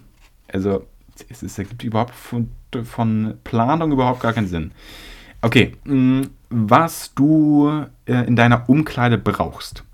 [0.52, 0.86] Also,
[1.30, 2.52] es, es ergibt überhaupt von,
[2.84, 4.72] von, Planung überhaupt gar keinen Sinn.
[5.42, 9.86] Okay, mm, was du äh, in deiner Umkleide brauchst.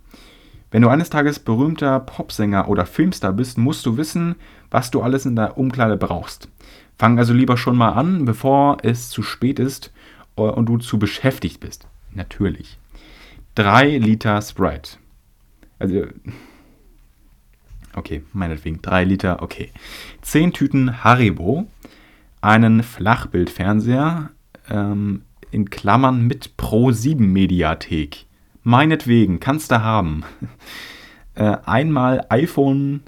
[0.71, 4.35] Wenn du eines Tages berühmter Popsänger oder Filmstar bist, musst du wissen,
[4.71, 6.49] was du alles in der Umkleide brauchst.
[6.97, 9.91] Fang also lieber schon mal an, bevor es zu spät ist
[10.35, 11.87] und du zu beschäftigt bist.
[12.13, 12.77] Natürlich.
[13.55, 14.97] 3 Liter Sprite.
[15.79, 16.07] Also,
[17.93, 19.71] okay, meinetwegen 3 Liter, okay.
[20.21, 21.67] 10 Tüten Haribo,
[22.41, 24.31] einen Flachbildfernseher,
[24.69, 28.25] ähm, in Klammern mit Pro 7 Mediathek.
[28.63, 30.23] Meinetwegen, kannst du haben.
[31.35, 33.01] Äh, einmal iPhone,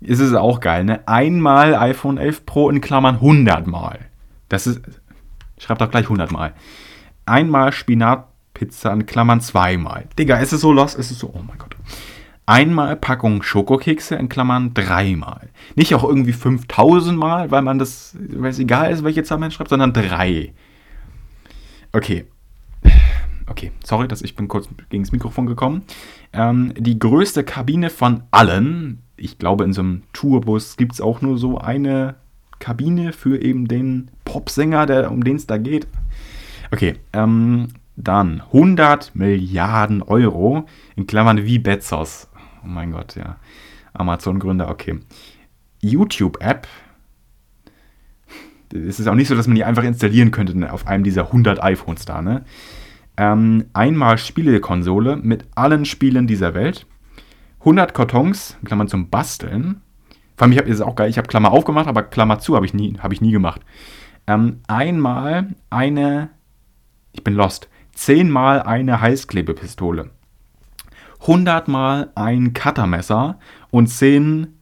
[0.00, 1.06] ist es auch geil, ne?
[1.06, 3.98] Einmal iPhone 11 Pro in Klammern 100 Mal.
[4.48, 4.80] Das ist,
[5.58, 6.54] schreib doch gleich 100 Mal.
[7.24, 10.04] Einmal Spinatpizza in Klammern zweimal.
[10.18, 10.94] Digga, ist es so los?
[10.94, 11.76] Ist es so, oh mein Gott.
[12.48, 15.48] Einmal Packung Schokokekse in Klammern dreimal.
[15.74, 19.50] Nicht auch irgendwie 5000 Mal, weil man das, weil es egal ist, welche Zahl man
[19.50, 20.54] schreibt, sondern drei.
[21.92, 22.26] Okay.
[23.48, 25.82] Okay, sorry, dass ich bin kurz gegen das Mikrofon gekommen.
[26.32, 31.20] Ähm, die größte Kabine von allen, ich glaube, in so einem Tourbus gibt es auch
[31.20, 32.16] nur so eine
[32.58, 35.86] Kabine für eben den Popsänger, der, um den es da geht.
[36.72, 40.66] Okay, ähm, dann 100 Milliarden Euro,
[40.96, 42.28] in Klammern wie Bezos.
[42.62, 43.36] Oh mein Gott, ja.
[43.94, 44.98] Amazon-Gründer, okay.
[45.80, 46.66] YouTube-App.
[48.72, 51.26] Es ist auch nicht so, dass man die einfach installieren könnte ne, auf einem dieser
[51.26, 52.44] 100 iPhones da, ne?
[53.16, 56.86] Ähm, einmal Spielekonsole mit allen Spielen dieser Welt.
[57.66, 59.82] 100 Kartons, Klammern zum Basteln.
[60.36, 62.64] Vor allem, ich habe ist auch geil, ich habe Klammer aufgemacht, aber Klammer zu habe
[62.64, 63.60] ich nie, habe ich nie gemacht.
[64.28, 66.30] Ähm, einmal eine,
[67.10, 70.10] ich bin lost, zehnmal eine Heißklebepistole.
[71.22, 73.40] 100 mal ein Cuttermesser
[73.72, 74.54] und 10,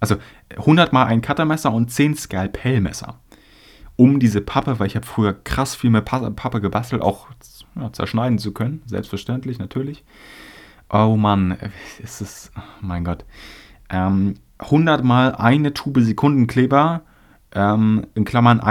[0.00, 0.16] also
[0.50, 3.20] 100 mal ein Cuttermesser und 10 Skalpellmesser
[3.94, 7.28] um diese Pappe, weil ich habe früher krass viel mit Pappe gebastelt, auch
[7.76, 8.82] ja, zerschneiden zu können.
[8.86, 10.04] Selbstverständlich, natürlich.
[10.90, 11.56] Oh Mann,
[11.98, 13.24] ist es, oh mein Gott.
[13.90, 17.02] Ähm, 100 mal eine Tube Sekundenkleber,
[17.52, 18.66] ähm, in Klammern eine